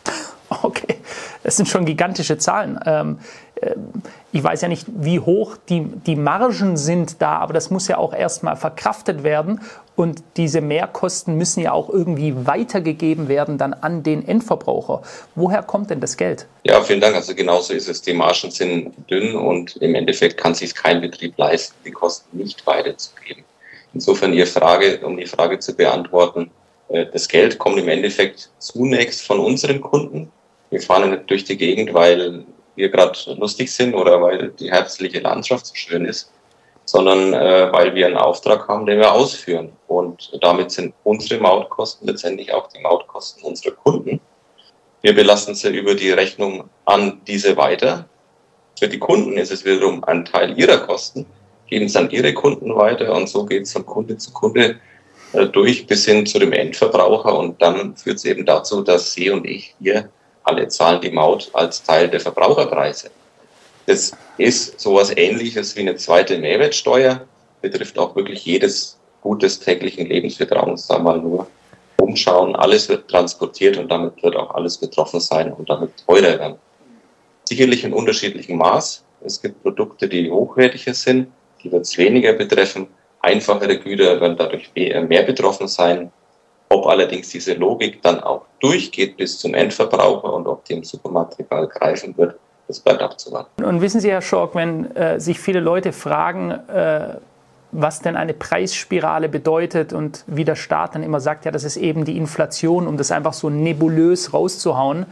Okay, 0.62 0.98
das 1.42 1.56
sind 1.56 1.68
schon 1.68 1.84
gigantische 1.84 2.38
Zahlen. 2.38 2.78
Ähm, 2.86 3.18
äh, 3.60 3.74
ich 4.32 4.42
weiß 4.42 4.60
ja 4.62 4.68
nicht, 4.68 4.86
wie 4.88 5.20
hoch 5.20 5.56
die, 5.68 5.82
die 5.82 6.16
Margen 6.16 6.76
sind 6.76 7.20
da, 7.20 7.38
aber 7.38 7.52
das 7.52 7.70
muss 7.70 7.88
ja 7.88 7.98
auch 7.98 8.12
erstmal 8.12 8.56
verkraftet 8.56 9.22
werden 9.22 9.60
und 9.96 10.22
diese 10.36 10.60
Mehrkosten 10.60 11.36
müssen 11.36 11.60
ja 11.60 11.72
auch 11.72 11.88
irgendwie 11.88 12.34
weitergegeben 12.46 13.28
werden 13.28 13.58
dann 13.58 13.74
an 13.74 14.02
den 14.02 14.26
Endverbraucher. 14.26 15.02
Woher 15.34 15.62
kommt 15.62 15.90
denn 15.90 16.00
das 16.00 16.16
Geld? 16.16 16.46
Ja, 16.64 16.80
vielen 16.82 17.00
Dank. 17.00 17.14
Also 17.14 17.34
genauso 17.34 17.72
ist 17.72 17.88
es. 17.88 18.02
Die 18.02 18.12
Margen 18.12 18.50
sind 18.50 18.92
dünn 19.08 19.36
und 19.36 19.76
im 19.76 19.94
Endeffekt 19.94 20.36
kann 20.36 20.54
sich 20.54 20.74
kein 20.74 21.00
Betrieb 21.00 21.38
leisten, 21.38 21.76
die 21.84 21.92
Kosten 21.92 22.36
nicht 22.36 22.66
weiterzugeben. 22.66 23.44
Insofern 23.92 24.32
Ihre 24.32 24.46
Frage, 24.46 25.00
um 25.04 25.16
die 25.16 25.26
Frage 25.26 25.60
zu 25.60 25.74
beantworten, 25.74 26.50
das 26.88 27.28
Geld 27.28 27.58
kommt 27.58 27.78
im 27.78 27.88
Endeffekt 27.88 28.50
zunächst 28.58 29.26
von 29.26 29.40
unseren 29.40 29.80
Kunden. 29.80 30.30
Wir 30.70 30.80
fahren 30.80 31.10
nicht 31.10 31.30
durch 31.30 31.44
die 31.44 31.56
Gegend, 31.56 31.94
weil 31.94 32.44
wir 32.76 32.88
gerade 32.88 33.18
lustig 33.38 33.72
sind 33.72 33.94
oder 33.94 34.20
weil 34.20 34.50
die 34.50 34.70
herzliche 34.70 35.20
Landschaft 35.20 35.66
so 35.66 35.74
schön 35.74 36.04
ist, 36.04 36.32
sondern 36.84 37.32
äh, 37.32 37.72
weil 37.72 37.94
wir 37.94 38.06
einen 38.06 38.16
Auftrag 38.16 38.68
haben, 38.68 38.86
den 38.86 38.98
wir 38.98 39.12
ausführen. 39.12 39.72
Und 39.86 40.32
damit 40.42 40.70
sind 40.70 40.94
unsere 41.04 41.40
Mautkosten 41.40 42.06
letztendlich 42.06 42.52
auch 42.52 42.68
die 42.68 42.80
Mautkosten 42.80 43.44
unserer 43.44 43.74
Kunden. 43.74 44.20
Wir 45.02 45.14
belasten 45.14 45.54
sie 45.54 45.74
über 45.74 45.94
die 45.94 46.10
Rechnung 46.10 46.68
an 46.84 47.20
diese 47.26 47.56
weiter. 47.56 48.06
Für 48.78 48.88
die 48.88 48.98
Kunden 48.98 49.36
ist 49.36 49.52
es 49.52 49.64
wiederum 49.64 50.02
ein 50.04 50.24
Teil 50.24 50.58
ihrer 50.58 50.78
Kosten, 50.78 51.26
geben 51.68 51.86
es 51.86 51.96
an 51.96 52.10
ihre 52.10 52.34
Kunden 52.34 52.74
weiter 52.74 53.14
und 53.14 53.28
so 53.28 53.46
geht 53.46 53.62
es 53.62 53.72
von 53.72 53.86
Kunde 53.86 54.16
zu 54.16 54.32
Kunde 54.32 54.64
äh, 54.70 54.74
durch 55.52 55.86
bis 55.86 56.06
hin 56.06 56.26
zu 56.26 56.38
dem 56.38 56.52
Endverbraucher. 56.52 57.36
Und 57.36 57.60
dann 57.60 57.96
führt 57.96 58.16
es 58.16 58.24
eben 58.24 58.46
dazu, 58.46 58.82
dass 58.82 59.12
Sie 59.12 59.30
und 59.30 59.44
ich 59.46 59.74
hier 59.80 60.08
alle 60.44 60.68
zahlen 60.68 61.00
die 61.00 61.10
Maut 61.10 61.50
als 61.54 61.82
Teil 61.82 62.08
der 62.08 62.20
Verbraucherpreise. 62.20 63.10
Das 63.86 64.12
ist 64.38 64.80
sowas 64.80 65.12
ähnliches 65.16 65.76
wie 65.76 65.80
eine 65.80 65.96
zweite 65.96 66.38
Mehrwertsteuer, 66.38 67.26
betrifft 67.60 67.98
auch 67.98 68.14
wirklich 68.14 68.44
jedes 68.44 68.98
gutes 69.22 69.58
täglichen 69.58 70.06
Lebens. 70.06 70.38
Uns 70.40 70.86
da 70.86 70.98
mal 70.98 71.18
nur 71.18 71.46
umschauen. 71.98 72.54
Alles 72.56 72.88
wird 72.88 73.08
transportiert 73.08 73.76
und 73.78 73.90
damit 73.90 74.22
wird 74.22 74.36
auch 74.36 74.54
alles 74.54 74.78
betroffen 74.78 75.20
sein 75.20 75.52
und 75.52 75.68
damit 75.68 75.90
teurer 76.06 76.38
werden. 76.38 76.56
Sicherlich 77.44 77.84
in 77.84 77.92
unterschiedlichem 77.92 78.58
Maß. 78.58 79.04
Es 79.24 79.40
gibt 79.40 79.62
Produkte, 79.62 80.08
die 80.08 80.30
hochwertiger 80.30 80.94
sind, 80.94 81.28
die 81.62 81.72
wird 81.72 81.82
es 81.82 81.96
weniger 81.96 82.34
betreffen. 82.34 82.86
Einfachere 83.24 83.78
Güter 83.78 84.20
werden 84.20 84.36
dadurch 84.36 84.70
mehr 84.74 85.22
betroffen 85.22 85.66
sein. 85.66 86.12
Ob 86.68 86.86
allerdings 86.86 87.28
diese 87.28 87.54
Logik 87.54 88.02
dann 88.02 88.20
auch 88.20 88.42
durchgeht 88.60 89.16
bis 89.16 89.38
zum 89.38 89.54
Endverbraucher 89.54 90.32
und 90.32 90.46
ob 90.46 90.64
die 90.64 90.74
im 90.74 90.84
Supermaterial 90.84 91.68
greifen 91.68 92.16
wird, 92.16 92.36
das 92.68 92.80
bleibt 92.80 93.02
abzuwarten. 93.02 93.64
Und 93.64 93.80
wissen 93.80 94.00
Sie, 94.00 94.10
Herr 94.10 94.22
Schork, 94.22 94.54
wenn 94.54 94.94
äh, 94.96 95.20
sich 95.20 95.38
viele 95.38 95.60
Leute 95.60 95.92
fragen, 95.92 96.50
äh, 96.50 97.18
was 97.74 98.00
denn 98.00 98.16
eine 98.16 98.34
Preisspirale 98.34 99.28
bedeutet 99.28 99.92
und 99.92 100.24
wie 100.26 100.44
der 100.44 100.54
Staat 100.54 100.94
dann 100.94 101.02
immer 101.02 101.20
sagt, 101.20 101.44
ja, 101.44 101.50
das 101.50 101.64
ist 101.64 101.76
eben 101.76 102.04
die 102.04 102.16
Inflation, 102.16 102.86
um 102.86 102.96
das 102.96 103.10
einfach 103.10 103.32
so 103.32 103.50
nebulös 103.50 104.32
rauszuhauen, 104.32 105.06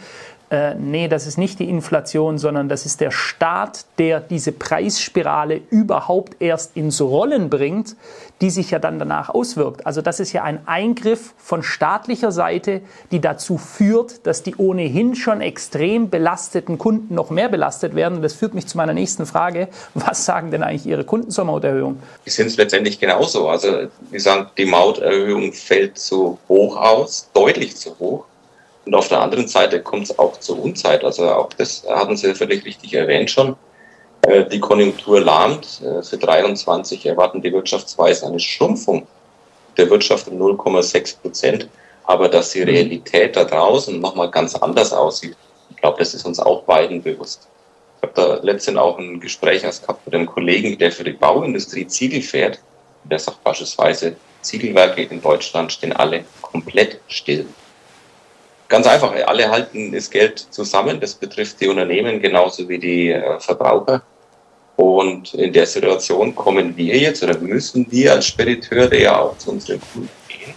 äh, 0.53 0.75
nee, 0.75 1.09
das 1.09 1.27
ist 1.27 1.39
nicht 1.39 1.59
die 1.61 1.69
Inflation, 1.71 2.37
sondern 2.37 2.69
das 2.69 2.85
ist 2.85 3.01
der 3.01 3.11
Staat, 3.11 3.87
der 3.99 4.21
diese 4.21 4.53
Preisspirale 4.53 5.63
überhaupt 5.71 6.37
erst 6.41 6.77
ins 6.77 7.01
Rollen 7.01 7.49
bringt, 7.49 7.97
die 8.43 8.51
sich 8.51 8.71
ja 8.71 8.79
dann 8.79 8.99
danach 8.99 9.31
auswirkt. 9.31 9.87
Also 9.87 10.03
das 10.03 10.21
ist 10.21 10.35
ja 10.35 10.43
ein 10.43 10.69
Eingriff 10.69 11.33
von 11.39 11.63
staatlicher 11.63 12.33
Seite, 12.33 12.83
die 13.13 13.21
dazu 13.21 13.57
führt, 13.57 14.27
dass 14.27 14.43
die 14.43 14.55
ohnehin 14.57 15.15
schon 15.15 15.41
extrem 15.41 16.11
belasteten 16.11 16.77
Kunden 16.77 17.15
noch 17.15 17.31
mehr 17.31 17.49
belastet 17.49 17.95
werden. 17.95 18.17
Und 18.17 18.23
das 18.23 18.35
führt 18.35 18.53
mich 18.53 18.67
zu 18.67 18.77
meiner 18.77 18.93
nächsten 18.93 19.25
Frage. 19.25 19.69
Was 19.95 20.27
sagen 20.27 20.51
denn 20.51 20.63
eigentlich 20.63 20.85
Ihre 20.85 21.05
Kunden 21.05 21.31
zur 21.31 21.47
Mauterhöhung? 21.47 21.99
Die 22.27 22.31
sind 22.31 22.49
es 22.49 22.59
letztendlich 22.59 23.01
genauso. 23.01 23.49
Also, 23.49 23.87
wie 24.11 24.19
sagen, 24.19 24.49
die 24.59 24.67
Mauterhöhung 24.67 25.55
fällt 25.55 25.99
zu 25.99 26.39
hoch 26.47 26.77
aus, 26.77 27.31
deutlich 27.33 27.75
zu 27.75 27.99
hoch. 27.99 28.27
Und 28.85 28.95
auf 28.95 29.09
der 29.09 29.21
anderen 29.21 29.47
Seite 29.47 29.81
kommt 29.81 30.05
es 30.05 30.19
auch 30.19 30.39
zur 30.41 30.61
Unzeit. 30.61 31.05
Also 31.05 31.29
auch 31.31 31.51
das 31.57 31.85
hatten 31.89 32.17
Sie 32.17 32.35
völlig 32.35 32.65
richtig 32.65 32.95
erwähnt 32.95 33.31
schon. 33.31 33.57
Äh, 34.23 34.45
die 34.47 34.61
Konjunktur 34.61 35.21
lahmt. 35.21 35.81
Äh, 35.83 36.03
für 36.03 36.19
23 36.19 37.07
erwarten 37.07 37.43
die 37.43 37.53
Wirtschaftsweisen 37.53 38.29
eine 38.29 38.41
Schrumpfung 38.41 39.07
der 39.77 39.89
Wirtschaft 39.89 40.29
um 40.29 40.41
0,6 40.41 41.21
Prozent. 41.21 41.69
Aber 42.05 42.29
dass 42.29 42.51
die 42.51 42.63
Realität 42.63 43.37
da 43.37 43.45
draußen 43.45 44.01
nochmal 44.01 44.31
ganz 44.31 44.55
anders 44.57 44.93
aussieht, 44.93 45.37
ich 45.71 45.77
glaube, 45.77 45.99
das 45.99 46.15
ist 46.15 46.27
uns 46.27 46.41
auch 46.41 46.65
beiden 46.65 47.03
bewusst. 47.03 47.49
Ich 47.97 48.09
habe 48.09 48.13
da 48.15 48.35
letztens 48.43 48.79
auch 48.79 48.99
ein 48.99 49.21
Gespräch 49.21 49.63
gehabt 49.63 50.05
mit 50.07 50.15
einem 50.15 50.27
Kollegen, 50.27 50.77
der 50.77 50.91
für 50.91 51.05
die 51.05 51.13
Bauindustrie 51.13 51.87
Ziegel 51.87 52.21
fährt. 52.21 52.59
Der 53.05 53.19
sagt 53.19 53.43
beispielsweise, 53.45 54.17
Ziegelwerke 54.43 55.03
in 55.05 55.23
Deutschland 55.23 55.73
stehen 55.73 55.93
alle 55.93 56.25
komplett 56.41 57.01
still. 57.07 57.47
Ganz 58.73 58.87
einfach, 58.87 59.13
alle 59.27 59.51
halten 59.51 59.93
das 59.93 60.09
Geld 60.09 60.39
zusammen. 60.39 60.99
Das 60.99 61.13
betrifft 61.13 61.61
die 61.61 61.69
Unternehmen 61.69 62.23
genauso 62.23 62.67
wie 62.71 62.79
die 62.79 63.11
äh, 63.11 63.39
Verbraucher. 63.39 64.01
Und 64.77 65.35
in 65.35 65.53
der 65.53 65.67
Situation 65.67 66.35
kommen 66.35 66.75
wir 66.75 66.97
jetzt 66.97 67.23
oder 67.23 67.37
müssen 67.37 67.87
wir 67.91 68.13
als 68.13 68.29
Spediteur 68.29 68.91
ja 68.95 69.21
auch 69.21 69.37
zu 69.37 69.51
unseren 69.51 69.79
Kunden 69.79 70.09
gehen 70.27 70.55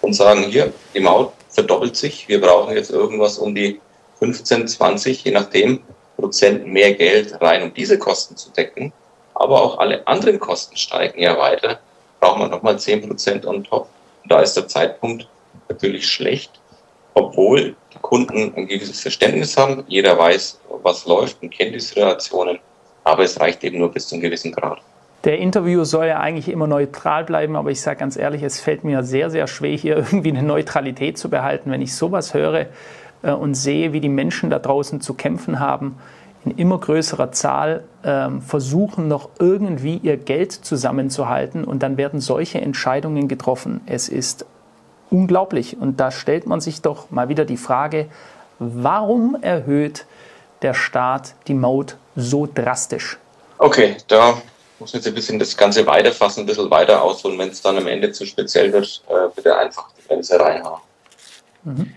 und 0.00 0.12
sagen, 0.12 0.42
hier, 0.42 0.72
die 0.92 0.98
Maut 0.98 1.34
verdoppelt 1.50 1.94
sich. 1.94 2.26
Wir 2.26 2.40
brauchen 2.40 2.74
jetzt 2.74 2.90
irgendwas 2.90 3.38
um 3.38 3.54
die 3.54 3.80
15, 4.18 4.66
20, 4.66 5.22
je 5.22 5.30
nachdem, 5.30 5.84
Prozent 6.16 6.66
mehr 6.66 6.94
Geld 6.94 7.40
rein, 7.40 7.62
um 7.62 7.72
diese 7.72 7.96
Kosten 7.96 8.36
zu 8.36 8.50
decken. 8.50 8.92
Aber 9.34 9.62
auch 9.62 9.78
alle 9.78 10.04
anderen 10.08 10.40
Kosten 10.40 10.76
steigen 10.76 11.22
ja 11.22 11.38
weiter. 11.38 11.78
Brauchen 12.18 12.40
wir 12.40 12.48
nochmal 12.48 12.76
10 12.76 13.06
Prozent 13.06 13.46
on 13.46 13.62
top. 13.62 13.86
Und 14.24 14.32
da 14.32 14.40
ist 14.40 14.54
der 14.54 14.66
Zeitpunkt 14.66 15.28
natürlich 15.68 16.08
schlecht 16.08 16.58
obwohl 17.14 17.76
die 17.92 17.98
Kunden 18.00 18.52
ein 18.56 18.66
gewisses 18.66 19.00
Verständnis 19.00 19.56
haben. 19.56 19.84
Jeder 19.88 20.18
weiß, 20.18 20.60
was 20.82 21.06
läuft 21.06 21.42
und 21.42 21.50
kennt 21.50 21.74
die 21.74 21.80
Situationen, 21.80 22.58
aber 23.04 23.24
es 23.24 23.38
reicht 23.40 23.62
eben 23.64 23.78
nur 23.78 23.90
bis 23.90 24.08
zu 24.08 24.14
einem 24.14 24.22
gewissen 24.22 24.52
Grad. 24.52 24.78
Der 25.24 25.38
Interview 25.38 25.84
soll 25.84 26.06
ja 26.06 26.18
eigentlich 26.18 26.48
immer 26.48 26.66
neutral 26.66 27.24
bleiben, 27.24 27.54
aber 27.54 27.70
ich 27.70 27.80
sage 27.80 28.00
ganz 28.00 28.16
ehrlich, 28.16 28.42
es 28.42 28.60
fällt 28.60 28.82
mir 28.82 29.04
sehr, 29.04 29.30
sehr 29.30 29.46
schwer, 29.46 29.76
hier 29.76 29.96
irgendwie 30.12 30.30
eine 30.30 30.42
Neutralität 30.42 31.16
zu 31.16 31.30
behalten, 31.30 31.70
wenn 31.70 31.82
ich 31.82 31.94
sowas 31.94 32.34
höre 32.34 32.66
äh, 33.22 33.30
und 33.30 33.54
sehe, 33.54 33.92
wie 33.92 34.00
die 34.00 34.08
Menschen 34.08 34.50
da 34.50 34.58
draußen 34.58 35.00
zu 35.00 35.14
kämpfen 35.14 35.60
haben, 35.60 35.98
in 36.44 36.56
immer 36.56 36.78
größerer 36.78 37.30
Zahl 37.30 37.84
ähm, 38.02 38.42
versuchen 38.42 39.06
noch 39.06 39.30
irgendwie 39.38 39.98
ihr 40.02 40.16
Geld 40.16 40.50
zusammenzuhalten 40.50 41.62
und 41.62 41.84
dann 41.84 41.96
werden 41.96 42.20
solche 42.20 42.60
Entscheidungen 42.60 43.28
getroffen. 43.28 43.80
Es 43.86 44.08
ist 44.08 44.44
unglaublich. 45.12 45.76
Und 45.78 46.00
da 46.00 46.10
stellt 46.10 46.46
man 46.46 46.60
sich 46.60 46.82
doch 46.82 47.10
mal 47.10 47.28
wieder 47.28 47.44
die 47.44 47.56
Frage, 47.56 48.06
warum 48.58 49.36
erhöht 49.40 50.06
der 50.62 50.74
Staat 50.74 51.34
die 51.46 51.54
Maut 51.54 51.96
so 52.16 52.48
drastisch? 52.52 53.18
Okay, 53.58 53.96
da 54.08 54.40
muss 54.78 54.92
jetzt 54.92 55.06
ein 55.06 55.14
bisschen 55.14 55.38
das 55.38 55.56
Ganze 55.56 55.86
weiterfassen, 55.86 56.42
ein 56.42 56.46
bisschen 56.46 56.70
weiter 56.70 57.02
ausholen. 57.02 57.38
Wenn 57.38 57.50
es 57.50 57.62
dann 57.62 57.76
am 57.76 57.86
Ende 57.86 58.10
zu 58.12 58.26
speziell 58.26 58.72
wird, 58.72 59.02
äh, 59.08 59.28
bitte 59.34 59.56
einfach 59.56 59.88
die 59.96 60.06
Grenze 60.08 60.40
reinhauen. 60.40 60.80
Mhm. 61.64 61.94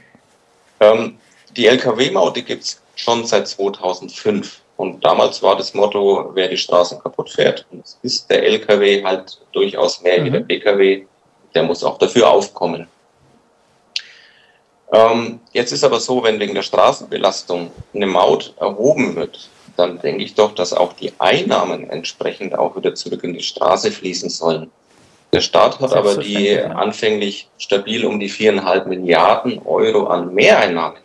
Ähm, 0.79 1.17
die 1.55 1.67
Lkw-Maut, 1.67 2.35
die 2.35 2.43
gibt 2.43 2.63
es 2.63 2.81
schon 2.95 3.25
seit 3.25 3.47
2005. 3.47 4.61
Und 4.77 5.03
damals 5.05 5.41
war 5.41 5.55
das 5.55 5.73
Motto, 5.73 6.31
wer 6.33 6.49
die 6.49 6.57
Straßen 6.57 6.99
kaputt 6.99 7.29
fährt, 7.29 7.65
und 7.71 7.85
es 7.85 7.97
ist 8.01 8.29
der 8.29 8.43
Lkw 8.43 9.03
halt 9.03 9.39
durchaus 9.53 10.01
mehr 10.01 10.19
mhm. 10.19 10.25
wie 10.25 10.31
der 10.31 10.39
Pkw, 10.41 11.05
der 11.53 11.63
muss 11.63 11.83
auch 11.83 11.97
dafür 11.97 12.29
aufkommen. 12.29 12.87
Ähm, 14.91 15.39
jetzt 15.51 15.71
ist 15.71 15.83
aber 15.83 15.99
so, 15.99 16.23
wenn 16.23 16.39
wegen 16.39 16.53
der 16.53 16.61
Straßenbelastung 16.61 17.71
eine 17.93 18.07
Maut 18.07 18.53
erhoben 18.59 19.15
wird, 19.15 19.49
dann 19.77 19.99
denke 19.99 20.23
ich 20.23 20.35
doch, 20.35 20.53
dass 20.53 20.73
auch 20.73 20.93
die 20.93 21.13
Einnahmen 21.19 21.89
entsprechend 21.89 22.57
auch 22.57 22.75
wieder 22.75 22.95
zurück 22.95 23.23
in 23.23 23.33
die 23.33 23.43
Straße 23.43 23.91
fließen 23.91 24.29
sollen. 24.29 24.71
Der 25.33 25.41
Staat 25.41 25.79
hat 25.81 25.91
aber 25.93 26.17
die 26.17 26.57
anfänglich 26.57 27.49
stabil 27.57 28.05
um 28.05 28.19
die 28.19 28.29
viereinhalb 28.29 28.87
Milliarden 28.87 29.59
Euro 29.65 30.07
an 30.07 30.33
Mehreinnahmen 30.33 30.99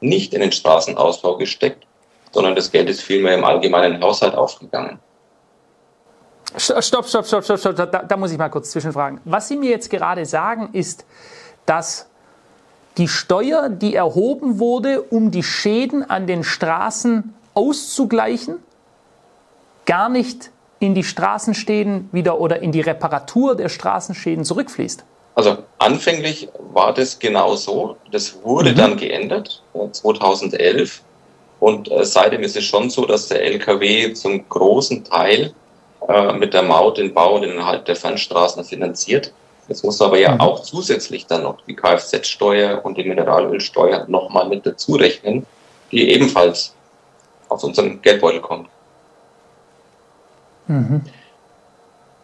nicht 0.00 0.32
in 0.32 0.40
den 0.40 0.52
Straßenausbau 0.52 1.36
gesteckt, 1.38 1.84
sondern 2.30 2.54
das 2.54 2.70
Geld 2.70 2.88
ist 2.88 3.02
vielmehr 3.02 3.34
im 3.34 3.44
allgemeinen 3.44 4.00
Haushalt 4.00 4.34
aufgegangen. 4.34 5.00
Stopp, 6.56 6.84
stopp, 6.84 7.06
stopp, 7.26 7.44
stopp, 7.44 7.58
stopp, 7.58 7.76
da, 7.76 7.86
da 7.86 8.16
muss 8.16 8.30
ich 8.30 8.38
mal 8.38 8.48
kurz 8.48 8.70
zwischenfragen. 8.70 9.20
Was 9.24 9.48
Sie 9.48 9.56
mir 9.56 9.70
jetzt 9.70 9.90
gerade 9.90 10.24
sagen, 10.24 10.70
ist, 10.72 11.04
dass 11.66 12.08
die 12.98 13.08
Steuer, 13.08 13.68
die 13.68 13.94
erhoben 13.94 14.58
wurde, 14.58 15.02
um 15.02 15.30
die 15.30 15.42
Schäden 15.42 16.08
an 16.08 16.26
den 16.26 16.44
Straßen 16.44 17.34
auszugleichen, 17.54 18.56
gar 19.86 20.08
nicht 20.08 20.50
in 20.80 20.94
die 20.94 21.04
Straßenschäden 21.04 22.08
wieder 22.12 22.40
oder 22.40 22.60
in 22.60 22.72
die 22.72 22.80
Reparatur 22.80 23.56
der 23.56 23.68
Straßenschäden 23.68 24.44
zurückfließt. 24.44 25.04
Also 25.34 25.58
anfänglich 25.78 26.48
war 26.72 26.92
das 26.92 27.18
genau 27.18 27.54
so. 27.54 27.96
Das 28.10 28.42
wurde 28.42 28.72
mhm. 28.72 28.76
dann 28.76 28.96
geändert 28.96 29.62
2011. 29.92 30.98
Äh, 30.98 31.64
Und 31.64 31.90
äh, 31.90 32.04
seitdem 32.04 32.42
ist 32.42 32.56
es 32.56 32.64
schon 32.64 32.90
so, 32.90 33.06
dass 33.06 33.28
der 33.28 33.42
LKW 33.42 34.12
zum 34.14 34.48
großen 34.48 35.04
Teil 35.04 35.52
äh, 36.08 36.32
mit 36.32 36.54
der 36.54 36.62
Maut 36.62 36.98
den 36.98 37.14
Bau 37.14 37.36
und 37.36 37.42
den 37.42 37.56
Erhalt 37.56 37.86
der 37.86 37.96
Fernstraßen 37.96 38.64
finanziert. 38.64 39.32
Jetzt 39.68 39.84
muss 39.84 40.00
aber 40.00 40.18
ja 40.18 40.34
mhm. 40.34 40.40
auch 40.40 40.62
zusätzlich 40.62 41.26
dann 41.26 41.42
noch 41.42 41.58
die 41.66 41.76
Kfz-Steuer 41.76 42.84
und 42.84 42.96
die 42.96 43.04
Mineralölsteuer 43.04 44.06
nochmal 44.08 44.48
mit 44.48 44.64
dazu 44.64 44.94
rechnen, 44.94 45.46
die 45.92 46.10
ebenfalls 46.10 46.74
aus 47.48 47.64
unserem 47.64 48.00
Geldbeutel 48.00 48.40
kommt. 48.40 48.68
Mhm. 50.66 51.02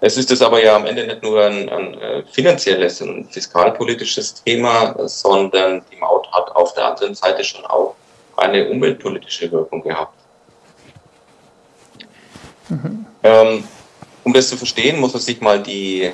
Es 0.00 0.16
ist 0.16 0.30
es 0.30 0.42
aber 0.42 0.62
ja 0.62 0.76
am 0.76 0.84
Ende 0.84 1.06
nicht 1.06 1.22
nur 1.22 1.42
ein, 1.42 1.68
ein 1.68 1.94
äh, 1.94 2.22
finanzielles 2.30 3.00
und 3.00 3.32
fiskalpolitisches 3.32 4.42
Thema, 4.42 4.94
sondern 5.08 5.82
die 5.90 5.96
Maut 5.96 6.30
hat 6.32 6.54
auf 6.54 6.74
der 6.74 6.88
anderen 6.88 7.14
Seite 7.14 7.42
schon 7.42 7.64
auch 7.64 7.94
eine 8.36 8.68
umweltpolitische 8.68 9.50
Wirkung 9.50 9.82
gehabt. 9.82 10.18
Mhm. 12.68 13.06
Ähm, 13.22 13.64
um 14.24 14.32
das 14.32 14.48
zu 14.48 14.56
verstehen, 14.56 15.00
muss 15.00 15.12
man 15.12 15.22
sich 15.22 15.40
mal 15.40 15.62
die 15.62 16.02
äh, 16.02 16.12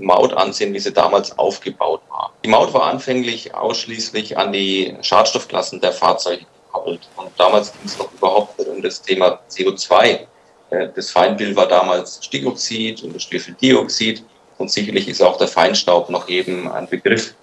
Maut 0.00 0.32
ansehen, 0.32 0.72
wie 0.74 0.78
sie 0.78 0.92
damals 0.92 1.38
aufgebaut 1.38 2.02
war. 2.08 2.32
Die 2.44 2.48
Maut 2.48 2.72
war 2.72 2.84
anfänglich 2.84 3.54
ausschließlich 3.54 4.38
an 4.38 4.52
die 4.52 4.96
Schadstoffklassen 5.02 5.80
der 5.80 5.92
Fahrzeuge 5.92 6.44
gekoppelt. 6.66 7.08
Und 7.16 7.30
damals 7.36 7.72
ging 7.72 7.82
es 7.84 7.98
noch 7.98 8.12
überhaupt 8.12 8.60
um 8.60 8.82
das 8.82 9.02
Thema 9.02 9.40
CO2. 9.50 10.26
Äh, 10.70 10.88
das 10.94 11.10
Feindbild 11.10 11.56
war 11.56 11.66
damals 11.66 12.24
Stickoxid 12.24 13.02
und 13.02 13.14
das 13.14 13.22
Schwefeldioxid. 13.24 14.24
Und 14.58 14.70
sicherlich 14.70 15.08
ist 15.08 15.22
auch 15.22 15.38
der 15.38 15.48
Feinstaub 15.48 16.10
noch 16.10 16.28
eben 16.28 16.70
ein 16.70 16.88
Begriff. 16.88 17.34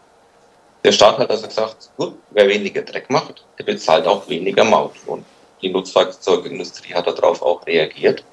Der 0.84 0.92
Staat 0.92 1.18
hat 1.18 1.32
also 1.32 1.48
gesagt, 1.48 1.90
gut, 1.98 2.16
wer 2.32 2.48
weniger 2.48 2.84
Dreck 2.84 3.10
macht, 3.10 3.44
der 3.58 3.64
bezahlt 3.64 4.06
auch 4.06 4.28
weniger 4.30 4.64
Maut. 4.64 4.94
Und 5.08 5.26
Die 5.62 5.70
Nutzfahrzeugindustrie 5.70 6.94
hat 6.94 7.08
darauf 7.08 7.42
auch 7.42 7.66
reagiert, 7.66 8.24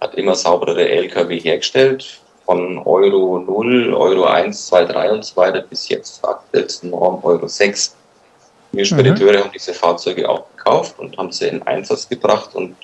hat 0.00 0.14
immer 0.14 0.34
sauberere 0.34 0.88
Lkw 0.88 1.38
hergestellt, 1.38 2.20
von 2.50 2.78
Euro 2.78 3.38
0, 3.38 3.94
Euro 3.94 4.24
1, 4.24 4.66
2, 4.66 4.86
3 4.86 5.12
und 5.12 5.24
so 5.24 5.36
weiter 5.36 5.60
bis 5.60 5.88
jetzt 5.88 6.24
aktuellsten 6.24 6.90
Norm 6.90 7.22
Euro 7.22 7.46
6. 7.46 7.94
Wir 8.72 8.84
Spediteure 8.84 9.34
mhm. 9.34 9.44
haben 9.44 9.50
diese 9.54 9.72
Fahrzeuge 9.72 10.28
auch 10.28 10.46
gekauft 10.56 10.98
und 10.98 11.16
haben 11.16 11.30
sie 11.30 11.46
in 11.46 11.62
Einsatz 11.62 12.08
gebracht 12.08 12.56
und 12.56 12.74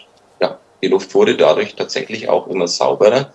ja, 0.41 0.57
die 0.81 0.87
Luft 0.87 1.13
wurde 1.17 1.37
dadurch 1.37 1.75
tatsächlich 1.75 2.29
auch 2.29 2.47
immer 2.47 2.69
sauberer. 2.69 3.33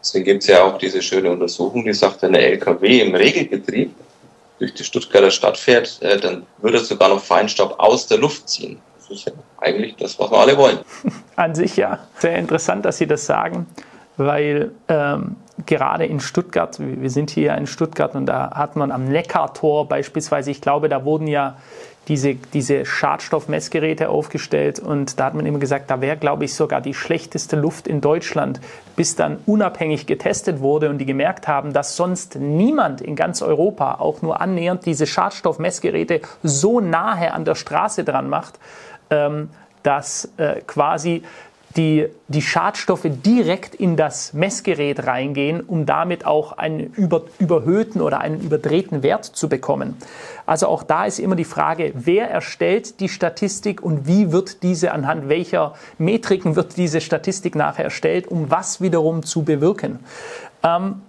Deswegen 0.00 0.24
gibt 0.24 0.42
es 0.42 0.48
ja 0.48 0.64
auch 0.64 0.78
diese 0.78 1.00
schöne 1.00 1.30
Untersuchung, 1.30 1.84
die 1.84 1.92
sagt, 1.92 2.22
wenn 2.22 2.32
der 2.32 2.44
LKW 2.48 3.00
im 3.00 3.14
Regelbetrieb 3.14 3.94
durch 4.58 4.74
die 4.74 4.82
Stuttgarter 4.82 5.30
Stadt 5.30 5.56
fährt, 5.56 6.02
äh, 6.02 6.18
dann 6.18 6.44
würde 6.56 6.78
er 6.78 6.84
sogar 6.84 7.08
noch 7.08 7.22
Feinstaub 7.22 7.78
aus 7.78 8.08
der 8.08 8.18
Luft 8.18 8.48
ziehen. 8.48 8.80
Das 8.98 9.16
ist 9.16 9.26
ja 9.26 9.32
eigentlich 9.58 9.94
das, 9.94 10.18
was 10.18 10.28
wir 10.28 10.38
alle 10.38 10.56
wollen. 10.56 10.80
An 11.36 11.54
sich 11.54 11.76
ja. 11.76 12.00
Sehr 12.18 12.34
interessant, 12.34 12.84
dass 12.84 12.98
Sie 12.98 13.06
das 13.06 13.26
sagen, 13.26 13.68
weil 14.18 14.72
ähm, 14.88 15.36
gerade 15.64 16.04
in 16.04 16.20
Stuttgart, 16.20 16.78
wir 16.78 17.10
sind 17.10 17.30
hier 17.30 17.54
in 17.56 17.66
Stuttgart 17.66 18.14
und 18.14 18.26
da 18.26 18.50
hat 18.50 18.76
man 18.76 18.90
am 18.90 19.06
Neckartor 19.06 19.88
beispielsweise, 19.88 20.50
ich 20.50 20.60
glaube, 20.60 20.88
da 20.88 21.04
wurden 21.04 21.26
ja 21.26 21.56
diese, 22.08 22.34
diese 22.34 22.86
Schadstoffmessgeräte 22.86 24.08
aufgestellt 24.08 24.80
und 24.80 25.20
da 25.20 25.26
hat 25.26 25.34
man 25.34 25.44
immer 25.44 25.58
gesagt, 25.58 25.90
da 25.90 26.00
wäre, 26.00 26.16
glaube 26.16 26.46
ich, 26.46 26.54
sogar 26.54 26.80
die 26.80 26.94
schlechteste 26.94 27.54
Luft 27.54 27.86
in 27.86 28.00
Deutschland, 28.00 28.60
bis 28.96 29.14
dann 29.14 29.38
unabhängig 29.46 30.06
getestet 30.06 30.60
wurde 30.60 30.88
und 30.88 30.98
die 30.98 31.06
gemerkt 31.06 31.48
haben, 31.48 31.72
dass 31.72 31.96
sonst 31.96 32.36
niemand 32.36 33.02
in 33.02 33.14
ganz 33.14 33.42
Europa 33.42 33.96
auch 34.00 34.22
nur 34.22 34.40
annähernd 34.40 34.86
diese 34.86 35.06
Schadstoffmessgeräte 35.06 36.22
so 36.42 36.80
nahe 36.80 37.32
an 37.32 37.44
der 37.44 37.54
Straße 37.54 38.04
dran 38.04 38.28
macht, 38.30 38.58
ähm, 39.10 39.50
dass 39.82 40.30
äh, 40.38 40.62
quasi 40.66 41.22
die, 41.76 42.08
die 42.28 42.42
Schadstoffe 42.42 43.06
direkt 43.06 43.74
in 43.74 43.96
das 43.96 44.32
Messgerät 44.32 45.06
reingehen, 45.06 45.60
um 45.60 45.86
damit 45.86 46.24
auch 46.24 46.52
einen 46.52 46.92
über, 46.94 47.22
überhöhten 47.38 48.00
oder 48.00 48.20
einen 48.20 48.40
überdrehten 48.40 49.02
Wert 49.02 49.24
zu 49.24 49.48
bekommen. 49.48 49.96
Also 50.46 50.66
auch 50.66 50.82
da 50.82 51.04
ist 51.04 51.18
immer 51.18 51.36
die 51.36 51.44
Frage, 51.44 51.92
wer 51.94 52.30
erstellt 52.30 53.00
die 53.00 53.08
Statistik 53.08 53.82
und 53.82 54.06
wie 54.06 54.32
wird 54.32 54.62
diese, 54.62 54.92
anhand 54.92 55.28
welcher 55.28 55.74
Metriken 55.98 56.56
wird 56.56 56.76
diese 56.76 57.00
Statistik 57.00 57.54
nachher 57.54 57.84
erstellt, 57.84 58.28
um 58.28 58.50
was 58.50 58.80
wiederum 58.80 59.22
zu 59.22 59.42
bewirken. 59.42 60.00
Ähm, 60.62 61.02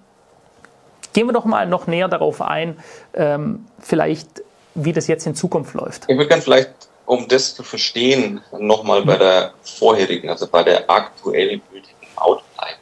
gehen 1.13 1.25
wir 1.27 1.33
doch 1.33 1.45
mal 1.45 1.67
noch 1.67 1.87
näher 1.87 2.09
darauf 2.09 2.41
ein, 2.41 2.77
ähm, 3.13 3.65
vielleicht 3.79 4.43
wie 4.75 4.93
das 4.93 5.07
jetzt 5.07 5.25
in 5.25 5.35
Zukunft 5.35 5.73
läuft. 5.73 6.03
Ich 6.07 6.17
würde 6.17 6.27
gerne 6.27 6.43
vielleicht 6.43 6.88
um 7.09 7.27
das 7.27 7.55
zu 7.55 7.63
verstehen, 7.63 8.39
nochmal 8.51 9.03
bei 9.03 9.17
der 9.17 9.53
vorherigen, 9.63 10.29
also 10.29 10.45
bei 10.45 10.61
der 10.61 10.87
aktuell 10.87 11.59
gültigen 11.71 12.07
Outline. 12.15 12.77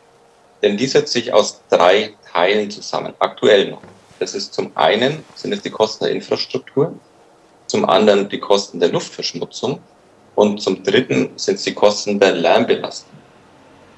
Denn 0.61 0.75
die 0.75 0.85
setzt 0.85 1.13
sich 1.13 1.31
aus 1.31 1.61
drei 1.69 2.13
Teilen 2.33 2.69
zusammen, 2.69 3.13
aktuell 3.19 3.71
noch. 3.71 3.81
Das 4.19 4.33
ist 4.33 4.53
zum 4.53 4.75
einen 4.75 5.23
sind 5.35 5.53
es 5.53 5.61
die 5.61 5.69
Kosten 5.69 6.03
der 6.03 6.13
Infrastruktur, 6.13 6.93
zum 7.67 7.87
anderen 7.87 8.27
die 8.27 8.39
Kosten 8.39 8.81
der 8.81 8.89
Luftverschmutzung 8.89 9.79
und 10.35 10.61
zum 10.61 10.83
dritten 10.83 11.31
sind 11.37 11.55
es 11.55 11.63
die 11.63 11.73
Kosten 11.73 12.19
der 12.19 12.33
Lärmbelastung. 12.33 13.17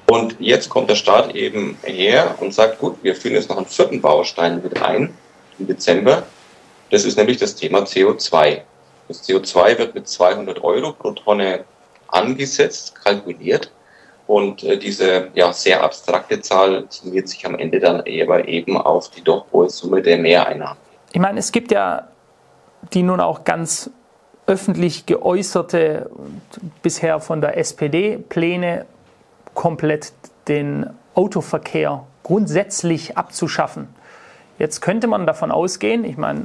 Und 0.06 0.36
jetzt 0.38 0.68
kommt 0.68 0.90
der 0.90 0.94
Staat 0.94 1.34
eben 1.34 1.76
her 1.82 2.36
und 2.38 2.54
sagt, 2.54 2.78
gut, 2.78 2.98
wir 3.02 3.16
führen 3.16 3.34
jetzt 3.34 3.48
noch 3.48 3.56
einen 3.56 3.66
vierten 3.66 4.00
Baustein 4.00 4.62
mit 4.62 4.80
ein 4.80 5.12
im 5.58 5.66
Dezember. 5.66 6.22
Das 6.90 7.04
ist 7.04 7.16
nämlich 7.16 7.38
das 7.38 7.56
Thema 7.56 7.80
CO2. 7.80 8.62
Das 9.10 9.28
CO2 9.28 9.76
wird 9.76 9.96
mit 9.96 10.06
200 10.06 10.62
Euro 10.62 10.92
pro 10.92 11.10
Tonne 11.10 11.64
angesetzt, 12.06 12.94
kalkuliert. 12.94 13.72
Und 14.28 14.62
äh, 14.62 14.78
diese 14.78 15.30
ja, 15.34 15.52
sehr 15.52 15.82
abstrakte 15.82 16.40
Zahl 16.40 16.84
summiert 16.90 17.28
sich 17.28 17.44
am 17.44 17.56
Ende 17.56 17.80
dann 17.80 18.04
aber 18.22 18.46
eben 18.46 18.76
auf 18.76 19.10
die 19.10 19.20
doch 19.20 19.46
hohe 19.50 19.68
Summe 19.68 20.00
der 20.00 20.16
Mehreinnahmen. 20.16 20.78
Ich 21.10 21.20
meine, 21.20 21.40
es 21.40 21.50
gibt 21.50 21.72
ja 21.72 22.06
die 22.92 23.02
nun 23.02 23.18
auch 23.18 23.42
ganz 23.42 23.90
öffentlich 24.46 25.06
geäußerte, 25.06 26.08
bisher 26.80 27.18
von 27.18 27.40
der 27.40 27.58
SPD, 27.58 28.16
Pläne, 28.16 28.86
komplett 29.54 30.12
den 30.46 30.88
Autoverkehr 31.16 32.06
grundsätzlich 32.22 33.18
abzuschaffen. 33.18 33.88
Jetzt 34.60 34.80
könnte 34.80 35.08
man 35.08 35.26
davon 35.26 35.50
ausgehen, 35.50 36.04
ich 36.04 36.16
meine, 36.16 36.44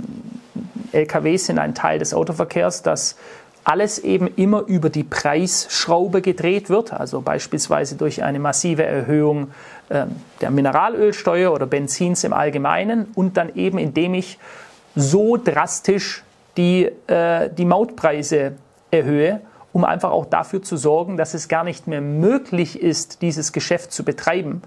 LKWs 0.95 1.47
sind 1.47 1.59
ein 1.59 1.75
Teil 1.75 1.99
des 1.99 2.13
Autoverkehrs, 2.13 2.81
dass 2.81 3.15
alles 3.63 3.99
eben 3.99 4.27
immer 4.35 4.61
über 4.67 4.89
die 4.89 5.03
Preisschraube 5.03 6.21
gedreht 6.21 6.69
wird, 6.69 6.93
also 6.93 7.21
beispielsweise 7.21 7.95
durch 7.95 8.23
eine 8.23 8.39
massive 8.39 8.83
Erhöhung 8.83 9.51
äh, 9.89 10.05
der 10.39 10.51
Mineralölsteuer 10.51 11.51
oder 11.51 11.65
Benzins 11.65 12.23
im 12.23 12.31
Allgemeinen 12.31 13.07
und 13.15 13.37
dann 13.37 13.55
eben 13.55 13.79
indem 13.79 14.13
ich 14.13 14.37
so 14.95 15.35
drastisch 15.37 16.23
die, 16.57 16.91
äh, 17.07 17.49
die 17.49 17.65
Mautpreise 17.65 18.53
erhöhe, 18.91 19.41
um 19.73 19.83
einfach 19.83 20.11
auch 20.11 20.27
dafür 20.27 20.61
zu 20.61 20.77
sorgen, 20.77 21.17
dass 21.17 21.33
es 21.33 21.47
gar 21.47 21.63
nicht 21.63 21.87
mehr 21.87 22.01
möglich 22.01 22.79
ist, 22.79 23.23
dieses 23.23 23.51
Geschäft 23.51 23.91
zu 23.91 24.05
betreiben 24.05 24.61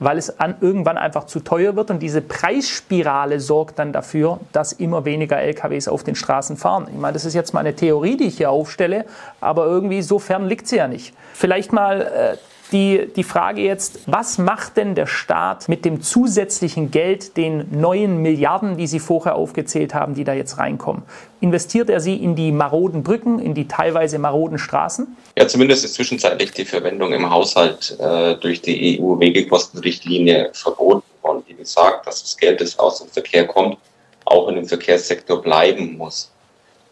weil 0.00 0.18
es 0.18 0.40
an, 0.40 0.56
irgendwann 0.60 0.98
einfach 0.98 1.24
zu 1.24 1.40
teuer 1.40 1.76
wird 1.76 1.90
und 1.90 2.00
diese 2.00 2.22
Preisspirale 2.22 3.38
sorgt 3.38 3.78
dann 3.78 3.92
dafür, 3.92 4.40
dass 4.50 4.72
immer 4.72 5.04
weniger 5.04 5.38
LKWs 5.38 5.86
auf 5.86 6.02
den 6.02 6.16
Straßen 6.16 6.56
fahren. 6.56 6.88
Ich 6.90 6.98
meine, 6.98 7.12
das 7.12 7.24
ist 7.24 7.34
jetzt 7.34 7.54
mal 7.54 7.60
eine 7.60 7.76
Theorie, 7.76 8.16
die 8.16 8.24
ich 8.24 8.38
hier 8.38 8.50
aufstelle, 8.50 9.04
aber 9.40 9.66
irgendwie 9.66 10.02
so 10.02 10.18
fern 10.18 10.46
liegt 10.46 10.66
sie 10.66 10.76
ja 10.76 10.88
nicht. 10.88 11.14
Vielleicht 11.34 11.72
mal 11.72 12.00
äh, 12.00 12.36
die, 12.72 13.08
die 13.14 13.24
Frage 13.24 13.62
jetzt, 13.62 14.00
was 14.06 14.38
macht 14.38 14.76
denn 14.76 14.94
der 14.94 15.06
Staat 15.06 15.68
mit 15.68 15.84
dem 15.84 16.02
zusätzlichen 16.02 16.90
Geld, 16.90 17.36
den 17.36 17.80
neuen 17.80 18.22
Milliarden, 18.22 18.76
die 18.76 18.86
Sie 18.86 19.00
vorher 19.00 19.34
aufgezählt 19.34 19.94
haben, 19.94 20.14
die 20.14 20.24
da 20.24 20.32
jetzt 20.32 20.58
reinkommen? 20.58 21.02
Investiert 21.40 21.90
er 21.90 22.00
sie 22.00 22.16
in 22.16 22.36
die 22.36 22.52
maroden 22.52 23.02
Brücken, 23.02 23.38
in 23.38 23.54
die 23.54 23.66
teilweise 23.66 24.18
maroden 24.18 24.58
Straßen? 24.58 25.16
Ja, 25.36 25.48
zumindest 25.48 25.84
ist 25.84 25.94
zwischenzeitlich 25.94 26.52
die 26.52 26.64
Verwendung 26.64 27.12
im 27.12 27.30
Haushalt 27.30 27.96
äh, 27.98 28.36
durch 28.36 28.60
die 28.60 29.00
EU-Wegekostenrichtlinie 29.00 30.50
verboten 30.52 31.02
worden, 31.22 31.42
die 31.48 31.54
besagt, 31.54 32.06
dass 32.06 32.22
das 32.22 32.36
Geld, 32.36 32.60
das 32.60 32.78
aus 32.78 32.98
dem 32.98 33.08
Verkehr 33.08 33.46
kommt, 33.46 33.78
auch 34.24 34.48
in 34.48 34.56
dem 34.56 34.66
Verkehrssektor 34.66 35.40
bleiben 35.40 35.96
muss. 35.96 36.30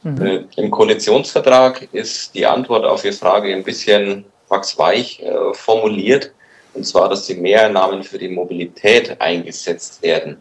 Mhm. 0.03 0.27
Äh, 0.27 0.45
Im 0.57 0.71
Koalitionsvertrag 0.71 1.89
ist 1.93 2.35
die 2.35 2.47
Antwort 2.47 2.85
auf 2.85 3.05
Ihre 3.05 3.15
Frage 3.15 3.55
ein 3.55 3.65
bisschen 3.65 4.25
wachsweich 4.49 5.21
äh, 5.21 5.55
formuliert, 5.55 6.33
und 6.75 6.85
zwar, 6.85 7.09
dass 7.09 7.27
die 7.27 7.35
Mehreinnahmen 7.35 8.03
für 8.03 8.19
die 8.19 8.29
Mobilität 8.29 9.21
eingesetzt 9.21 10.03
werden. 10.03 10.37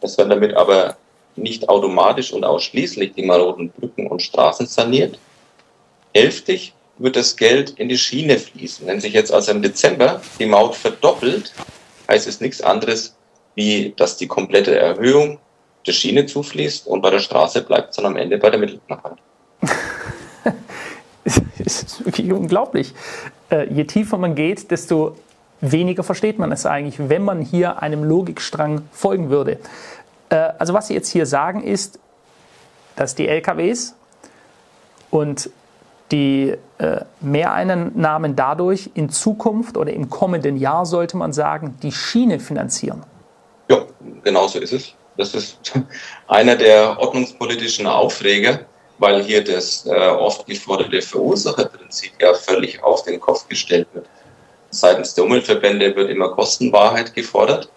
Es 0.00 0.16
werden 0.18 0.30
damit 0.30 0.54
aber 0.54 0.96
nicht 1.36 1.68
automatisch 1.68 2.32
und 2.32 2.44
ausschließlich 2.44 3.14
die 3.14 3.24
maroden 3.24 3.70
Brücken 3.70 4.06
und 4.06 4.22
Straßen 4.22 4.66
saniert. 4.66 5.18
Hälftig 6.14 6.74
wird 6.98 7.16
das 7.16 7.36
Geld 7.36 7.70
in 7.70 7.88
die 7.88 7.98
Schiene 7.98 8.38
fließen. 8.38 8.86
Wenn 8.86 9.00
sich 9.00 9.14
jetzt 9.14 9.32
also 9.32 9.52
im 9.52 9.62
Dezember 9.62 10.20
die 10.38 10.46
Maut 10.46 10.76
verdoppelt, 10.76 11.52
heißt 12.08 12.26
es 12.28 12.40
nichts 12.40 12.60
anderes, 12.60 13.16
wie 13.54 13.94
dass 13.96 14.16
die 14.16 14.26
komplette 14.26 14.76
Erhöhung 14.76 15.38
der 15.86 15.92
Schiene 15.92 16.26
zufließt 16.26 16.86
und 16.86 17.00
bei 17.00 17.10
der 17.10 17.20
Straße 17.20 17.62
bleibt 17.62 17.96
dann 17.96 18.06
am 18.06 18.16
Ende 18.16 18.38
bei 18.38 18.50
der 18.50 18.60
Mittelknappheit. 18.60 19.16
das 21.24 21.82
ist 21.82 22.04
wirklich 22.04 22.30
unglaublich. 22.32 22.92
Äh, 23.50 23.72
je 23.72 23.84
tiefer 23.84 24.18
man 24.18 24.34
geht, 24.34 24.70
desto 24.70 25.16
weniger 25.60 26.02
versteht 26.02 26.38
man 26.38 26.52
es 26.52 26.66
eigentlich, 26.66 27.08
wenn 27.08 27.22
man 27.22 27.42
hier 27.42 27.82
einem 27.82 28.04
Logikstrang 28.04 28.82
folgen 28.92 29.30
würde. 29.30 29.58
Äh, 30.30 30.36
also 30.58 30.72
was 30.72 30.88
Sie 30.88 30.94
jetzt 30.94 31.08
hier 31.08 31.26
sagen 31.26 31.62
ist, 31.62 31.98
dass 32.96 33.14
die 33.14 33.28
LKWs 33.28 33.94
und 35.10 35.50
die 36.12 36.54
äh, 36.78 37.00
Mehreinnahmen 37.20 38.34
dadurch 38.34 38.90
in 38.94 39.10
Zukunft 39.10 39.76
oder 39.76 39.92
im 39.92 40.10
kommenden 40.10 40.56
Jahr, 40.56 40.86
sollte 40.86 41.16
man 41.16 41.32
sagen, 41.32 41.76
die 41.82 41.92
Schiene 41.92 42.40
finanzieren. 42.40 43.04
Ja, 43.68 43.84
genau 44.24 44.48
so 44.48 44.58
ist 44.58 44.72
es. 44.72 44.94
Das 45.16 45.34
ist 45.34 45.58
einer 46.28 46.56
der 46.56 46.98
ordnungspolitischen 46.98 47.86
Aufreger, 47.86 48.60
weil 49.00 49.24
hier 49.24 49.42
das 49.42 49.86
äh, 49.86 49.90
oft 49.90 50.46
geforderte 50.46 51.00
Verursacherprinzip 51.00 52.12
ja 52.20 52.34
völlig 52.34 52.82
auf 52.82 53.02
den 53.02 53.18
Kopf 53.18 53.48
gestellt 53.48 53.88
wird. 53.94 54.06
Seitens 54.70 55.14
der 55.14 55.24
Umweltverbände 55.24 55.96
wird 55.96 56.10
immer 56.10 56.28
Kostenwahrheit 56.28 57.14
gefordert. 57.14 57.68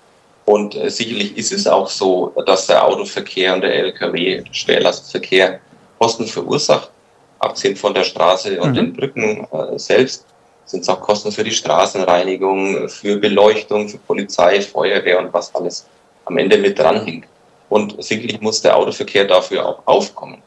Und 0.46 0.76
äh, 0.76 0.90
sicherlich 0.90 1.38
ist 1.38 1.54
es 1.54 1.66
auch 1.66 1.90
so, 1.90 2.34
dass 2.46 2.68
der 2.68 2.86
Autoverkehr 2.86 3.54
und 3.54 3.62
der 3.62 3.74
Lkw, 3.74 4.44
Schwerlastverkehr, 4.52 5.60
Kosten 5.98 6.28
verursacht. 6.28 6.92
Abgesehen 7.40 7.78
von 7.78 7.94
der 7.94 8.04
Straße 8.04 8.60
und 8.60 8.72
mhm. 8.72 8.76
den 8.76 8.94
Brücken 8.94 9.48
äh, 9.52 9.80
selbst 9.80 10.26
sind 10.66 10.82
es 10.82 10.90
auch 10.90 11.00
Kosten 11.00 11.32
für 11.32 11.44
die 11.44 11.52
Straßenreinigung, 11.52 12.90
für 12.90 13.18
Beleuchtung, 13.18 13.88
für 13.88 13.98
Polizei, 13.98 14.62
Feuerwehr 14.62 15.20
und 15.20 15.34
was 15.34 15.54
alles 15.56 15.86
am 16.26 16.38
Ende 16.38 16.58
mit 16.58 16.78
dranhängt. 16.80 17.26
Und 17.70 18.02
sicherlich 18.04 18.40
muss 18.42 18.62
der 18.62 18.76
Autoverkehr 18.76 19.26
dafür 19.26 19.66
auch 19.66 19.82
aufkommen. 19.86 20.42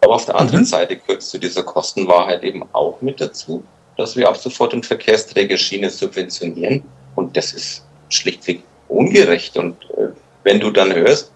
Aber 0.00 0.14
auf 0.14 0.26
der 0.26 0.36
anderen 0.36 0.60
mhm. 0.60 0.66
Seite 0.66 0.96
gehört 0.96 1.22
zu 1.22 1.38
dieser 1.38 1.62
Kostenwahrheit 1.62 2.44
eben 2.44 2.64
auch 2.72 3.00
mit 3.00 3.20
dazu, 3.20 3.64
dass 3.96 4.16
wir 4.16 4.28
ab 4.28 4.36
sofort 4.36 4.72
den 4.72 4.82
Verkehrsträger 4.82 5.56
Schiene 5.56 5.90
subventionieren. 5.90 6.84
Und 7.16 7.36
das 7.36 7.52
ist 7.52 7.84
schlichtweg 8.08 8.62
ungerecht. 8.86 9.56
Und 9.56 9.76
äh, 9.90 10.08
wenn 10.44 10.60
du 10.60 10.70
dann 10.70 10.94
hörst, 10.94 11.32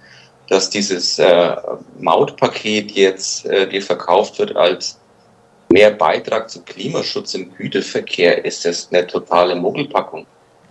dass 0.48 0.70
dieses 0.70 1.18
äh, 1.18 1.56
Mautpaket 1.98 2.92
jetzt 2.92 3.46
äh, 3.46 3.68
dir 3.68 3.82
verkauft 3.82 4.38
wird 4.38 4.54
als 4.56 4.98
mehr 5.70 5.90
Beitrag 5.90 6.50
zum 6.50 6.64
Klimaschutz 6.64 7.34
im 7.34 7.54
Güterverkehr, 7.54 8.44
ist 8.44 8.64
das 8.64 8.88
eine 8.92 9.06
totale 9.06 9.54
Mogelpackung. 9.54 10.26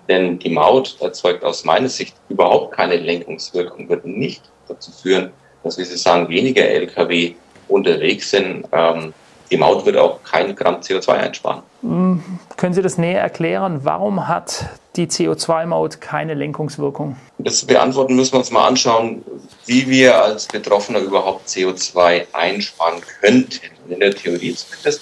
Denn 0.07 0.39
die 0.39 0.49
Maut 0.49 0.97
erzeugt 0.99 1.43
aus 1.43 1.65
meiner 1.65 1.89
Sicht 1.89 2.15
überhaupt 2.29 2.73
keine 2.75 2.97
Lenkungswirkung, 2.97 3.89
wird 3.89 4.05
nicht 4.05 4.43
dazu 4.67 4.91
führen, 4.91 5.31
dass, 5.63 5.77
wie 5.77 5.83
Sie 5.83 5.97
sagen, 5.97 6.29
weniger 6.29 6.67
Lkw 6.67 7.35
unterwegs 7.72 8.32
sind. 8.32 8.65
Ähm, 8.72 9.13
die 9.51 9.57
Maut 9.57 9.86
wird 9.86 9.97
auch 9.97 10.24
kein 10.24 10.55
Gramm 10.55 10.78
CO2 10.78 11.09
einsparen. 11.09 11.61
Hm, 11.82 12.24
können 12.55 12.74
Sie 12.74 12.82
das 12.82 12.97
näher 12.97 13.22
erklären? 13.22 13.82
Warum 13.84 14.28
hat 14.28 14.65
die 14.95 15.07
CO2-Maut 15.07 15.99
keine 15.99 16.36
Lenkungswirkung? 16.36 17.17
Das 17.38 17.59
zu 17.59 17.67
beantworten 17.67 18.15
müssen 18.15 18.34
wir 18.34 18.39
uns 18.39 18.51
mal 18.51 18.67
anschauen, 18.67 19.24
wie 19.65 19.89
wir 19.89 20.24
als 20.24 20.45
Betroffener 20.47 20.99
überhaupt 20.99 21.49
CO2 21.49 22.28
einsparen 22.32 23.01
könnten. 23.19 23.59
Und 23.86 23.91
in 23.91 23.99
der 23.99 24.15
Theorie 24.15 24.55
zumindest 24.55 25.01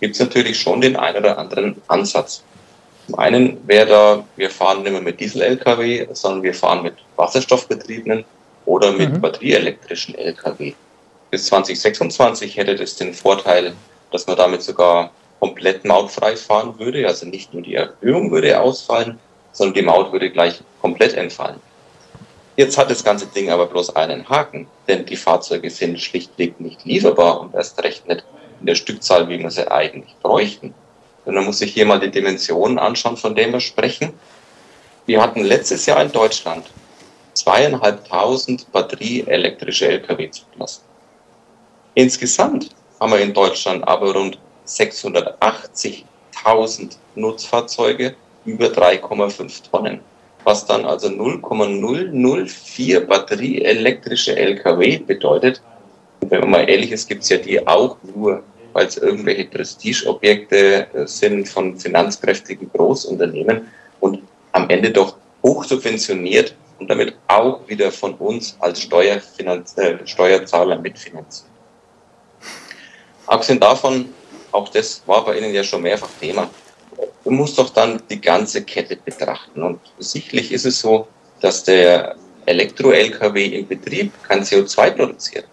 gibt 0.00 0.14
es 0.14 0.20
natürlich 0.20 0.58
schon 0.58 0.80
den 0.80 0.96
einen 0.96 1.18
oder 1.18 1.36
anderen 1.38 1.76
Ansatz. 1.88 2.42
Zum 3.06 3.18
einen 3.18 3.58
wäre 3.66 3.86
da, 3.86 4.24
wir 4.36 4.50
fahren 4.50 4.82
nicht 4.82 4.92
mehr 4.92 5.02
mit 5.02 5.20
Diesel-Lkw, 5.20 6.06
sondern 6.12 6.42
wir 6.42 6.54
fahren 6.54 6.82
mit 6.82 6.94
wasserstoffbetriebenen 7.16 8.24
oder 8.64 8.92
mit 8.92 9.12
mhm. 9.12 9.20
batterieelektrischen 9.20 10.14
Lkw. 10.14 10.74
Bis 11.30 11.46
2026 11.46 12.56
hätte 12.56 12.74
das 12.74 12.96
den 12.96 13.14
Vorteil, 13.14 13.74
dass 14.10 14.26
man 14.26 14.36
damit 14.36 14.62
sogar 14.62 15.12
komplett 15.38 15.84
mautfrei 15.84 16.36
fahren 16.36 16.78
würde. 16.78 17.06
Also 17.06 17.26
nicht 17.26 17.54
nur 17.54 17.62
die 17.62 17.74
Erhöhung 17.74 18.30
würde 18.30 18.60
ausfallen, 18.60 19.18
sondern 19.52 19.74
die 19.74 19.82
Maut 19.82 20.12
würde 20.12 20.30
gleich 20.30 20.60
komplett 20.80 21.14
entfallen. 21.14 21.60
Jetzt 22.56 22.76
hat 22.76 22.90
das 22.90 23.04
ganze 23.04 23.26
Ding 23.26 23.48
aber 23.50 23.66
bloß 23.66 23.96
einen 23.96 24.28
Haken, 24.28 24.66
denn 24.86 25.06
die 25.06 25.16
Fahrzeuge 25.16 25.70
sind 25.70 26.00
schlichtweg 26.00 26.60
nicht 26.60 26.84
lieferbar 26.84 27.40
und 27.40 27.54
erst 27.54 27.82
recht 27.82 28.06
nicht 28.06 28.24
in 28.58 28.66
der 28.66 28.74
Stückzahl, 28.74 29.28
wie 29.28 29.38
wir 29.38 29.50
sie 29.50 29.70
eigentlich 29.70 30.14
bräuchten. 30.20 30.74
Und 31.24 31.34
dann 31.34 31.44
muss 31.44 31.60
ich 31.60 31.72
hier 31.72 31.86
mal 31.86 32.00
die 32.00 32.10
Dimensionen 32.10 32.78
anschauen, 32.78 33.16
von 33.16 33.34
denen 33.34 33.52
wir 33.52 33.60
sprechen. 33.60 34.12
Wir 35.06 35.22
hatten 35.22 35.42
letztes 35.42 35.86
Jahr 35.86 36.02
in 36.02 36.12
Deutschland 36.12 36.66
zweieinhalbtausend 37.34 38.70
batterieelektrische 38.72 39.88
Lkw 39.88 40.30
zugelassen. 40.30 40.89
Insgesamt 41.94 42.70
haben 43.00 43.12
wir 43.12 43.20
in 43.20 43.34
Deutschland 43.34 43.86
aber 43.86 44.14
rund 44.14 44.38
680.000 44.66 46.96
Nutzfahrzeuge 47.16 48.14
über 48.44 48.66
3,5 48.66 49.70
Tonnen, 49.70 50.00
was 50.44 50.66
dann 50.66 50.84
also 50.84 51.08
0,004 51.08 53.06
batterieelektrische 53.06 54.36
Lkw 54.36 54.98
bedeutet. 54.98 55.60
Und 56.20 56.30
wenn 56.30 56.40
man 56.40 56.50
mal 56.50 56.70
ehrlich 56.70 56.92
ist, 56.92 57.08
gibt 57.08 57.24
es 57.24 57.30
ja 57.30 57.38
die 57.38 57.66
auch 57.66 57.96
nur, 58.14 58.44
weil 58.72 58.86
es 58.86 58.96
irgendwelche 58.96 59.46
Prestigeobjekte 59.46 60.86
sind 61.06 61.48
von 61.48 61.76
finanzkräftigen 61.76 62.70
Großunternehmen 62.72 63.66
und 63.98 64.22
am 64.52 64.70
Ende 64.70 64.90
doch 64.90 65.16
hoch 65.42 65.64
subventioniert 65.64 66.54
und 66.78 66.88
damit 66.88 67.16
auch 67.26 67.66
wieder 67.68 67.90
von 67.90 68.14
uns 68.14 68.56
als 68.60 68.82
Steuerfinanz 68.82 69.76
äh, 69.76 69.98
Steuerzahler 70.06 70.78
mitfinanziert. 70.78 71.49
Abgesehen 73.30 73.60
davon, 73.60 74.12
auch 74.50 74.68
das 74.70 75.02
war 75.06 75.24
bei 75.24 75.38
Ihnen 75.38 75.54
ja 75.54 75.62
schon 75.62 75.82
mehrfach 75.82 76.08
Thema, 76.20 76.50
du 77.22 77.30
musst 77.30 77.56
doch 77.58 77.70
dann 77.70 78.02
die 78.10 78.20
ganze 78.20 78.64
Kette 78.64 78.96
betrachten. 78.96 79.62
Und 79.62 79.78
sicherlich 80.00 80.50
ist 80.50 80.66
es 80.66 80.80
so, 80.80 81.06
dass 81.40 81.62
der 81.62 82.16
Elektro-LKW 82.46 83.46
im 83.46 83.68
Betrieb 83.68 84.12
kein 84.24 84.42
CO2 84.42 84.90
produziert. 84.90 85.44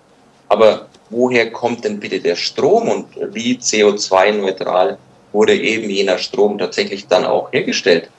Aber 0.50 0.88
woher 1.12 1.52
kommt 1.52 1.86
denn 1.86 2.00
bitte 2.00 2.20
der 2.20 2.36
Strom 2.36 2.90
und 2.90 3.10
wie 3.36 3.60
CO2-neutral 3.60 4.98
wurde 5.32 5.56
eben 5.56 5.88
jener 5.88 6.18
Strom 6.18 6.58
tatsächlich 6.58 7.06
dann 7.06 7.26
auch 7.26 7.54
hergestellt? 7.54 8.10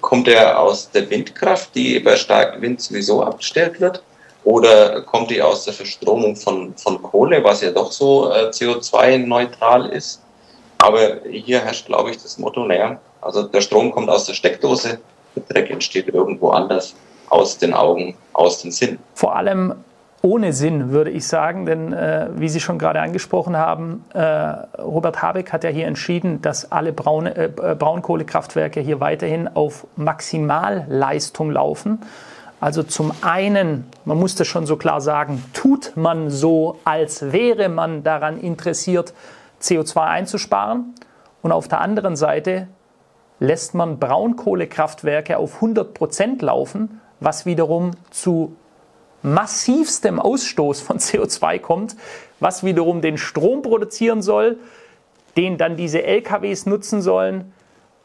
Kommt 0.00 0.28
er 0.28 0.60
aus 0.60 0.88
der 0.92 1.10
Windkraft, 1.10 1.74
die 1.74 1.98
bei 1.98 2.14
starkem 2.14 2.62
Wind 2.62 2.80
sowieso 2.80 3.24
abgestellt 3.24 3.80
wird? 3.80 4.00
Oder 4.44 5.02
kommt 5.02 5.30
die 5.30 5.42
aus 5.42 5.64
der 5.64 5.74
Verstromung 5.74 6.34
von, 6.36 6.74
von 6.76 7.02
Kohle, 7.02 7.44
was 7.44 7.60
ja 7.60 7.70
doch 7.70 7.92
so 7.92 8.30
äh, 8.30 8.48
CO2-neutral 8.48 9.90
ist? 9.90 10.22
Aber 10.78 11.18
hier 11.30 11.60
herrscht, 11.60 11.86
glaube 11.86 12.10
ich, 12.10 12.22
das 12.22 12.38
Motto, 12.38 12.64
naja, 12.64 12.98
also 13.20 13.42
der 13.42 13.60
Strom 13.60 13.90
kommt 13.90 14.08
aus 14.08 14.24
der 14.24 14.32
Steckdose, 14.32 14.98
der 15.36 15.42
Dreck 15.48 15.70
entsteht 15.70 16.08
irgendwo 16.08 16.50
anders, 16.50 16.94
aus 17.28 17.58
den 17.58 17.74
Augen, 17.74 18.16
aus 18.32 18.62
dem 18.62 18.70
Sinn. 18.70 18.98
Vor 19.14 19.36
allem 19.36 19.74
ohne 20.22 20.52
Sinn, 20.52 20.90
würde 20.90 21.10
ich 21.10 21.26
sagen, 21.26 21.64
denn 21.64 21.92
äh, 21.92 22.28
wie 22.34 22.48
Sie 22.48 22.60
schon 22.60 22.78
gerade 22.78 23.00
angesprochen 23.00 23.56
haben, 23.56 24.04
äh, 24.12 24.20
Robert 24.80 25.22
Habeck 25.22 25.52
hat 25.52 25.64
ja 25.64 25.70
hier 25.70 25.86
entschieden, 25.86 26.42
dass 26.42 26.70
alle 26.70 26.92
Braun, 26.92 27.26
äh, 27.26 27.48
Braunkohlekraftwerke 27.48 28.80
hier 28.80 29.00
weiterhin 29.00 29.48
auf 29.48 29.86
Maximalleistung 29.96 31.50
laufen. 31.50 32.00
Also 32.60 32.82
zum 32.82 33.12
einen, 33.22 33.86
man 34.04 34.18
muss 34.18 34.34
das 34.34 34.46
schon 34.46 34.66
so 34.66 34.76
klar 34.76 35.00
sagen, 35.00 35.42
tut 35.54 35.96
man 35.96 36.28
so, 36.28 36.78
als 36.84 37.32
wäre 37.32 37.70
man 37.70 38.02
daran 38.02 38.38
interessiert, 38.38 39.14
CO2 39.62 40.02
einzusparen. 40.02 40.94
Und 41.40 41.52
auf 41.52 41.68
der 41.68 41.80
anderen 41.80 42.16
Seite 42.16 42.68
lässt 43.38 43.74
man 43.74 43.98
Braunkohlekraftwerke 43.98 45.38
auf 45.38 45.56
100 45.56 45.94
Prozent 45.94 46.42
laufen, 46.42 47.00
was 47.18 47.46
wiederum 47.46 47.92
zu 48.10 48.54
massivstem 49.22 50.20
Ausstoß 50.20 50.82
von 50.82 50.98
CO2 50.98 51.58
kommt, 51.60 51.96
was 52.40 52.62
wiederum 52.62 53.00
den 53.00 53.16
Strom 53.16 53.62
produzieren 53.62 54.20
soll, 54.20 54.58
den 55.38 55.56
dann 55.56 55.76
diese 55.76 56.02
LKWs 56.02 56.66
nutzen 56.66 57.00
sollen, 57.00 57.52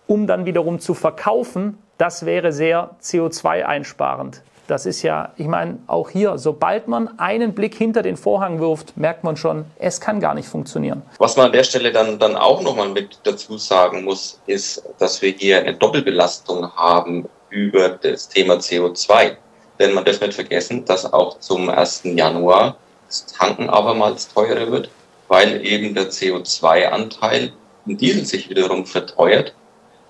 um 0.07 0.27
dann 0.27 0.45
wiederum 0.45 0.79
zu 0.79 0.93
verkaufen 0.93 1.77
das 1.97 2.25
wäre 2.25 2.51
sehr 2.51 2.91
CO2-einsparend. 3.01 4.41
Das 4.67 4.87
ist 4.87 5.03
ja, 5.03 5.31
ich 5.37 5.45
meine, 5.45 5.77
auch 5.85 6.09
hier, 6.09 6.39
sobald 6.39 6.87
man 6.87 7.19
einen 7.19 7.53
Blick 7.53 7.75
hinter 7.75 8.01
den 8.01 8.17
Vorhang 8.17 8.59
wirft, 8.59 8.97
merkt 8.97 9.23
man 9.23 9.37
schon, 9.37 9.65
es 9.77 10.01
kann 10.01 10.19
gar 10.19 10.33
nicht 10.33 10.47
funktionieren. 10.47 11.03
Was 11.19 11.37
man 11.37 11.47
an 11.47 11.51
der 11.51 11.63
Stelle 11.63 11.91
dann, 11.91 12.17
dann 12.17 12.35
auch 12.35 12.63
nochmal 12.63 12.89
mit 12.89 13.19
dazu 13.23 13.57
sagen 13.57 14.03
muss, 14.03 14.41
ist, 14.47 14.83
dass 14.97 15.21
wir 15.21 15.31
hier 15.31 15.59
eine 15.59 15.75
Doppelbelastung 15.75 16.71
haben 16.75 17.29
über 17.49 17.89
das 17.89 18.27
Thema 18.27 18.55
CO2. 18.55 19.37
Denn 19.77 19.93
man 19.93 20.03
darf 20.03 20.19
nicht 20.19 20.33
vergessen, 20.33 20.83
dass 20.85 21.11
auch 21.13 21.39
zum 21.39 21.69
1. 21.69 22.01
Januar 22.05 22.75
das 23.07 23.27
Tanken 23.27 23.69
abermals 23.69 24.33
teurer 24.33 24.71
wird, 24.71 24.89
weil 25.27 25.63
eben 25.63 25.93
der 25.93 26.09
CO2-Anteil 26.09 27.51
im 27.85 27.97
Diesel 27.97 28.25
sich 28.25 28.49
wiederum 28.49 28.85
verteuert 28.85 29.53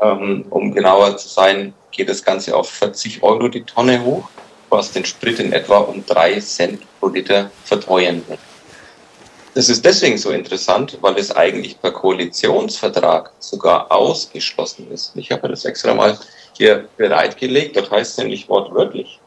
ähm, 0.02 0.46
um 0.50 0.74
genauer 0.74 1.18
zu 1.18 1.28
sein, 1.28 1.74
geht 1.91 2.10
das 2.10 2.24
Ganze 2.24 2.56
auf 2.56 2.70
40 2.70 3.24
Euro 3.24 3.48
die 3.48 3.64
Tonne 3.64 4.04
hoch, 4.04 4.30
was 4.70 4.91
den 4.91 5.06
Sprit 5.06 5.39
in 5.39 5.54
etwa 5.54 5.78
um 5.78 6.06
3 6.06 6.39
Cent 6.39 6.82
pro 7.00 7.08
Liter 7.08 7.52
verteuern 7.64 8.22
wird. 8.28 8.39
Das 9.54 9.70
ist 9.70 9.86
deswegen 9.86 10.18
so 10.18 10.32
interessant, 10.32 10.98
weil 11.00 11.18
es 11.18 11.34
eigentlich 11.34 11.80
per 11.80 11.91
Koalitionsvertrag 11.91 13.32
sogar 13.39 13.89
ausgeschlossen 13.89 14.91
ist. 14.91 15.14
Ich 15.16 15.32
habe 15.32 15.48
das 15.48 15.64
extra 15.64 15.93
mal 15.93 16.20
hier 16.58 16.89
bereitgelegt. 16.98 17.78
Das 17.78 17.89
heißt 17.89 18.18
nämlich 18.20 18.50
wortwörtlich. 18.50 19.20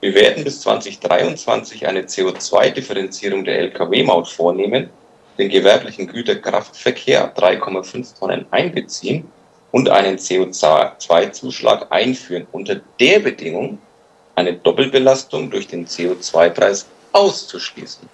Wir 0.00 0.16
werden 0.16 0.42
bis 0.42 0.62
2023 0.62 1.86
eine 1.86 2.02
CO2-Differenzierung 2.02 3.44
der 3.44 3.60
Lkw-Maut 3.60 4.26
vornehmen, 4.26 4.90
den 5.38 5.48
gewerblichen 5.48 6.08
Güterkraftverkehr 6.08 7.32
3,5 7.36 8.18
Tonnen 8.18 8.46
einbeziehen 8.50 9.30
und 9.72 9.88
einen 9.88 10.18
CO2-Zuschlag 10.18 11.90
einführen, 11.90 12.46
unter 12.52 12.80
der 13.00 13.18
Bedingung, 13.18 13.78
eine 14.34 14.54
Doppelbelastung 14.54 15.50
durch 15.50 15.66
den 15.66 15.86
CO2-Preis 15.86 16.86
auszuschließen. 17.12 18.08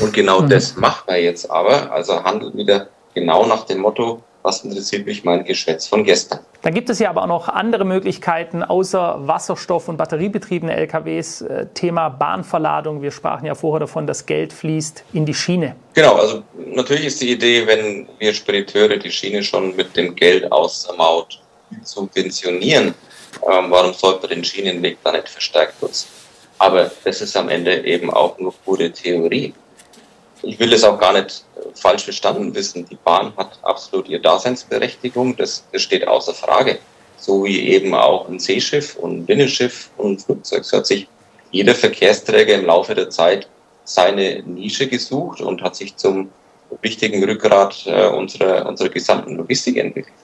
Und 0.00 0.12
genau 0.12 0.42
mhm. 0.42 0.50
das 0.50 0.76
macht 0.76 1.08
er 1.08 1.20
jetzt 1.20 1.50
aber, 1.50 1.90
also 1.90 2.22
handelt 2.22 2.56
wieder 2.56 2.88
genau 3.14 3.46
nach 3.46 3.64
dem 3.64 3.78
Motto, 3.78 4.22
was 4.42 4.64
interessiert 4.64 5.06
mich 5.06 5.24
mein 5.24 5.44
Geschwätz 5.44 5.86
von 5.86 6.04
gestern. 6.04 6.40
Da 6.64 6.70
gibt 6.70 6.88
es 6.88 6.98
ja 6.98 7.10
aber 7.10 7.24
auch 7.24 7.26
noch 7.26 7.48
andere 7.50 7.84
Möglichkeiten 7.84 8.62
außer 8.62 9.18
Wasserstoff- 9.26 9.86
und 9.88 9.98
batteriebetriebene 9.98 10.74
LKWs. 10.74 11.42
Äh, 11.42 11.66
Thema 11.74 12.08
Bahnverladung. 12.08 13.02
Wir 13.02 13.10
sprachen 13.10 13.44
ja 13.44 13.54
vorher 13.54 13.80
davon, 13.80 14.06
dass 14.06 14.24
Geld 14.24 14.50
fließt 14.50 15.04
in 15.12 15.26
die 15.26 15.34
Schiene. 15.34 15.76
Genau, 15.92 16.14
also 16.14 16.42
natürlich 16.56 17.04
ist 17.04 17.20
die 17.20 17.32
Idee, 17.32 17.66
wenn 17.66 18.08
wir 18.18 18.32
Spediteure 18.32 18.96
die 18.96 19.10
Schiene 19.10 19.42
schon 19.42 19.76
mit 19.76 19.94
dem 19.94 20.16
Geld 20.16 20.50
aus 20.50 20.86
der 20.86 20.96
Maut 20.96 21.38
subventionieren, 21.82 22.94
ähm, 23.46 23.66
warum 23.68 23.92
sollte 23.92 24.22
man 24.22 24.30
den 24.30 24.44
Schienenweg 24.44 24.96
da 25.04 25.12
nicht 25.12 25.28
verstärkt 25.28 25.82
nutzen? 25.82 26.08
Aber 26.56 26.90
das 27.04 27.20
ist 27.20 27.36
am 27.36 27.50
Ende 27.50 27.84
eben 27.84 28.08
auch 28.08 28.38
nur 28.38 28.54
pure 28.64 28.90
Theorie. 28.90 29.52
Ich 30.44 30.58
will 30.58 30.72
es 30.72 30.84
auch 30.84 30.98
gar 30.98 31.12
nicht 31.12 31.44
falsch 31.74 32.04
verstanden 32.04 32.54
wissen. 32.54 32.86
Die 32.86 32.98
Bahn 33.02 33.32
hat 33.36 33.58
absolut 33.62 34.08
ihre 34.08 34.20
Daseinsberechtigung, 34.20 35.36
das, 35.36 35.64
das 35.72 35.82
steht 35.82 36.06
außer 36.06 36.34
Frage. 36.34 36.78
So 37.16 37.44
wie 37.44 37.68
eben 37.68 37.94
auch 37.94 38.28
ein 38.28 38.38
Seeschiff 38.38 38.96
und 38.96 39.18
ein 39.18 39.26
Binnenschiff 39.26 39.90
und 39.96 40.12
ein 40.12 40.18
Flugzeug. 40.18 40.64
So 40.64 40.78
hat 40.78 40.86
sich 40.86 41.08
jeder 41.50 41.74
Verkehrsträger 41.74 42.54
im 42.54 42.66
Laufe 42.66 42.94
der 42.94 43.10
Zeit 43.10 43.48
seine 43.84 44.42
Nische 44.42 44.88
gesucht 44.88 45.40
und 45.40 45.62
hat 45.62 45.76
sich 45.76 45.96
zum 45.96 46.30
wichtigen 46.82 47.22
Rückgrat 47.24 47.84
äh, 47.86 48.08
unserer, 48.08 48.66
unserer 48.66 48.88
gesamten 48.88 49.36
Logistik 49.36 49.76
entwickelt. 49.76 50.14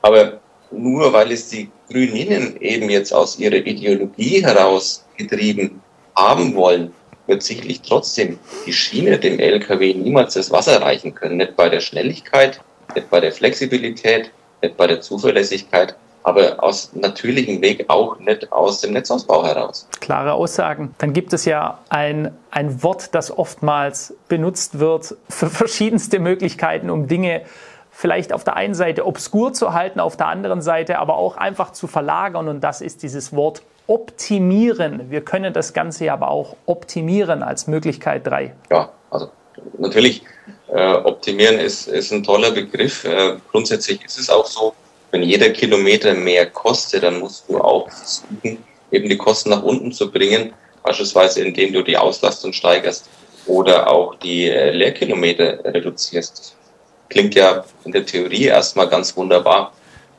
Aber 0.00 0.40
nur 0.70 1.12
weil 1.12 1.32
es 1.32 1.48
die 1.48 1.70
Grünen 1.90 2.60
eben 2.60 2.88
jetzt 2.88 3.12
aus 3.12 3.38
ihrer 3.38 3.56
Ideologie 3.56 4.42
heraus 4.42 5.04
getrieben 5.16 5.82
haben 6.14 6.54
wollen, 6.54 6.92
wird 7.26 7.42
sicherlich 7.42 7.82
trotzdem 7.82 8.38
die 8.66 8.72
Schiene 8.72 9.18
dem 9.18 9.38
LKW 9.38 9.94
niemals 9.94 10.34
das 10.34 10.50
Wasser 10.50 10.82
reichen 10.82 11.14
können. 11.14 11.36
Nicht 11.36 11.56
bei 11.56 11.68
der 11.68 11.80
Schnelligkeit, 11.80 12.60
nicht 12.94 13.10
bei 13.10 13.20
der 13.20 13.32
Flexibilität, 13.32 14.30
nicht 14.62 14.76
bei 14.76 14.86
der 14.86 15.00
Zuverlässigkeit, 15.00 15.96
aber 16.24 16.62
aus 16.62 16.92
natürlichem 16.94 17.60
Weg 17.62 17.86
auch 17.88 18.18
nicht 18.18 18.52
aus 18.52 18.80
dem 18.80 18.92
Netzausbau 18.92 19.44
heraus. 19.44 19.88
Klare 20.00 20.34
Aussagen. 20.34 20.94
Dann 20.98 21.12
gibt 21.12 21.32
es 21.32 21.44
ja 21.44 21.78
ein, 21.88 22.36
ein 22.50 22.82
Wort, 22.82 23.14
das 23.14 23.36
oftmals 23.36 24.14
benutzt 24.28 24.78
wird 24.78 25.16
für 25.28 25.50
verschiedenste 25.50 26.18
Möglichkeiten, 26.18 26.90
um 26.90 27.08
Dinge 27.08 27.42
vielleicht 27.90 28.32
auf 28.32 28.44
der 28.44 28.56
einen 28.56 28.74
Seite 28.74 29.06
obskur 29.06 29.52
zu 29.52 29.74
halten, 29.74 30.00
auf 30.00 30.16
der 30.16 30.28
anderen 30.28 30.62
Seite 30.62 30.98
aber 30.98 31.16
auch 31.16 31.36
einfach 31.36 31.72
zu 31.72 31.86
verlagern. 31.86 32.48
Und 32.48 32.62
das 32.62 32.80
ist 32.80 33.02
dieses 33.02 33.34
Wort 33.34 33.62
optimieren. 33.86 35.10
Wir 35.10 35.22
können 35.22 35.52
das 35.52 35.72
Ganze 35.72 36.12
aber 36.12 36.30
auch 36.30 36.56
optimieren 36.66 37.42
als 37.42 37.66
Möglichkeit 37.66 38.26
3. 38.26 38.54
Ja, 38.70 38.92
also 39.10 39.30
natürlich, 39.78 40.22
äh, 40.68 40.94
optimieren 40.94 41.58
ist, 41.58 41.88
ist 41.88 42.12
ein 42.12 42.22
toller 42.22 42.50
Begriff. 42.50 43.04
Äh, 43.04 43.36
grundsätzlich 43.50 44.04
ist 44.04 44.18
es 44.18 44.30
auch 44.30 44.46
so, 44.46 44.74
wenn 45.10 45.22
jeder 45.22 45.50
Kilometer 45.50 46.14
mehr 46.14 46.46
kostet, 46.46 47.02
dann 47.02 47.20
musst 47.20 47.48
du 47.48 47.60
auch 47.60 47.90
versuchen, 47.90 48.64
eben 48.90 49.08
die 49.08 49.18
Kosten 49.18 49.50
nach 49.50 49.62
unten 49.62 49.92
zu 49.92 50.10
bringen, 50.10 50.54
beispielsweise 50.82 51.42
indem 51.42 51.72
du 51.72 51.82
die 51.82 51.96
Auslastung 51.96 52.52
steigerst 52.52 53.08
oder 53.46 53.90
auch 53.90 54.14
die 54.16 54.48
äh, 54.48 54.70
Leerkilometer 54.70 55.64
reduzierst. 55.64 56.56
Klingt 57.08 57.34
ja 57.34 57.64
in 57.84 57.92
der 57.92 58.06
Theorie 58.06 58.46
erstmal 58.46 58.88
ganz 58.88 59.14
wunderbar. 59.16 59.72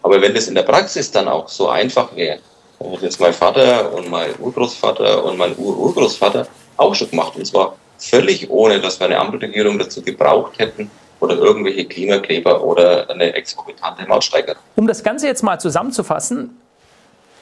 Aber 0.03 0.22
wenn 0.22 0.34
das 0.34 0.47
in 0.47 0.55
der 0.55 0.64
Praxis 0.64 1.09
dann 1.09 1.28
auch 1.28 1.47
so 1.47 1.70
einfach 1.70 2.16
wäre, 2.16 2.39
dann 2.80 2.91
hätte 2.91 3.05
jetzt 3.05 3.19
mein 3.19 3.34
Vater 3.34 3.93
und 3.93 4.09
mein 4.09 4.32
Urgroßvater 4.39 5.24
und 5.24 5.38
mein 5.38 5.55
Ururgroßvater 5.57 6.47
auch 6.78 6.95
schon 6.95 7.09
gemacht. 7.09 7.36
Und 7.36 7.45
zwar 7.45 7.76
völlig 7.97 8.49
ohne, 8.49 8.80
dass 8.80 8.99
wir 8.99 9.07
eine 9.07 9.19
Ampelregierung 9.19 9.78
dazu 9.80 10.01
gebraucht 10.01 10.59
hätten, 10.59 10.89
oder 11.24 11.38
irgendwelche 11.38 11.86
Klimakleber 11.86 12.61
oder 12.61 13.09
eine 13.09 13.34
exorbitante 13.34 14.05
Mautsteigerung. 14.05 14.61
Um 14.76 14.88
das 14.88 15.03
Ganze 15.03 15.26
jetzt 15.26 15.41
mal 15.41 15.57
zusammenzufassen, 15.57 16.59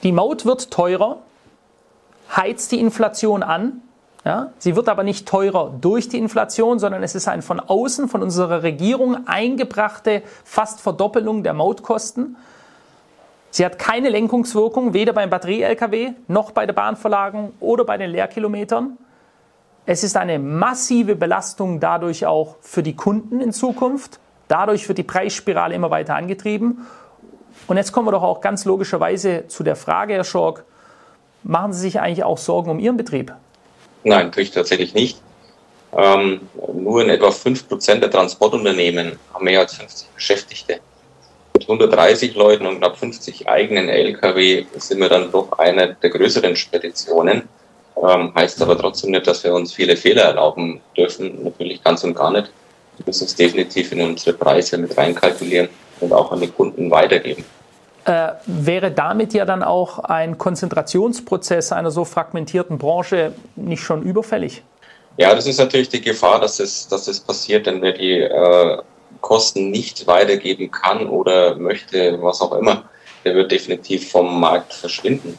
die 0.03 0.11
Maut 0.11 0.45
wird 0.45 0.69
teurer, 0.69 1.17
heizt 2.35 2.71
die 2.71 2.79
Inflation 2.79 3.41
an. 3.41 3.81
Ja, 4.23 4.51
sie 4.59 4.75
wird 4.75 4.87
aber 4.87 5.01
nicht 5.01 5.27
teurer 5.27 5.73
durch 5.81 6.07
die 6.07 6.19
Inflation, 6.19 6.77
sondern 6.77 7.01
es 7.01 7.15
ist 7.15 7.27
ein 7.27 7.41
von 7.41 7.59
außen, 7.59 8.07
von 8.07 8.21
unserer 8.21 8.61
Regierung 8.61 9.25
eingebrachte 9.25 10.21
fast 10.43 10.79
Verdoppelung 10.79 11.41
der 11.41 11.53
Mautkosten. 11.53 12.37
Sie 13.51 13.65
hat 13.65 13.77
keine 13.77 14.09
Lenkungswirkung, 14.09 14.93
weder 14.93 15.11
beim 15.11 15.29
Batterie-Lkw 15.29 16.13
noch 16.29 16.51
bei 16.51 16.65
der 16.65 16.73
Bahnverlagerung 16.73 17.51
oder 17.59 17.83
bei 17.83 17.97
den 17.97 18.09
Leerkilometern. 18.09 18.97
Es 19.85 20.05
ist 20.05 20.15
eine 20.15 20.39
massive 20.39 21.15
Belastung 21.15 21.81
dadurch 21.81 22.25
auch 22.25 22.55
für 22.61 22.81
die 22.81 22.95
Kunden 22.95 23.41
in 23.41 23.51
Zukunft. 23.51 24.19
Dadurch 24.47 24.87
wird 24.87 24.99
die 24.99 25.03
Preisspirale 25.03 25.75
immer 25.75 25.91
weiter 25.91 26.15
angetrieben. 26.15 26.87
Und 27.67 27.75
jetzt 27.75 27.91
kommen 27.91 28.07
wir 28.07 28.11
doch 28.11 28.23
auch 28.23 28.39
ganz 28.39 28.63
logischerweise 28.63 29.47
zu 29.49 29.63
der 29.63 29.75
Frage, 29.75 30.13
Herr 30.13 30.23
Schork, 30.23 30.63
machen 31.43 31.73
Sie 31.73 31.81
sich 31.81 31.99
eigentlich 31.99 32.23
auch 32.23 32.37
Sorgen 32.37 32.71
um 32.71 32.79
Ihren 32.79 32.95
Betrieb? 32.95 33.33
Nein, 34.05 34.31
tue 34.31 34.43
ich 34.43 34.51
tatsächlich 34.51 34.93
nicht. 34.93 35.21
Ähm, 35.93 36.39
nur 36.73 37.01
in 37.01 37.09
etwa 37.09 37.27
5% 37.27 37.95
der 37.95 38.09
Transportunternehmen 38.09 39.19
haben 39.33 39.43
mehr 39.43 39.59
als 39.59 39.73
50 39.73 40.07
Beschäftigte. 40.15 40.79
Mit 41.71 41.81
130 41.83 42.35
Leuten 42.35 42.65
und 42.65 42.79
knapp 42.79 42.97
50 42.97 43.47
eigenen 43.47 43.87
Lkw 43.87 44.65
sind 44.77 44.99
wir 44.99 45.07
dann 45.07 45.31
doch 45.31 45.57
eine 45.57 45.95
der 46.01 46.09
größeren 46.09 46.55
Speditionen. 46.55 47.47
Ähm, 47.95 48.33
heißt 48.35 48.61
aber 48.61 48.77
trotzdem 48.77 49.11
nicht, 49.11 49.25
dass 49.25 49.43
wir 49.43 49.53
uns 49.53 49.73
viele 49.73 49.95
Fehler 49.95 50.23
erlauben 50.23 50.81
dürfen. 50.97 51.43
Natürlich 51.43 51.83
ganz 51.83 52.03
und 52.03 52.13
gar 52.13 52.31
nicht. 52.31 52.51
Wir 52.97 53.05
müssen 53.05 53.25
es 53.25 53.35
definitiv 53.35 53.91
in 53.93 54.01
unsere 54.01 54.35
Preise 54.35 54.77
mit 54.77 54.97
reinkalkulieren 54.97 55.69
und 56.01 56.11
auch 56.11 56.31
an 56.31 56.41
die 56.41 56.47
Kunden 56.47 56.91
weitergeben. 56.91 57.45
Äh, 58.03 58.31
wäre 58.45 58.91
damit 58.91 59.33
ja 59.33 59.45
dann 59.45 59.63
auch 59.63 59.99
ein 59.99 60.37
Konzentrationsprozess 60.37 61.71
einer 61.71 61.91
so 61.91 62.03
fragmentierten 62.03 62.79
Branche 62.79 63.33
nicht 63.55 63.81
schon 63.81 64.01
überfällig? 64.01 64.63
Ja, 65.17 65.35
das 65.35 65.45
ist 65.45 65.59
natürlich 65.59 65.89
die 65.89 66.01
Gefahr, 66.01 66.39
dass 66.41 66.59
es, 66.59 66.87
dass 66.87 67.07
es 67.07 67.19
passiert, 67.19 67.67
denn 67.67 67.81
wer 67.81 67.93
die 67.93 68.19
äh, 68.19 68.81
Kosten 69.21 69.69
nicht 69.71 70.07
weitergeben 70.07 70.71
kann 70.71 71.07
oder 71.07 71.55
möchte, 71.55 72.21
was 72.21 72.41
auch 72.41 72.53
immer, 72.53 72.89
der 73.23 73.35
wird 73.35 73.51
definitiv 73.51 74.11
vom 74.11 74.39
Markt 74.39 74.73
verschwinden. 74.73 75.37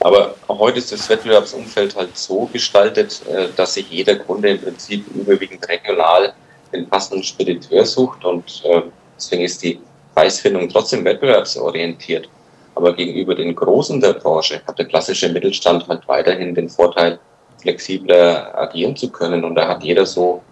Aber 0.00 0.34
heute 0.48 0.78
ist 0.78 0.92
das 0.92 1.08
Wettbewerbsumfeld 1.08 1.96
halt 1.96 2.16
so 2.16 2.46
gestaltet, 2.52 3.22
äh, 3.26 3.48
dass 3.56 3.74
sich 3.74 3.90
jeder 3.90 4.16
Kunde 4.16 4.50
im 4.50 4.60
Prinzip 4.60 5.06
überwiegend 5.14 5.66
regional 5.68 6.34
den 6.72 6.88
passenden 6.88 7.22
Spediteur 7.22 7.86
sucht 7.86 8.24
und 8.24 8.62
äh, 8.64 8.82
deswegen 9.16 9.44
ist 9.44 9.62
die 9.62 9.80
Preisfindung 10.14 10.68
trotzdem 10.68 11.04
wettbewerbsorientiert. 11.04 12.28
Aber 12.74 12.94
gegenüber 12.94 13.34
den 13.34 13.54
Großen 13.54 14.00
der 14.00 14.14
Branche 14.14 14.60
hat 14.66 14.78
der 14.78 14.86
klassische 14.86 15.28
Mittelstand 15.28 15.88
halt 15.88 16.06
weiterhin 16.08 16.54
den 16.54 16.68
Vorteil, 16.68 17.18
flexibler 17.62 18.52
agieren 18.58 18.96
zu 18.96 19.08
können 19.08 19.44
und 19.44 19.54
da 19.54 19.68
hat 19.68 19.82
jeder 19.82 20.04
so 20.04 20.42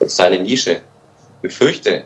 seine 0.00 0.38
Nische. 0.38 0.72
Ich 0.72 1.42
befürchte, 1.42 2.04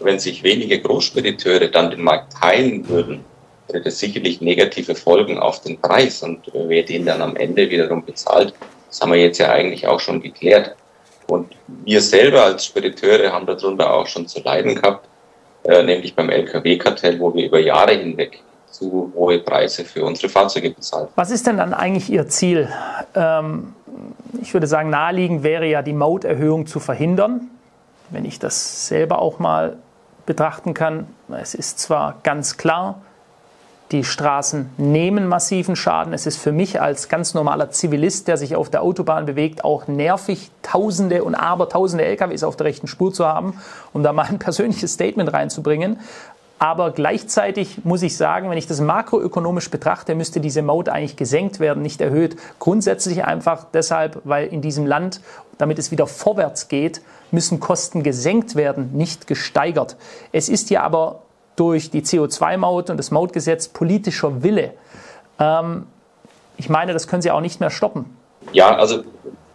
wenn 0.00 0.18
sich 0.18 0.42
wenige 0.42 0.80
Großspediteure 0.80 1.68
dann 1.68 1.90
den 1.90 2.02
Markt 2.02 2.34
teilen 2.40 2.88
würden, 2.88 3.24
hätte 3.66 3.82
das 3.82 3.98
sicherlich 3.98 4.40
negative 4.40 4.94
Folgen 4.94 5.38
auf 5.38 5.60
den 5.62 5.80
Preis. 5.80 6.22
Und 6.22 6.50
wer 6.52 6.82
den 6.82 7.06
dann 7.06 7.22
am 7.22 7.36
Ende 7.36 7.68
wiederum 7.70 8.04
bezahlt, 8.04 8.54
das 8.88 9.00
haben 9.00 9.12
wir 9.12 9.20
jetzt 9.20 9.38
ja 9.38 9.50
eigentlich 9.50 9.86
auch 9.86 10.00
schon 10.00 10.20
geklärt. 10.20 10.74
Und 11.28 11.56
wir 11.68 12.00
selber 12.00 12.44
als 12.44 12.66
Spediteure 12.66 13.32
haben 13.32 13.46
darunter 13.46 13.92
auch 13.92 14.06
schon 14.06 14.26
zu 14.26 14.40
leiden 14.42 14.74
gehabt, 14.74 15.08
äh, 15.64 15.82
nämlich 15.82 16.14
beim 16.14 16.28
Lkw-Kartell, 16.28 17.20
wo 17.20 17.32
wir 17.34 17.46
über 17.46 17.60
Jahre 17.60 17.92
hinweg 17.92 18.42
zu 18.70 19.12
hohe 19.14 19.38
Preise 19.38 19.84
für 19.84 20.04
unsere 20.04 20.28
Fahrzeuge 20.28 20.70
bezahlen. 20.70 21.08
Was 21.14 21.30
ist 21.30 21.46
denn 21.46 21.58
dann 21.58 21.74
eigentlich 21.74 22.10
Ihr 22.10 22.28
Ziel? 22.28 22.68
Ähm, 23.14 23.74
ich 24.40 24.52
würde 24.54 24.66
sagen, 24.66 24.90
naheliegend 24.90 25.42
wäre 25.42 25.66
ja 25.66 25.82
die 25.82 25.92
Mauterhöhung 25.92 26.66
zu 26.66 26.80
verhindern. 26.80 27.50
Wenn 28.10 28.24
ich 28.24 28.38
das 28.38 28.88
selber 28.88 29.20
auch 29.20 29.38
mal 29.38 29.76
betrachten 30.26 30.74
kann, 30.74 31.06
es 31.28 31.54
ist 31.54 31.78
zwar 31.78 32.16
ganz 32.22 32.56
klar, 32.56 33.00
die 33.92 34.04
Straßen 34.04 34.70
nehmen 34.76 35.26
massiven 35.26 35.74
Schaden. 35.74 36.12
Es 36.12 36.26
ist 36.26 36.36
für 36.36 36.52
mich 36.52 36.80
als 36.80 37.08
ganz 37.08 37.34
normaler 37.34 37.70
Zivilist, 37.70 38.28
der 38.28 38.36
sich 38.36 38.54
auf 38.54 38.70
der 38.70 38.82
Autobahn 38.82 39.26
bewegt, 39.26 39.64
auch 39.64 39.88
nervig, 39.88 40.50
Tausende 40.62 41.24
und 41.24 41.34
Abertausende 41.34 42.04
LKWs 42.04 42.44
auf 42.44 42.56
der 42.56 42.66
rechten 42.66 42.86
Spur 42.86 43.12
zu 43.12 43.26
haben, 43.26 43.54
um 43.92 44.04
da 44.04 44.12
mal 44.12 44.26
ein 44.26 44.38
persönliches 44.38 44.92
Statement 44.92 45.32
reinzubringen. 45.32 45.98
Aber 46.60 46.90
gleichzeitig 46.92 47.84
muss 47.84 48.02
ich 48.02 48.16
sagen, 48.16 48.50
wenn 48.50 48.58
ich 48.58 48.66
das 48.66 48.80
makroökonomisch 48.80 49.70
betrachte, 49.70 50.14
müsste 50.14 50.40
diese 50.40 50.62
Maut 50.62 50.88
eigentlich 50.88 51.16
gesenkt 51.16 51.58
werden, 51.58 51.82
nicht 51.82 52.00
erhöht. 52.00 52.36
Grundsätzlich 52.58 53.24
einfach 53.24 53.64
deshalb, 53.72 54.20
weil 54.24 54.46
in 54.48 54.60
diesem 54.60 54.86
Land, 54.86 55.20
damit 55.58 55.78
es 55.78 55.90
wieder 55.90 56.06
vorwärts 56.06 56.68
geht, 56.68 57.00
müssen 57.32 57.60
Kosten 57.60 58.02
gesenkt 58.02 58.54
werden, 58.54 58.92
nicht 58.92 59.26
gesteigert. 59.26 59.96
Es 60.32 60.48
ist 60.48 60.70
ja 60.70 60.82
aber 60.82 61.22
durch 61.56 61.90
die 61.90 62.02
CO2-Maut 62.02 62.90
und 62.90 62.96
das 62.96 63.10
Mautgesetz 63.10 63.68
politischer 63.68 64.42
Wille. 64.42 64.74
Ähm, 65.38 65.86
ich 66.56 66.68
meine, 66.68 66.92
das 66.92 67.06
können 67.06 67.22
Sie 67.22 67.30
auch 67.30 67.40
nicht 67.40 67.60
mehr 67.60 67.70
stoppen. 67.70 68.04
Ja, 68.52 68.76
also 68.76 69.02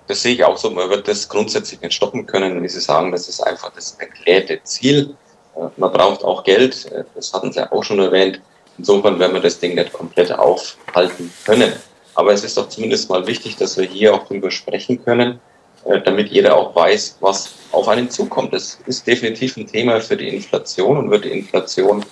das 0.07 0.21
sehe 0.21 0.33
ich 0.33 0.43
auch 0.43 0.57
so. 0.57 0.69
Man 0.69 0.89
wird 0.89 1.07
das 1.07 1.27
grundsätzlich 1.27 1.81
nicht 1.81 1.93
stoppen 1.93 2.25
können, 2.25 2.61
wie 2.61 2.67
Sie 2.67 2.79
sagen, 2.79 3.11
das 3.11 3.27
ist 3.27 3.41
einfach 3.41 3.71
das 3.73 3.95
erklärte 3.99 4.61
Ziel. 4.63 5.15
Äh, 5.55 5.67
man 5.77 5.91
braucht 5.91 6.23
auch 6.23 6.43
Geld, 6.43 6.91
äh, 6.91 7.03
das 7.15 7.33
hatten 7.33 7.51
Sie 7.51 7.71
auch 7.71 7.83
schon 7.83 7.99
erwähnt. 7.99 8.41
Insofern 8.77 9.19
werden 9.19 9.33
wir 9.33 9.41
das 9.41 9.59
Ding 9.59 9.75
nicht 9.75 9.93
komplett 9.93 10.31
aufhalten 10.31 11.31
können. 11.45 11.73
Aber 12.13 12.33
es 12.33 12.43
ist 12.43 12.57
doch 12.57 12.69
zumindest 12.69 13.09
mal 13.09 13.25
wichtig, 13.27 13.55
dass 13.57 13.77
wir 13.77 13.85
hier 13.85 14.13
auch 14.13 14.27
darüber 14.27 14.51
sprechen 14.51 15.03
können, 15.03 15.39
damit 15.85 16.29
jeder 16.29 16.55
auch 16.57 16.75
weiß, 16.75 17.17
was 17.19 17.53
auf 17.71 17.87
einen 17.87 18.09
zukommt. 18.09 18.53
Das 18.53 18.79
ist 18.87 19.05
definitiv 19.05 19.55
ein 19.57 19.67
Thema 19.67 20.01
für 20.01 20.17
die 20.17 20.29
Inflation 20.29 20.97
und 20.97 21.11
wird 21.11 21.25
die 21.25 21.31
Inflation 21.31 22.03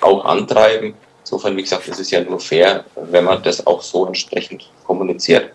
auch 0.00 0.24
antreiben. 0.24 0.94
Insofern, 1.22 1.56
wie 1.56 1.62
gesagt, 1.62 1.86
es 1.88 2.00
ist 2.00 2.10
ja 2.10 2.20
nur 2.22 2.40
fair, 2.40 2.84
wenn 2.96 3.24
man 3.24 3.42
das 3.42 3.64
auch 3.66 3.82
so 3.82 4.06
entsprechend 4.06 4.68
kommuniziert. 4.84 5.50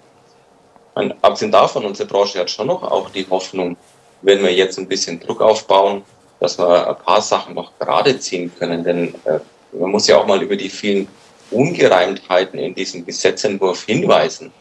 Und 0.93 1.13
abgesehen 1.21 1.51
davon, 1.51 1.85
unsere 1.85 2.07
Branche 2.07 2.39
hat 2.39 2.49
schon 2.49 2.67
noch 2.67 2.83
auch 2.83 3.09
die 3.09 3.27
Hoffnung, 3.29 3.75
wenn 4.21 4.41
wir 4.41 4.53
jetzt 4.53 4.79
ein 4.79 4.87
bisschen 4.87 5.19
Druck 5.19 5.41
aufbauen, 5.41 6.03
dass 6.39 6.57
wir 6.57 6.87
ein 6.87 6.95
paar 7.03 7.21
Sachen 7.21 7.55
noch 7.55 7.77
gerade 7.77 8.17
ziehen 8.17 8.51
können. 8.57 8.85
Denn 8.85 9.13
äh, 9.25 9.39
man 9.73 9.91
muss 9.91 10.07
ja 10.07 10.17
auch 10.17 10.25
mal 10.25 10.41
über 10.41 10.55
die 10.55 10.69
vielen 10.69 11.09
Ungereimtheiten 11.51 12.57
in 12.57 12.73
diesem 12.73 13.05
Gesetzentwurf 13.05 13.85
hinweisen. 13.85 14.51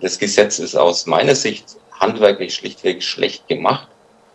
Das 0.00 0.18
Gesetz 0.18 0.58
ist 0.58 0.74
aus 0.74 1.06
meiner 1.06 1.34
Sicht 1.34 1.76
handwerklich 2.00 2.54
schlichtweg 2.54 3.02
schlecht 3.02 3.48
gemacht 3.48 3.88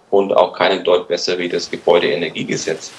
und 0.09 0.33
auch 0.33 0.53
keinen 0.53 0.83
Deut 0.83 1.07
besser 1.07 1.37
wie 1.37 1.49
das 1.49 1.69
Gebäudeenergiegesetz. 1.71 2.91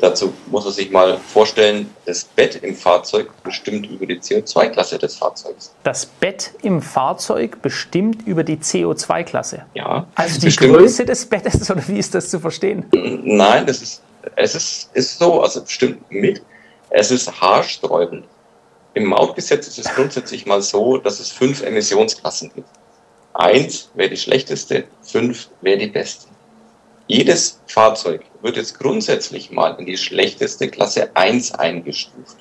Dazu 0.00 0.34
muss 0.46 0.64
man 0.64 0.72
sich 0.72 0.90
mal 0.90 1.18
vorstellen, 1.18 1.88
das 2.04 2.24
Bett 2.24 2.56
im 2.62 2.74
Fahrzeug 2.74 3.30
bestimmt 3.42 3.88
über 3.88 4.06
die 4.06 4.18
CO2-Klasse 4.18 4.98
des 4.98 5.16
Fahrzeugs. 5.16 5.72
Das 5.82 6.04
Bett 6.04 6.52
im 6.62 6.82
Fahrzeug 6.82 7.62
bestimmt 7.62 8.26
über 8.26 8.44
die 8.44 8.56
CO2-Klasse? 8.56 9.64
Ja. 9.74 10.06
Also 10.14 10.40
die 10.40 10.46
bestimmt. 10.46 10.74
Größe 10.74 11.04
des 11.04 11.26
Bettes 11.26 11.70
oder 11.70 11.86
wie 11.88 11.98
ist 11.98 12.14
das 12.14 12.28
zu 12.28 12.40
verstehen? 12.40 12.86
Nein, 12.92 13.66
das 13.66 13.82
ist, 13.82 14.02
es 14.36 14.54
ist, 14.54 14.90
ist 14.94 15.18
so, 15.18 15.40
also 15.40 15.62
bestimmt 15.62 16.10
mit. 16.10 16.42
Es 16.90 17.10
ist 17.10 17.40
haarsträubend. 17.40 18.26
Im 18.94 19.06
Mautgesetz 19.06 19.66
ist 19.66 19.78
es 19.78 19.92
grundsätzlich 19.94 20.46
mal 20.46 20.62
so, 20.62 20.98
dass 20.98 21.18
es 21.18 21.30
fünf 21.30 21.62
Emissionsklassen 21.62 22.52
gibt. 22.54 22.68
Eins 23.34 23.90
wäre 23.94 24.10
die 24.10 24.16
schlechteste, 24.16 24.84
fünf 25.02 25.48
wäre 25.60 25.78
die 25.78 25.88
beste. 25.88 26.28
Jedes 27.08 27.60
Fahrzeug 27.66 28.22
wird 28.42 28.56
jetzt 28.56 28.78
grundsätzlich 28.78 29.50
mal 29.50 29.74
in 29.78 29.86
die 29.86 29.96
schlechteste 29.96 30.68
Klasse 30.70 31.14
1 31.14 31.52
eingestuft. 31.56 32.36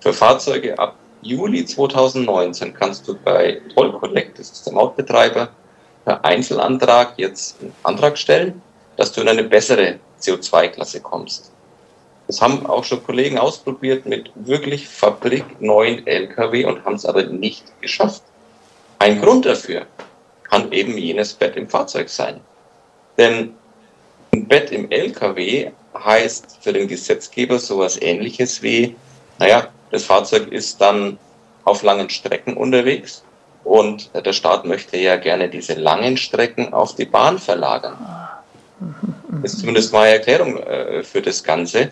Für 0.00 0.12
Fahrzeuge 0.12 0.78
ab 0.78 0.96
Juli 1.22 1.64
2019 1.64 2.74
kannst 2.74 3.08
du 3.08 3.16
bei 3.16 3.62
Toll 3.74 3.92
Collect, 3.98 4.38
das 4.38 4.50
ist 4.50 4.66
der 4.66 4.74
Mautbetreiber, 4.74 5.48
per 6.04 6.24
Einzelantrag 6.24 7.14
jetzt 7.16 7.60
einen 7.60 7.72
Antrag 7.82 8.18
stellen, 8.18 8.60
dass 8.96 9.12
du 9.12 9.22
in 9.22 9.28
eine 9.28 9.44
bessere 9.44 9.98
CO2-Klasse 10.20 11.00
kommst. 11.00 11.52
Das 12.26 12.42
haben 12.42 12.66
auch 12.66 12.84
schon 12.84 13.02
Kollegen 13.02 13.38
ausprobiert 13.38 14.04
mit 14.04 14.30
wirklich 14.34 14.88
fabrikneuen 14.88 16.06
Lkw 16.06 16.66
und 16.66 16.84
haben 16.84 16.96
es 16.96 17.06
aber 17.06 17.24
nicht 17.24 17.64
geschafft. 17.80 18.22
Ein 19.02 19.20
Grund 19.20 19.46
dafür 19.46 19.86
kann 20.48 20.70
eben 20.70 20.96
jenes 20.96 21.34
Bett 21.34 21.56
im 21.56 21.68
Fahrzeug 21.68 22.08
sein. 22.08 22.40
Denn 23.18 23.52
ein 24.32 24.46
Bett 24.46 24.70
im 24.70 24.88
LKW 24.92 25.72
heißt 25.92 26.58
für 26.60 26.72
den 26.72 26.86
Gesetzgeber 26.86 27.58
sowas 27.58 28.00
ähnliches 28.00 28.62
wie, 28.62 28.94
naja, 29.40 29.66
das 29.90 30.04
Fahrzeug 30.04 30.52
ist 30.52 30.80
dann 30.80 31.18
auf 31.64 31.82
langen 31.82 32.10
Strecken 32.10 32.56
unterwegs 32.56 33.24
und 33.64 34.08
der 34.14 34.32
Staat 34.32 34.66
möchte 34.66 34.96
ja 34.98 35.16
gerne 35.16 35.48
diese 35.48 35.74
langen 35.74 36.16
Strecken 36.16 36.72
auf 36.72 36.94
die 36.94 37.06
Bahn 37.06 37.40
verlagern. 37.40 37.98
Das 39.42 39.54
ist 39.54 39.58
zumindest 39.58 39.92
meine 39.92 40.12
Erklärung 40.12 40.58
äh, 40.58 41.02
für 41.02 41.20
das 41.20 41.42
Ganze. 41.42 41.90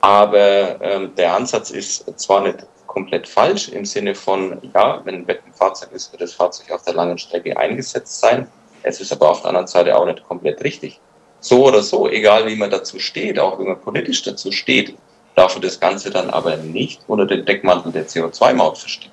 Aber 0.00 0.80
ähm, 0.82 1.14
der 1.16 1.36
Ansatz 1.36 1.70
ist 1.70 2.18
zwar 2.18 2.40
nicht 2.40 2.66
komplett 2.92 3.26
falsch 3.26 3.68
im 3.68 3.84
Sinne 3.84 4.14
von, 4.14 4.58
ja, 4.74 5.00
wenn 5.04 5.14
ein 5.14 5.26
Bett 5.26 5.40
im 5.46 5.52
Fahrzeug 5.52 5.92
ist, 5.92 6.12
wird 6.12 6.22
das 6.22 6.34
Fahrzeug 6.34 6.70
auf 6.70 6.82
der 6.82 6.94
langen 6.94 7.18
Strecke 7.18 7.56
eingesetzt 7.56 8.20
sein. 8.20 8.46
Es 8.82 9.00
ist 9.00 9.12
aber 9.12 9.30
auf 9.30 9.40
der 9.40 9.48
anderen 9.48 9.66
Seite 9.66 9.96
auch 9.96 10.04
nicht 10.04 10.22
komplett 10.28 10.62
richtig 10.62 11.00
so 11.40 11.66
oder 11.66 11.82
so, 11.82 12.08
egal 12.08 12.46
wie 12.46 12.56
man 12.56 12.70
dazu 12.70 12.98
steht, 12.98 13.38
auch 13.38 13.58
wenn 13.58 13.66
man 13.66 13.80
politisch 13.80 14.22
dazu 14.22 14.52
steht, 14.52 14.96
darf 15.34 15.54
man 15.54 15.62
das 15.62 15.80
Ganze 15.80 16.10
dann 16.10 16.30
aber 16.30 16.56
nicht 16.56 17.00
unter 17.08 17.26
den 17.26 17.44
Deckmantel 17.44 17.92
der 17.92 18.06
CO2-Maut 18.06 18.78
verstehen. 18.78 19.10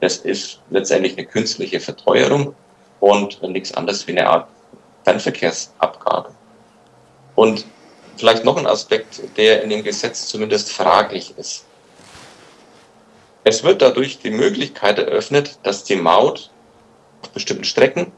Das 0.00 0.16
ist 0.16 0.60
letztendlich 0.70 1.16
eine 1.16 1.26
künstliche 1.26 1.80
Verteuerung 1.80 2.54
und 3.00 3.42
nichts 3.42 3.74
anderes 3.74 4.06
wie 4.06 4.12
eine 4.12 4.28
Art 4.28 4.48
Fernverkehrsabgabe. 5.04 6.30
Und 7.34 7.64
vielleicht 8.16 8.44
noch 8.44 8.56
ein 8.56 8.66
Aspekt, 8.66 9.20
der 9.36 9.62
in 9.62 9.70
dem 9.70 9.84
Gesetz 9.84 10.26
zumindest 10.26 10.72
fraglich 10.72 11.34
ist. 11.36 11.64
Es 13.44 13.64
wird 13.64 13.82
dadurch 13.82 14.18
die 14.18 14.30
Möglichkeit 14.30 14.98
eröffnet, 14.98 15.58
dass 15.62 15.84
die 15.84 15.96
Maut 15.96 16.50
auf 17.22 17.30
bestimmten 17.30 17.64
Strecken, 17.64 18.12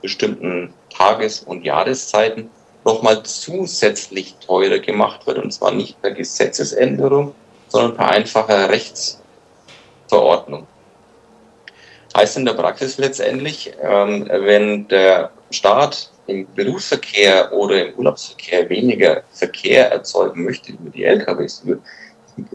bestimmten 0.00 0.72
Tages- 0.88 1.40
und 1.40 1.64
Jahreszeiten 1.64 2.50
nochmal 2.84 3.22
zusätzlich 3.24 4.36
teurer 4.46 4.78
gemacht 4.78 5.26
wird, 5.26 5.38
und 5.38 5.52
zwar 5.52 5.72
nicht 5.72 6.00
per 6.00 6.12
Gesetzesänderung, 6.12 7.34
sondern 7.68 7.96
per 7.96 8.10
einfacher 8.10 8.70
Rechtsverordnung. 8.70 10.66
Heißt 12.16 12.36
in 12.38 12.44
der 12.44 12.54
Praxis 12.54 12.98
letztendlich, 12.98 13.72
ähm, 13.82 14.28
wenn 14.28 14.88
der 14.88 15.30
Staat 15.50 16.10
im 16.26 16.46
Berufsverkehr 16.54 17.52
oder 17.52 17.86
im 17.86 17.94
Urlaubsverkehr 17.94 18.68
weniger 18.68 19.22
Verkehr 19.32 19.92
erzeugen 19.92 20.44
möchte 20.44 20.72
über 20.72 20.90
die 20.90 21.04
LKWs, 21.04 21.62
wie 21.64 21.76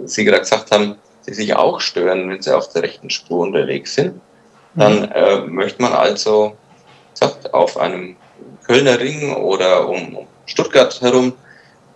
Sie 0.06 0.26
gerade 0.26 0.42
gesagt 0.42 0.72
haben, 0.72 0.98
die 1.28 1.34
sich 1.34 1.56
auch 1.56 1.82
stören, 1.82 2.30
wenn 2.30 2.42
sie 2.42 2.56
auf 2.56 2.72
der 2.74 2.84
rechten 2.84 3.10
Spur 3.10 3.40
unterwegs 3.40 3.96
sind, 3.96 4.22
dann 4.76 5.02
mhm. 5.02 5.12
äh, 5.14 5.40
möchte 5.42 5.82
man 5.82 5.94
also 5.94 6.56
sagt, 7.14 7.54
auf 7.54 7.78
einem 7.78 8.16
Kölner 8.66 9.00
Ring 9.00 9.36
oder 9.36 9.88
um 9.88 10.28
Stuttgart 10.46 11.00
herum 11.02 11.34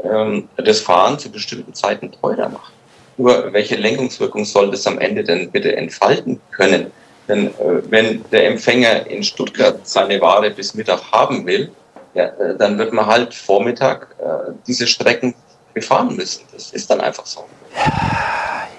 ähm, 0.03 0.47
das 0.57 0.79
Fahren 0.81 1.19
zu 1.19 1.29
bestimmten 1.29 1.73
Zeiten 1.73 2.11
teurer 2.11 2.49
machen. 2.49 2.73
Nur 3.17 3.51
welche 3.51 3.75
Lenkungswirkung 3.75 4.45
soll 4.45 4.71
das 4.71 4.87
am 4.87 4.97
Ende 4.99 5.23
denn 5.23 5.51
bitte 5.51 5.75
entfalten 5.75 6.39
können? 6.51 6.91
Denn 7.27 7.47
äh, 7.47 7.81
wenn 7.89 8.23
der 8.31 8.47
Empfänger 8.47 9.07
in 9.07 9.23
Stuttgart 9.23 9.85
seine 9.87 10.19
Ware 10.21 10.49
bis 10.51 10.73
Mittag 10.73 11.11
haben 11.11 11.45
will, 11.45 11.71
ja, 12.13 12.25
äh, 12.25 12.57
dann 12.57 12.77
wird 12.77 12.93
man 12.93 13.05
halt 13.05 13.33
Vormittag 13.33 14.15
äh, 14.19 14.51
diese 14.65 14.87
Strecken 14.87 15.35
befahren 15.73 16.15
müssen. 16.15 16.45
Das 16.53 16.71
ist 16.71 16.89
dann 16.89 17.01
einfach 17.01 17.25
so. 17.25 17.45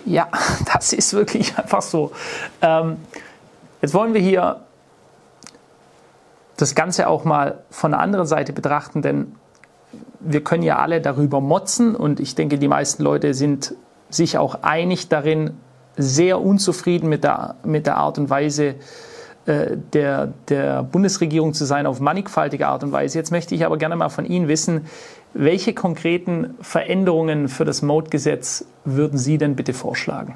Ja, 0.07 0.29
das 0.73 0.93
ist 0.93 1.13
wirklich 1.13 1.57
einfach 1.59 1.83
so. 1.83 2.13
Ähm, 2.63 2.97
jetzt 3.81 3.95
wollen 3.95 4.15
wir 4.15 4.21
hier 4.21 4.61
das 6.57 6.75
Ganze 6.75 7.09
auch 7.09 7.25
mal 7.25 7.63
von 7.71 7.93
der 7.93 8.01
anderen 8.01 8.27
Seite 8.27 8.53
betrachten, 8.53 9.03
denn 9.03 9.35
wir 10.21 10.45
können 10.45 10.63
ja 10.63 10.79
alle 10.79 11.01
darüber 11.01 11.41
motzen 11.41 11.97
und 11.97 12.21
ich 12.21 12.35
denke, 12.35 12.59
die 12.59 12.69
meisten 12.69 13.03
Leute 13.03 13.35
sind 13.35 13.75
sich 14.11 14.37
auch 14.37 14.63
einig 14.63 15.09
darin, 15.09 15.57
sehr 15.97 16.41
unzufrieden 16.41 17.09
mit 17.09 17.25
der, 17.25 17.57
mit 17.65 17.87
der 17.87 17.97
Art 17.97 18.19
und 18.19 18.31
Weise 18.31 18.75
äh, 19.47 19.77
der, 19.93 20.33
der 20.49 20.83
Bundesregierung 20.83 21.55
zu 21.55 21.65
sein, 21.65 21.87
auf 21.87 22.01
mannigfaltige 22.01 22.69
Art 22.69 22.85
und 22.85 22.93
Weise. 22.93 23.19
Jetzt 23.19 23.31
möchte 23.31 23.55
ich 23.55 23.65
aber 23.65 23.79
gerne 23.79 23.97
mal 23.97 24.09
von 24.09 24.27
Ihnen 24.27 24.49
wissen, 24.49 24.87
welche 25.33 25.75
konkreten 25.75 26.57
Veränderungen 26.61 27.49
für 27.49 27.65
das 27.65 27.83
Mode-Gesetz 27.83 28.65
würden 28.85 29.19
Sie 29.19 29.39
denn 29.39 29.57
bitte 29.57 29.73
vorschlagen? 29.73 30.35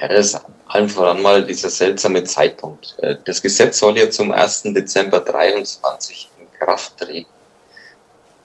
Ja, 0.00 0.08
das 0.08 0.34
ist 0.34 0.40
allen 0.66 0.88
voran 0.88 1.22
mal 1.22 1.44
dieser 1.44 1.70
seltsame 1.70 2.24
Zeitpunkt. 2.24 2.96
Äh, 3.00 3.16
das 3.24 3.40
Gesetz 3.40 3.78
soll 3.78 3.98
ja 3.98 4.10
zum 4.10 4.32
1. 4.32 4.62
Dezember 4.74 5.20
23 5.20 6.30
in 6.40 6.58
Kraft 6.58 6.98
treten. 6.98 7.28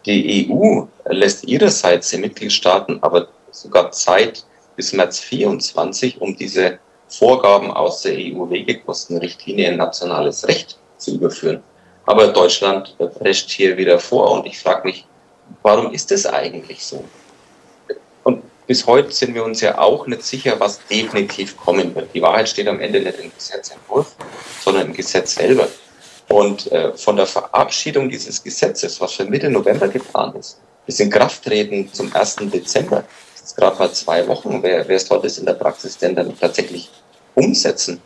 Die 0.06 0.50
EU 0.50 0.84
lässt 1.06 1.44
ihrerseits 1.44 2.10
den 2.12 2.22
Mitgliedstaaten 2.22 3.00
aber 3.02 3.28
sogar 3.52 3.92
Zeit 3.92 4.46
bis 4.76 4.94
März 4.94 5.20
24, 5.20 6.22
um 6.22 6.36
diese 6.38 6.80
Vorgaben 7.10 7.72
aus 7.72 8.04
der 8.04 8.14
EU-Wegekostenrichtlinie 8.14 9.72
in 9.72 9.78
nationales 9.78 10.48
Recht 10.48 10.78
zu 10.98 11.16
überführen. 11.16 11.62
Aber 12.06 12.28
Deutschland 12.28 12.96
prescht 13.20 13.50
hier 13.50 13.76
wieder 13.78 14.00
vor 14.00 14.32
und 14.32 14.46
ich 14.46 14.60
frage 14.60 14.88
mich, 14.88 15.06
warum 15.62 15.94
ist 15.94 16.12
es 16.12 16.26
eigentlich 16.26 16.86
so? 16.86 17.04
bis 18.70 18.86
heute 18.86 19.12
sind 19.12 19.34
wir 19.34 19.44
uns 19.44 19.62
ja 19.62 19.80
auch 19.80 20.06
nicht 20.06 20.22
sicher, 20.22 20.60
was 20.60 20.80
definitiv 20.86 21.58
kommen 21.58 21.96
wird. 21.96 22.14
Die 22.14 22.22
Wahrheit 22.22 22.48
steht 22.48 22.68
am 22.68 22.80
Ende 22.80 23.02
nicht 23.02 23.18
im 23.18 23.32
Gesetzentwurf, 23.36 24.16
sondern 24.64 24.86
im 24.86 24.94
Gesetz 24.94 25.34
selber. 25.34 25.68
Und 26.28 26.72
äh, 26.72 26.96
von 26.96 27.16
der 27.16 27.26
Verabschiedung 27.26 28.10
dieses 28.10 28.44
Gesetzes, 28.44 29.02
was 29.02 29.14
für 29.14 29.26
Mitte 29.26 29.50
November 29.50 29.88
geplant 29.88 30.36
ist, 30.36 30.60
bis 30.86 31.00
in 31.00 31.10
Kraft 31.10 31.44
treten 31.46 31.92
zum 31.92 32.16
1. 32.16 32.36
Dezember, 32.54 33.06
das 33.34 33.48
ist 33.48 33.58
gerade 33.58 33.80
mal 33.80 33.92
zwei 33.92 34.28
Wochen, 34.28 34.62
wer, 34.62 34.88
wer 34.88 35.00
soll 35.00 35.20
das 35.24 35.40
in 35.40 35.48
der 35.48 35.54
Praxis 35.54 35.98
denn 35.98 36.14
dann 36.14 36.38
tatsächlich 36.40 36.92
umsetzen? 37.34 38.00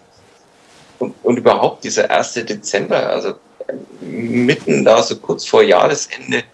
Und, 0.97 1.13
und 1.23 1.35
überhaupt 1.35 1.83
dieser 1.83 2.09
1. 2.09 2.35
Dezember, 2.35 3.09
also 3.09 3.31
äh, 3.67 3.73
mitten 3.99 4.85
da 4.85 5.03
so 5.03 5.17
kurz 5.17 5.45
vor 5.45 5.61
Jahresende, 5.61 6.45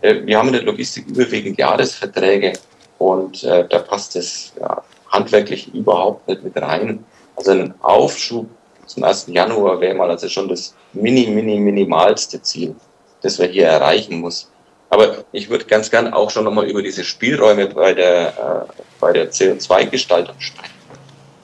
wir 0.00 0.38
haben 0.38 0.48
in 0.48 0.54
der 0.54 0.62
Logistik 0.62 1.06
überwiegend 1.08 1.58
Jahresverträge, 1.58 2.52
und 3.00 3.44
äh, 3.44 3.66
da 3.66 3.78
passt 3.78 4.14
es 4.14 4.52
ja, 4.60 4.84
handwerklich 5.08 5.72
überhaupt 5.72 6.28
nicht 6.28 6.44
mit 6.44 6.54
rein. 6.60 7.02
Also 7.34 7.52
ein 7.52 7.74
Aufschub 7.80 8.46
zum 8.84 9.04
1. 9.04 9.28
Januar 9.28 9.80
wäre 9.80 9.94
mal 9.94 10.10
also 10.10 10.28
schon 10.28 10.48
das 10.48 10.74
mini, 10.92 11.26
mini, 11.26 11.58
minimalste 11.58 12.42
Ziel, 12.42 12.76
das 13.22 13.38
wir 13.38 13.46
hier 13.46 13.68
erreichen 13.68 14.20
muss. 14.20 14.50
Aber 14.90 15.24
ich 15.32 15.48
würde 15.48 15.64
ganz 15.64 15.90
gern 15.90 16.12
auch 16.12 16.28
schon 16.28 16.44
nochmal 16.44 16.66
über 16.66 16.82
diese 16.82 17.02
Spielräume 17.02 17.68
bei 17.68 17.94
der, 17.94 18.68
äh, 19.00 19.12
der 19.14 19.32
CO2-Gestaltung 19.32 20.34
sprechen. 20.38 20.74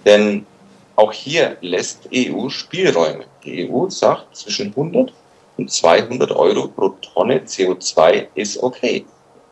Denn 0.04 0.46
auch 0.96 1.12
hier 1.12 1.56
lässt 1.62 2.06
EU 2.14 2.50
Spielräume. 2.50 3.24
Die 3.44 3.70
EU 3.70 3.88
sagt 3.88 4.36
zwischen 4.36 4.68
100 4.76 5.10
Und 5.56 5.70
200 5.70 6.32
Euro 6.32 6.68
pro 6.68 6.90
Tonne 7.00 7.40
CO2 7.40 8.26
ist 8.34 8.62
okay. 8.62 9.04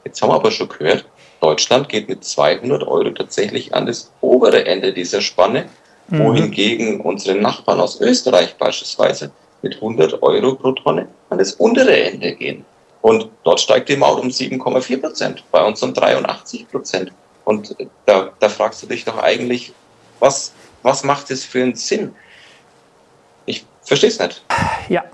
Jetzt 0.05 0.21
haben 0.21 0.31
wir 0.31 0.35
aber 0.35 0.51
schon 0.51 0.69
gehört, 0.69 1.07
Deutschland 1.41 1.89
geht 1.89 2.09
mit 2.09 2.25
200 2.25 2.87
Euro 2.87 3.11
tatsächlich 3.11 3.75
an 3.75 3.87
das 3.87 4.13
obere 4.21 4.65
Ende 4.67 4.93
dieser 4.93 5.21
Spanne, 5.21 5.67
mhm. 6.09 6.19
wohingegen 6.19 7.01
unsere 7.01 7.39
Nachbarn 7.39 7.81
aus 7.81 8.01
Österreich 8.01 8.55
beispielsweise 8.57 9.31
mit 9.63 9.77
100 9.77 10.23
Euro 10.23 10.55
pro 10.55 10.73
Tonne 10.73 11.09
an 11.31 11.39
das 11.39 11.53
untere 11.55 11.97
Ende 12.03 12.33
gehen. 12.35 12.65
Und 13.03 13.29
dort 13.43 13.61
steigt 13.61 13.91
die 13.91 13.97
Maut 13.97 14.19
um 14.21 14.29
7,4 14.29 15.01
Prozent, 15.01 15.45
bei 15.51 15.63
uns 15.63 15.83
um 15.83 15.93
83 15.93 16.69
Prozent. 16.71 17.13
Und 17.45 17.77
da, 18.07 18.31
da 18.39 18.49
fragst 18.49 18.83
du 18.83 18.87
dich 18.87 19.05
doch 19.05 19.19
eigentlich, 19.19 19.73
was, 20.21 20.53
was 20.83 21.05
macht 21.05 21.31
es 21.31 21.45
für 21.45 21.63
einen 21.63 21.75
Sinn? 21.75 22.15
Es 23.89 24.03
nicht. 24.03 24.45
Ja, 24.89 25.05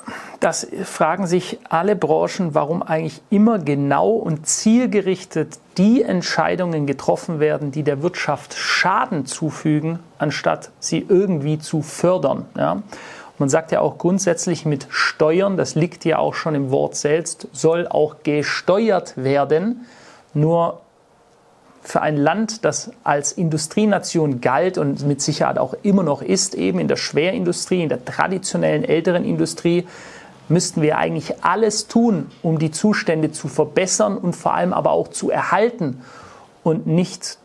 das 0.41 0.67
fragen 0.85 1.27
sich 1.27 1.59
alle 1.69 1.97
Branchen, 1.97 2.55
warum 2.55 2.83
eigentlich 2.83 3.21
immer 3.31 3.59
genau 3.59 4.11
und 4.11 4.47
zielgerichtet 4.47 5.59
die 5.77 6.03
Entscheidungen 6.03 6.87
getroffen 6.87 7.41
werden, 7.41 7.73
die 7.73 7.83
der 7.83 8.03
Wirtschaft 8.03 8.55
Schaden 8.55 9.27
zufügen, 9.27 9.99
anstatt 10.19 10.71
sie 10.79 11.05
irgendwie 11.09 11.59
zu 11.59 11.83
fördern. 11.83 12.47
Ja? 12.57 12.83
Man 13.39 13.49
sagt 13.49 13.73
ja 13.73 13.81
auch 13.81 13.99
grundsätzlich 13.99 14.65
mit 14.65 14.87
Steuern, 14.91 15.57
das 15.57 15.75
liegt 15.75 16.05
ja 16.05 16.19
auch 16.19 16.35
schon 16.35 16.55
im 16.55 16.71
Wort 16.71 16.95
selbst, 16.95 17.49
soll 17.53 17.87
auch 17.89 18.17
gesteuert 18.23 19.15
werden. 19.17 19.87
Nur 20.33 20.81
für 21.83 22.03
ein 22.03 22.17
Land, 22.17 22.65
das 22.65 22.91
als 23.05 23.33
Industrienation 23.33 24.41
galt 24.41 24.79
und 24.79 25.07
mit 25.07 25.23
Sicherheit 25.23 25.59
auch 25.59 25.75
immer 25.83 26.03
noch 26.03 26.23
ist, 26.23 26.55
eben 26.55 26.79
in 26.79 26.89
der 26.89 26.97
Schwerindustrie, 26.97 27.83
in 27.83 27.89
der 27.89 28.05
traditionellen 28.05 28.85
älteren 28.85 29.25
Industrie, 29.25 29.87
müssten 30.49 30.83
wir 30.83 30.99
eigentlich 30.99 31.43
alles 31.43 31.87
tun, 31.87 32.31
um 32.43 32.59
die 32.59 32.71
Zustände 32.71 33.33
zu 33.33 33.49
verbessern 33.49 34.19
und 34.19 34.35
vor 34.35 34.55
allem 34.55 34.73
aber 34.73 34.91
auch 34.91 35.09
zu 35.09 35.31
erhalten 35.31 36.03
und 36.63 36.87
nicht 36.87 37.39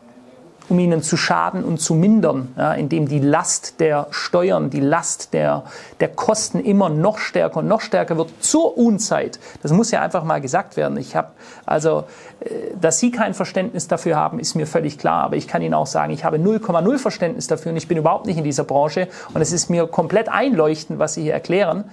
um 0.68 0.78
ihnen 0.78 1.02
zu 1.02 1.16
schaden 1.16 1.64
und 1.64 1.80
zu 1.80 1.94
mindern, 1.94 2.52
ja, 2.56 2.72
indem 2.72 3.08
die 3.08 3.20
Last 3.20 3.80
der 3.80 4.08
Steuern, 4.10 4.70
die 4.70 4.80
Last 4.80 5.32
der, 5.32 5.64
der 6.00 6.08
Kosten 6.08 6.58
immer 6.60 6.88
noch 6.88 7.18
stärker 7.18 7.58
und 7.58 7.68
noch 7.68 7.80
stärker 7.80 8.16
wird 8.16 8.30
zur 8.40 8.76
Unzeit. 8.76 9.38
Das 9.62 9.72
muss 9.72 9.90
ja 9.90 10.02
einfach 10.02 10.24
mal 10.24 10.40
gesagt 10.40 10.76
werden. 10.76 10.96
Ich 10.98 11.14
habe 11.14 11.28
also, 11.64 12.04
äh, 12.40 12.74
dass 12.80 12.98
Sie 12.98 13.10
kein 13.10 13.34
Verständnis 13.34 13.88
dafür 13.88 14.16
haben, 14.16 14.40
ist 14.40 14.54
mir 14.54 14.66
völlig 14.66 14.98
klar. 14.98 15.24
Aber 15.24 15.36
ich 15.36 15.46
kann 15.46 15.62
Ihnen 15.62 15.74
auch 15.74 15.86
sagen, 15.86 16.12
ich 16.12 16.24
habe 16.24 16.38
0,0 16.38 16.98
Verständnis 16.98 17.46
dafür 17.46 17.70
und 17.72 17.76
ich 17.76 17.88
bin 17.88 17.98
überhaupt 17.98 18.26
nicht 18.26 18.38
in 18.38 18.44
dieser 18.44 18.64
Branche 18.64 19.08
und 19.34 19.40
es 19.40 19.52
ist 19.52 19.70
mir 19.70 19.86
komplett 19.86 20.28
einleuchtend, 20.28 20.98
was 20.98 21.14
Sie 21.14 21.22
hier 21.22 21.34
erklären. 21.34 21.84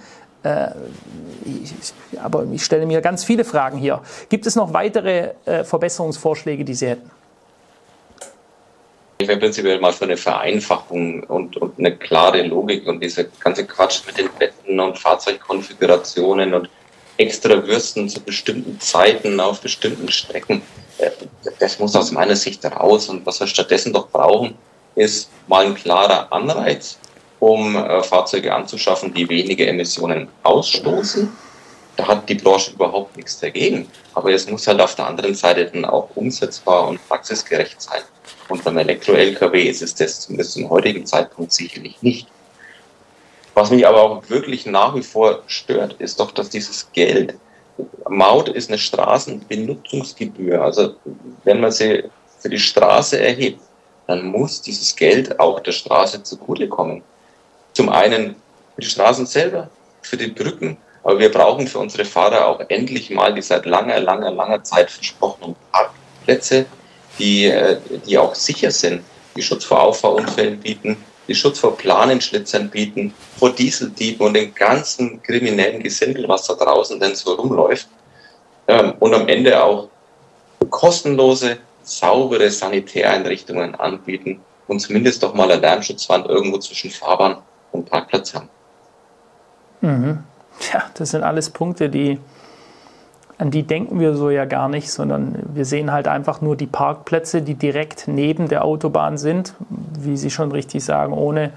Äh, 0.42 0.68
aber 2.22 2.44
ich 2.52 2.64
stelle 2.64 2.86
mir 2.86 3.00
ganz 3.00 3.24
viele 3.24 3.44
Fragen 3.44 3.78
hier. 3.78 4.00
Gibt 4.28 4.46
es 4.46 4.56
noch 4.56 4.72
weitere 4.72 5.30
äh, 5.46 5.64
Verbesserungsvorschläge, 5.64 6.64
die 6.64 6.74
Sie 6.74 6.88
hätten? 6.88 7.10
Ich 9.18 9.28
wäre 9.28 9.38
prinzipiell 9.38 9.80
mal 9.80 9.92
für 9.92 10.04
eine 10.04 10.16
Vereinfachung 10.16 11.22
und, 11.24 11.56
und 11.56 11.78
eine 11.78 11.96
klare 11.96 12.42
Logik 12.42 12.86
und 12.86 13.00
diese 13.00 13.26
ganze 13.38 13.64
Quatsch 13.64 14.00
mit 14.06 14.18
den 14.18 14.28
Betten 14.38 14.80
und 14.80 14.98
Fahrzeugkonfigurationen 14.98 16.52
und 16.52 16.68
extra 17.16 17.64
Würsten 17.66 18.08
zu 18.08 18.20
bestimmten 18.20 18.80
Zeiten 18.80 19.38
auf 19.38 19.60
bestimmten 19.60 20.10
Strecken. 20.10 20.62
Äh, 20.98 21.10
das 21.58 21.78
muss 21.78 21.94
aus 21.94 22.10
meiner 22.10 22.36
Sicht 22.36 22.64
raus. 22.64 23.08
Und 23.08 23.24
was 23.24 23.40
wir 23.40 23.46
stattdessen 23.46 23.92
doch 23.92 24.08
brauchen, 24.08 24.56
ist 24.96 25.30
mal 25.46 25.66
ein 25.66 25.74
klarer 25.74 26.32
Anreiz, 26.32 26.98
um 27.38 27.76
äh, 27.76 28.02
Fahrzeuge 28.02 28.52
anzuschaffen, 28.52 29.14
die 29.14 29.28
weniger 29.28 29.66
Emissionen 29.66 30.28
ausstoßen. 30.42 31.30
Da 31.96 32.08
hat 32.08 32.28
die 32.28 32.34
Branche 32.34 32.72
überhaupt 32.72 33.16
nichts 33.16 33.38
dagegen. 33.38 33.88
Aber 34.14 34.32
es 34.32 34.48
muss 34.48 34.66
halt 34.66 34.80
auf 34.80 34.96
der 34.96 35.06
anderen 35.06 35.34
Seite 35.34 35.66
dann 35.66 35.84
auch 35.84 36.08
umsetzbar 36.16 36.88
und 36.88 37.08
praxisgerecht 37.08 37.80
sein. 37.80 38.02
Und 38.48 38.62
beim 38.62 38.76
Elektro-LKW 38.78 39.62
ist 39.62 39.82
es 39.82 39.94
das 39.94 40.20
zumindest 40.20 40.52
zum 40.52 40.68
heutigen 40.68 41.06
Zeitpunkt 41.06 41.52
sicherlich 41.52 42.00
nicht. 42.02 42.28
Was 43.54 43.70
mich 43.70 43.86
aber 43.86 44.02
auch 44.02 44.28
wirklich 44.28 44.66
nach 44.66 44.94
wie 44.94 45.02
vor 45.02 45.42
stört, 45.46 45.94
ist 45.94 46.18
doch, 46.18 46.32
dass 46.32 46.50
dieses 46.50 46.90
Geld, 46.92 47.36
Maut 48.08 48.48
ist 48.48 48.68
eine 48.68 48.78
Straßenbenutzungsgebühr. 48.78 50.62
Also 50.62 50.94
wenn 51.44 51.60
man 51.60 51.72
sie 51.72 52.04
für 52.40 52.48
die 52.48 52.58
Straße 52.58 53.18
erhebt, 53.18 53.60
dann 54.06 54.26
muss 54.26 54.60
dieses 54.60 54.94
Geld 54.94 55.40
auch 55.40 55.60
der 55.60 55.72
Straße 55.72 56.22
zugutekommen. 56.22 57.02
Zum 57.72 57.88
einen 57.88 58.36
für 58.74 58.80
die 58.82 58.88
Straßen 58.88 59.26
selber, 59.26 59.70
für 60.02 60.16
die 60.16 60.28
Brücken, 60.28 60.76
aber 61.02 61.18
wir 61.18 61.30
brauchen 61.30 61.66
für 61.66 61.78
unsere 61.78 62.04
Fahrer 62.04 62.46
auch 62.46 62.60
endlich 62.68 63.10
mal 63.10 63.34
die 63.34 63.42
seit 63.42 63.66
langer, 63.66 64.00
langer, 64.00 64.30
langer 64.30 64.62
Zeit 64.62 64.90
versprochenen 64.90 65.56
Parkplätze, 65.72 66.66
die, 67.18 67.46
äh, 67.46 67.78
die 68.06 68.18
auch 68.18 68.34
sicher 68.34 68.70
sind, 68.70 69.02
die 69.36 69.42
Schutz 69.42 69.64
vor 69.64 69.80
Auffahrunfällen 69.82 70.60
bieten, 70.60 70.96
die 71.26 71.34
Schutz 71.34 71.58
vor 71.58 71.76
Planenschlitzern 71.76 72.70
bieten, 72.70 73.14
vor 73.38 73.50
Dieseldieben 73.50 74.26
und 74.26 74.34
den 74.34 74.54
ganzen 74.54 75.22
kriminellen 75.22 75.82
Gesindel, 75.82 76.28
was 76.28 76.46
da 76.46 76.54
draußen 76.54 77.00
denn 77.00 77.14
so 77.14 77.34
rumläuft. 77.34 77.88
Ähm, 78.68 78.94
und 79.00 79.14
am 79.14 79.28
Ende 79.28 79.62
auch 79.62 79.88
kostenlose, 80.70 81.58
saubere 81.82 82.50
Sanitäreinrichtungen 82.50 83.74
anbieten 83.74 84.40
und 84.66 84.80
zumindest 84.80 85.22
doch 85.22 85.34
mal 85.34 85.50
eine 85.50 85.60
Lärmschutzwand 85.60 86.26
irgendwo 86.26 86.58
zwischen 86.58 86.90
Fahrbahn 86.90 87.38
und 87.72 87.88
Parkplatz 87.90 88.34
haben. 88.34 88.48
Mhm. 89.80 90.24
Tja, 90.60 90.90
das 90.94 91.10
sind 91.10 91.22
alles 91.22 91.50
Punkte, 91.50 91.90
die 91.90 92.18
an 93.38 93.50
die 93.50 93.64
denken 93.64 93.98
wir 93.98 94.14
so 94.14 94.30
ja 94.30 94.44
gar 94.44 94.68
nicht, 94.68 94.90
sondern 94.90 95.36
wir 95.54 95.64
sehen 95.64 95.92
halt 95.92 96.06
einfach 96.06 96.40
nur 96.40 96.56
die 96.56 96.66
Parkplätze, 96.66 97.42
die 97.42 97.54
direkt 97.54 98.06
neben 98.06 98.48
der 98.48 98.64
Autobahn 98.64 99.18
sind, 99.18 99.54
wie 99.98 100.16
Sie 100.16 100.30
schon 100.30 100.52
richtig 100.52 100.84
sagen, 100.84 101.12
ohne, 101.12 101.50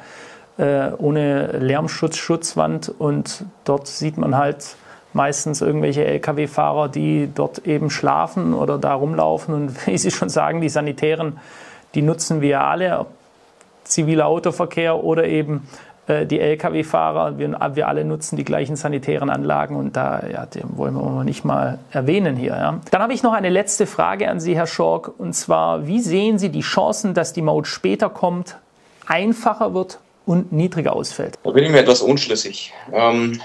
äh, 0.58 0.90
ohne 0.98 1.58
Lärmschutz, 1.60 2.18
Schutzwand. 2.18 2.92
Und 2.98 3.46
dort 3.64 3.88
sieht 3.88 4.18
man 4.18 4.36
halt 4.36 4.76
meistens 5.14 5.62
irgendwelche 5.62 6.06
Lkw-Fahrer, 6.06 6.90
die 6.90 7.30
dort 7.34 7.60
eben 7.68 7.90
schlafen 7.90 8.54
oder 8.54 8.80
da 8.80 8.96
rumlaufen. 8.96 9.54
Und 9.54 9.88
wie 9.88 9.98
Sie 9.98 10.12
schon 10.12 10.30
sagen, 10.30 10.62
die 10.62 10.70
Sanitären, 10.70 11.40
die 11.94 12.02
nutzen 12.02 12.42
wir 12.42 12.62
alle, 12.62 13.06
ziviler 13.84 14.28
Autoverkehr 14.28 15.04
oder 15.04 15.26
eben 15.26 15.68
die 16.08 16.40
Lkw-Fahrer, 16.40 17.38
wir, 17.38 17.60
wir, 17.74 17.88
alle 17.88 18.06
nutzen 18.06 18.38
die 18.38 18.46
gleichen 18.46 18.78
sanitären 18.78 19.30
Anlagen 19.30 19.76
und 19.76 19.98
da 19.98 20.24
ja, 20.32 20.46
den 20.46 20.78
wollen 20.78 20.94
wir 20.94 21.24
nicht 21.26 21.44
mal 21.44 21.80
erwähnen 21.92 22.38
hier. 22.38 22.52
Ja. 22.52 22.80
Dann 22.92 23.02
habe 23.02 23.12
ich 23.12 23.24
noch 23.24 23.34
eine 23.34 23.50
letzte 23.50 23.86
Frage 23.86 24.30
an 24.30 24.40
Sie, 24.40 24.56
Herr 24.56 24.68
Schork, 24.68 25.20
und 25.20 25.34
zwar, 25.34 25.86
wie 25.86 26.00
sehen 26.00 26.40
Sie 26.40 26.48
die 26.50 26.62
Chancen, 26.62 27.14
dass 27.14 27.34
die 27.34 27.42
Maut 27.42 27.68
später 27.68 28.10
kommt, 28.10 28.58
einfacher 29.06 29.74
wird 29.74 30.00
und 30.26 30.54
niedriger 30.54 30.94
ausfällt? 30.94 31.38
Da 31.44 31.52
bin 31.52 31.66
ich 31.66 31.72
mir 31.72 31.80
etwas 31.80 32.02
unschlüssig. 32.02 32.74
Ähm, 32.94 33.42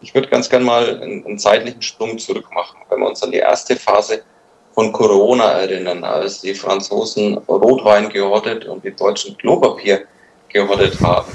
ich 0.00 0.12
würde 0.16 0.28
ganz 0.28 0.50
gerne 0.50 0.64
mal 0.64 1.00
einen, 1.00 1.24
einen 1.24 1.38
zeitlichen 1.38 1.80
Sprung 1.80 2.18
zurück 2.18 2.48
machen, 2.52 2.78
wenn 2.88 2.98
wir 2.98 3.08
uns 3.08 3.22
an 3.22 3.30
die 3.30 3.38
erste 3.38 3.76
Phase 3.76 4.22
von 4.72 4.90
Corona 4.90 5.44
erinnern, 5.60 6.02
als 6.02 6.40
die 6.40 6.54
Franzosen 6.54 7.38
Rotwein 7.46 8.08
gehortet 8.08 8.64
und 8.64 8.84
die 8.84 8.90
Deutschen 8.90 9.38
Klopapier 9.38 10.06
gehortet 10.48 11.00
haben 11.00 11.30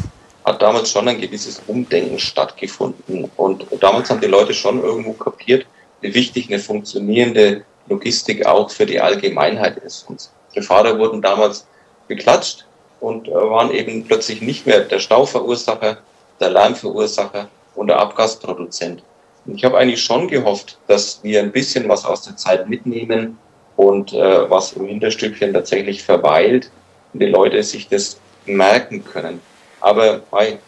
hat 0.49 0.61
damals 0.61 0.89
schon 0.91 1.07
ein 1.07 1.21
gewisses 1.21 1.61
Umdenken 1.67 2.19
stattgefunden. 2.19 3.29
Und 3.37 3.65
damals 3.79 4.09
haben 4.09 4.21
die 4.21 4.27
Leute 4.27 4.53
schon 4.53 4.83
irgendwo 4.83 5.13
kapiert, 5.13 5.65
wie 6.01 6.13
wichtig 6.13 6.49
eine 6.49 6.59
funktionierende 6.59 7.63
Logistik 7.87 8.45
auch 8.45 8.69
für 8.69 8.85
die 8.85 8.99
Allgemeinheit 8.99 9.77
ist. 9.77 10.09
Und 10.09 10.29
die 10.55 10.61
Fahrer 10.61 10.97
wurden 10.97 11.21
damals 11.21 11.65
geklatscht 12.07 12.65
und 12.99 13.27
äh, 13.27 13.31
waren 13.31 13.71
eben 13.71 14.05
plötzlich 14.05 14.41
nicht 14.41 14.65
mehr 14.65 14.81
der 14.81 14.99
Stauverursacher, 14.99 15.99
der 16.39 16.49
Lärmverursacher 16.49 17.47
und 17.75 17.87
der 17.87 17.99
Abgasproduzent. 17.99 19.03
Und 19.45 19.55
ich 19.55 19.63
habe 19.63 19.77
eigentlich 19.77 20.01
schon 20.01 20.27
gehofft, 20.27 20.77
dass 20.87 21.19
wir 21.23 21.41
ein 21.41 21.51
bisschen 21.51 21.87
was 21.87 22.05
aus 22.05 22.23
der 22.23 22.35
Zeit 22.35 22.67
mitnehmen 22.67 23.37
und 23.77 24.13
äh, 24.13 24.49
was 24.49 24.73
im 24.73 24.85
Hinterstückchen 24.85 25.53
tatsächlich 25.53 26.03
verweilt 26.03 26.71
und 27.13 27.21
die 27.21 27.27
Leute 27.27 27.61
sich 27.63 27.87
das 27.87 28.19
merken 28.45 29.05
können. 29.05 29.41
Aber 29.81 30.21
hey, 30.31 30.59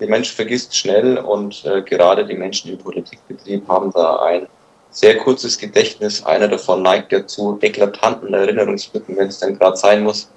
der 0.00 0.08
Mensch 0.08 0.32
vergisst 0.32 0.76
schnell 0.76 1.18
und 1.18 1.64
äh, 1.64 1.82
gerade 1.82 2.26
die 2.26 2.34
Menschen 2.34 2.72
im 2.72 2.78
Politikbetrieb 2.78 3.68
haben 3.68 3.92
da 3.92 4.20
ein 4.22 4.46
sehr 4.90 5.16
kurzes 5.18 5.58
Gedächtnis. 5.58 6.24
Einer 6.24 6.48
davon 6.48 6.82
neigt 6.82 7.12
ja 7.12 7.26
zu 7.26 7.58
eklatanten 7.60 8.34
Erinnerungslücken, 8.34 9.16
wenn 9.16 9.28
es 9.28 9.38
denn 9.38 9.58
gerade 9.58 9.76
sein 9.76 10.02
muss. 10.02 10.30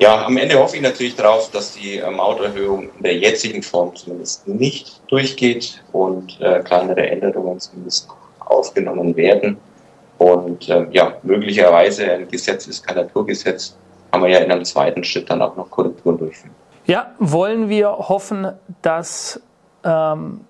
Ja, 0.00 0.26
am 0.26 0.36
Ende 0.36 0.58
hoffe 0.58 0.76
ich 0.76 0.82
natürlich 0.82 1.14
darauf, 1.14 1.50
dass 1.52 1.74
die 1.74 1.98
äh, 1.98 2.10
Mauterhöhung 2.10 2.90
in 2.96 3.02
der 3.02 3.16
jetzigen 3.16 3.62
Form 3.62 3.94
zumindest 3.94 4.48
nicht 4.48 5.00
durchgeht 5.08 5.82
und 5.92 6.40
äh, 6.40 6.60
kleinere 6.60 7.06
Änderungen 7.06 7.60
zumindest 7.60 8.08
aufgenommen 8.40 9.14
werden. 9.16 9.56
Und 10.18 10.68
äh, 10.68 10.86
ja, 10.90 11.16
möglicherweise 11.22 12.10
ein 12.10 12.28
Gesetz 12.28 12.66
ist 12.66 12.86
kein 12.86 12.96
Naturgesetz, 12.96 13.76
kann 14.10 14.20
man 14.20 14.30
ja 14.30 14.38
in 14.38 14.50
einem 14.50 14.64
zweiten 14.64 15.04
Schritt 15.04 15.30
dann 15.30 15.42
auch 15.42 15.56
noch 15.56 15.70
Korrekturen 15.70 16.18
durchführen. 16.18 16.54
Ja, 16.86 17.12
wollen 17.18 17.70
wir 17.70 17.88
hoffen, 17.88 18.52
dass 18.82 19.40
ähm, 19.84 20.40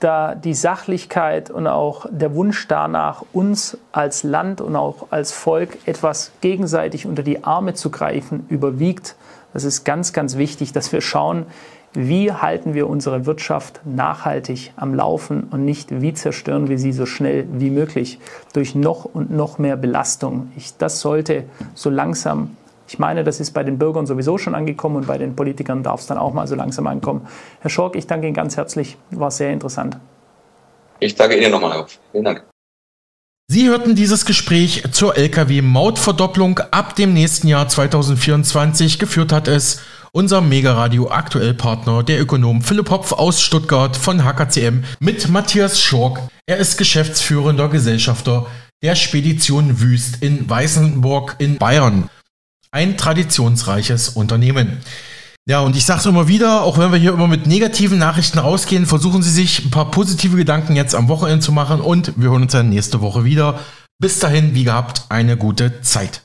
da 0.00 0.34
die 0.34 0.54
Sachlichkeit 0.54 1.50
und 1.50 1.68
auch 1.68 2.06
der 2.10 2.34
Wunsch 2.34 2.66
danach, 2.66 3.24
uns 3.32 3.78
als 3.92 4.24
Land 4.24 4.60
und 4.60 4.74
auch 4.74 5.06
als 5.10 5.32
Volk 5.32 5.78
etwas 5.86 6.32
gegenseitig 6.40 7.06
unter 7.06 7.22
die 7.22 7.44
Arme 7.44 7.74
zu 7.74 7.90
greifen, 7.90 8.44
überwiegt. 8.48 9.14
Das 9.52 9.62
ist 9.62 9.84
ganz, 9.84 10.12
ganz 10.12 10.36
wichtig, 10.36 10.72
dass 10.72 10.92
wir 10.92 11.00
schauen, 11.00 11.46
wie 11.94 12.32
halten 12.32 12.74
wir 12.74 12.88
unsere 12.88 13.24
Wirtschaft 13.24 13.80
nachhaltig 13.84 14.72
am 14.76 14.94
Laufen 14.94 15.44
und 15.44 15.64
nicht, 15.64 16.00
wie 16.00 16.12
zerstören 16.12 16.68
wir 16.68 16.78
sie 16.78 16.92
so 16.92 17.06
schnell 17.06 17.46
wie 17.52 17.70
möglich 17.70 18.18
durch 18.52 18.74
noch 18.74 19.04
und 19.04 19.30
noch 19.30 19.58
mehr 19.58 19.76
Belastung. 19.76 20.52
Ich, 20.56 20.76
das 20.76 21.00
sollte 21.00 21.44
so 21.74 21.88
langsam, 21.88 22.56
ich 22.88 22.98
meine, 22.98 23.22
das 23.22 23.38
ist 23.38 23.52
bei 23.52 23.62
den 23.62 23.78
Bürgern 23.78 24.06
sowieso 24.06 24.38
schon 24.38 24.54
angekommen 24.54 24.96
und 24.96 25.06
bei 25.06 25.18
den 25.18 25.36
Politikern 25.36 25.82
darf 25.82 26.00
es 26.00 26.06
dann 26.06 26.16
auch 26.16 26.32
mal 26.32 26.46
so 26.46 26.54
langsam 26.54 26.86
ankommen. 26.86 27.28
Herr 27.60 27.70
Schork, 27.70 27.96
ich 27.96 28.06
danke 28.06 28.26
Ihnen 28.26 28.34
ganz 28.34 28.56
herzlich, 28.56 28.96
war 29.10 29.30
sehr 29.30 29.52
interessant. 29.52 29.98
Ich 30.98 31.14
danke 31.14 31.36
Ihnen 31.36 31.50
nochmal. 31.50 31.86
Vielen 32.12 32.24
Dank. 32.24 32.44
Sie 33.50 33.68
hörten 33.68 33.94
dieses 33.94 34.26
Gespräch 34.26 34.84
zur 34.92 35.16
Lkw-Mautverdopplung 35.16 36.58
ab 36.70 36.96
dem 36.96 37.14
nächsten 37.14 37.48
Jahr 37.48 37.68
2024. 37.68 38.98
Geführt 38.98 39.32
hat 39.32 39.48
es 39.48 39.80
unser 40.12 40.40
Megaradio 40.40 41.10
aktuell 41.10 41.54
Partner, 41.54 42.02
der 42.02 42.20
Ökonom 42.20 42.62
Philipp 42.62 42.90
Hopf 42.90 43.12
aus 43.12 43.40
Stuttgart 43.40 43.96
von 43.96 44.24
HKCM 44.24 44.84
mit 45.00 45.28
Matthias 45.28 45.80
Schork. 45.80 46.20
Er 46.46 46.56
ist 46.56 46.76
geschäftsführender 46.76 47.68
Gesellschafter 47.68 48.46
der 48.82 48.94
Spedition 48.94 49.80
Wüst 49.80 50.22
in 50.22 50.48
Weißenburg 50.48 51.36
in 51.38 51.56
Bayern. 51.58 52.08
Ein 52.70 52.96
traditionsreiches 52.96 54.10
Unternehmen. 54.10 54.78
Ja, 55.48 55.60
und 55.60 55.74
ich 55.74 55.86
sage 55.86 56.00
es 56.00 56.06
immer 56.06 56.28
wieder, 56.28 56.62
auch 56.62 56.76
wenn 56.76 56.92
wir 56.92 56.98
hier 56.98 57.14
immer 57.14 57.26
mit 57.26 57.46
negativen 57.46 57.98
Nachrichten 57.98 58.38
rausgehen, 58.38 58.84
versuchen 58.84 59.22
Sie 59.22 59.30
sich 59.30 59.64
ein 59.64 59.70
paar 59.70 59.90
positive 59.90 60.36
Gedanken 60.36 60.76
jetzt 60.76 60.94
am 60.94 61.08
Wochenende 61.08 61.42
zu 61.42 61.52
machen 61.52 61.80
und 61.80 62.12
wir 62.16 62.28
hören 62.28 62.42
uns 62.42 62.52
dann 62.52 62.68
nächste 62.68 63.00
Woche 63.00 63.24
wieder. 63.24 63.58
Bis 63.98 64.18
dahin, 64.18 64.54
wie 64.54 64.64
gehabt, 64.64 65.06
eine 65.08 65.38
gute 65.38 65.80
Zeit. 65.80 66.22